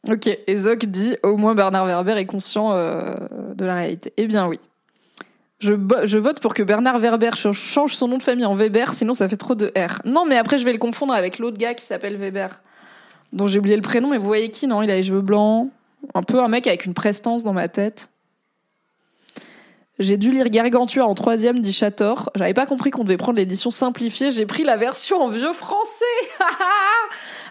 [0.10, 3.16] Ok, Ezok dit au moins Bernard Werber est conscient euh,
[3.56, 4.14] de la réalité.
[4.18, 4.60] Eh bien oui.
[5.60, 5.74] Je,
[6.04, 9.30] je, vote pour que Bernard Werber change son nom de famille en Weber, sinon ça
[9.30, 10.02] fait trop de R.
[10.04, 12.62] Non, mais après je vais le confondre avec l'autre gars qui s'appelle Weber,
[13.32, 15.70] dont j'ai oublié le prénom, mais vous voyez qui Non, il a les cheveux blancs,
[16.14, 18.10] un peu un mec avec une prestance dans ma tête.
[20.00, 22.32] J'ai dû lire Gargantua en troisième, dit Chator.
[22.36, 24.32] J'avais pas compris qu'on devait prendre l'édition simplifiée.
[24.32, 26.04] J'ai pris la version en vieux français.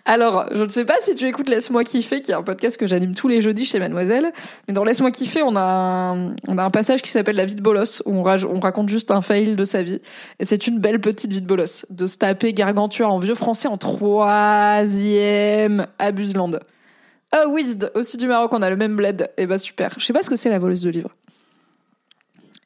[0.04, 2.88] Alors, je ne sais pas si tu écoutes Laisse-moi kiffer, qui est un podcast que
[2.88, 4.32] j'anime tous les jeudis chez Mademoiselle.
[4.66, 6.16] Mais dans Laisse-moi kiffer, on a
[6.48, 9.54] un, passage qui s'appelle La vie de bolos, où on, on raconte juste un fail
[9.54, 10.00] de sa vie.
[10.40, 11.86] Et c'est une belle petite vie de bolos.
[11.90, 14.76] De se taper Gargantua en vieux français en troisième.
[16.00, 16.58] Abuseland.
[17.30, 19.30] Ah, Wizd, aussi du Maroc, on a le même bled.
[19.36, 19.94] Et eh bah super.
[19.98, 21.10] Je sais pas ce que c'est la voleuse de livres.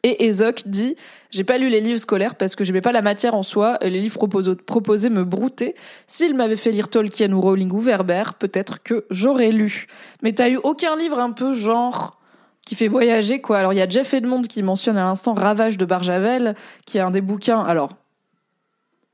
[0.03, 0.97] Et Ezok dit
[1.31, 4.01] J'ai pas lu les livres scolaires parce que j'aimais pas la matière en soi, les
[4.01, 5.75] livres proposés, me broutaient.
[6.07, 9.87] S'il m'avait fait lire Tolkien ou Rowling ou Werber, peut-être que j'aurais lu.
[10.23, 12.21] Mais t'as eu aucun livre un peu genre
[12.65, 13.59] qui fait voyager, quoi.
[13.59, 16.55] Alors il y a Jeff Edmond qui mentionne à l'instant Ravage de Barjavel,
[16.85, 17.61] qui est un des bouquins.
[17.61, 17.91] Alors,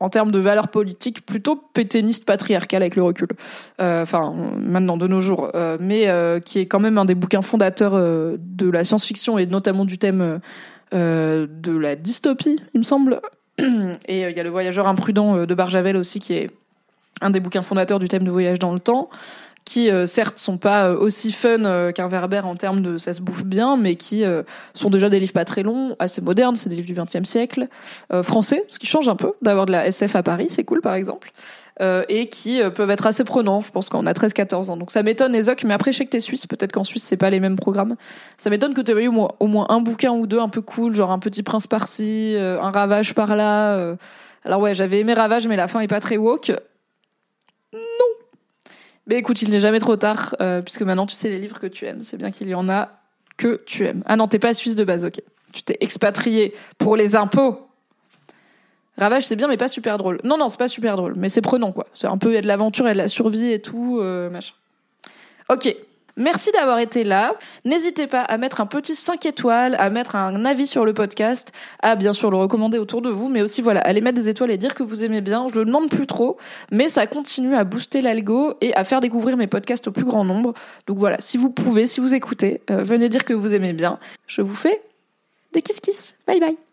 [0.03, 3.29] en termes de valeurs politiques plutôt péténiste patriarcale avec le recul.
[3.79, 7.15] Euh, enfin, maintenant de nos jours, euh, mais euh, qui est quand même un des
[7.15, 10.41] bouquins fondateurs de la science-fiction et notamment du thème
[10.93, 13.19] de la dystopie, il me semble.
[14.07, 16.49] Et il y a le voyageur imprudent de Barjavel aussi qui est
[17.21, 19.09] un des bouquins fondateurs du thème de voyage dans le temps
[19.65, 23.13] qui euh, certes sont pas euh, aussi fun euh, qu'un Verber en termes de ça
[23.13, 24.23] se bouffe bien, mais qui
[24.73, 27.67] sont déjà des livres pas très longs, assez modernes, c'est des livres du XXe siècle,
[28.21, 30.93] français, ce qui change un peu d'avoir de la SF à Paris, c'est cool par
[30.93, 31.31] exemple.
[31.79, 33.61] Et qui peuvent être assez prenants.
[33.61, 34.77] Je pense qu'on a 13-14 ans.
[34.77, 37.17] Donc ça m'étonne, Ezoc, mais après je sais que t'es suisse, peut-être qu'en Suisse c'est
[37.17, 37.95] pas les mêmes programmes.
[38.37, 40.95] Ça m'étonne que tu aies eu au moins un bouquin ou deux un peu cool,
[40.95, 43.95] genre un petit prince par-ci, un ravage par-là.
[44.45, 46.51] Alors ouais, j'avais aimé Ravage, mais la fin est pas très woke.
[49.07, 51.67] Mais écoute, il n'est jamais trop tard, euh, puisque maintenant tu sais les livres que
[51.67, 52.01] tu aimes.
[52.01, 52.89] C'est bien qu'il y en a
[53.37, 54.03] que tu aimes.
[54.05, 55.21] Ah non, t'es pas suisse de base, ok.
[55.51, 57.67] Tu t'es expatrié pour les impôts.
[58.97, 60.19] Ravage, c'est bien, mais pas super drôle.
[60.23, 61.87] Non, non, c'est pas super drôle, mais c'est prenant, quoi.
[61.93, 63.59] C'est un peu, il y a de l'aventure, il y a de la survie et
[63.59, 64.53] tout, euh, machin.
[65.49, 65.75] Ok.
[66.15, 67.35] Merci d'avoir été là.
[67.65, 71.51] N'hésitez pas à mettre un petit 5 étoiles, à mettre un avis sur le podcast,
[71.81, 74.51] à bien sûr le recommander autour de vous, mais aussi voilà, allez mettre des étoiles
[74.51, 75.47] et dire que vous aimez bien.
[75.51, 76.37] Je le demande plus trop,
[76.71, 80.23] mais ça continue à booster l'algo et à faire découvrir mes podcasts au plus grand
[80.23, 80.53] nombre.
[80.85, 83.97] Donc voilà, si vous pouvez, si vous écoutez, euh, venez dire que vous aimez bien.
[84.27, 84.83] Je vous fais
[85.51, 86.15] des kiss kiss.
[86.27, 86.72] Bye bye.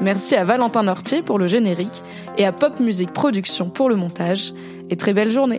[0.00, 2.02] Merci à Valentin Nortier pour le générique
[2.36, 4.52] et à Pop Music Production pour le montage.
[4.90, 5.58] Et très belle journée!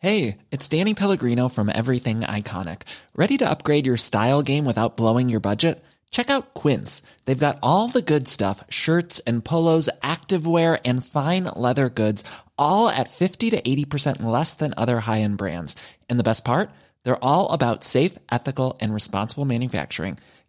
[0.00, 2.82] Hey, it's Danny Pellegrino from Everything Iconic.
[3.16, 5.82] Ready to upgrade your style game without blowing your budget?
[6.10, 7.02] Check out Quince.
[7.24, 12.22] They've got all the good stuff shirts and polos, activewear, and fine leather goods,
[12.58, 15.74] all at 50 to 80% less than other high end brands.
[16.10, 16.70] And the best part?
[17.04, 20.18] They're all about safe, ethical, and responsible manufacturing.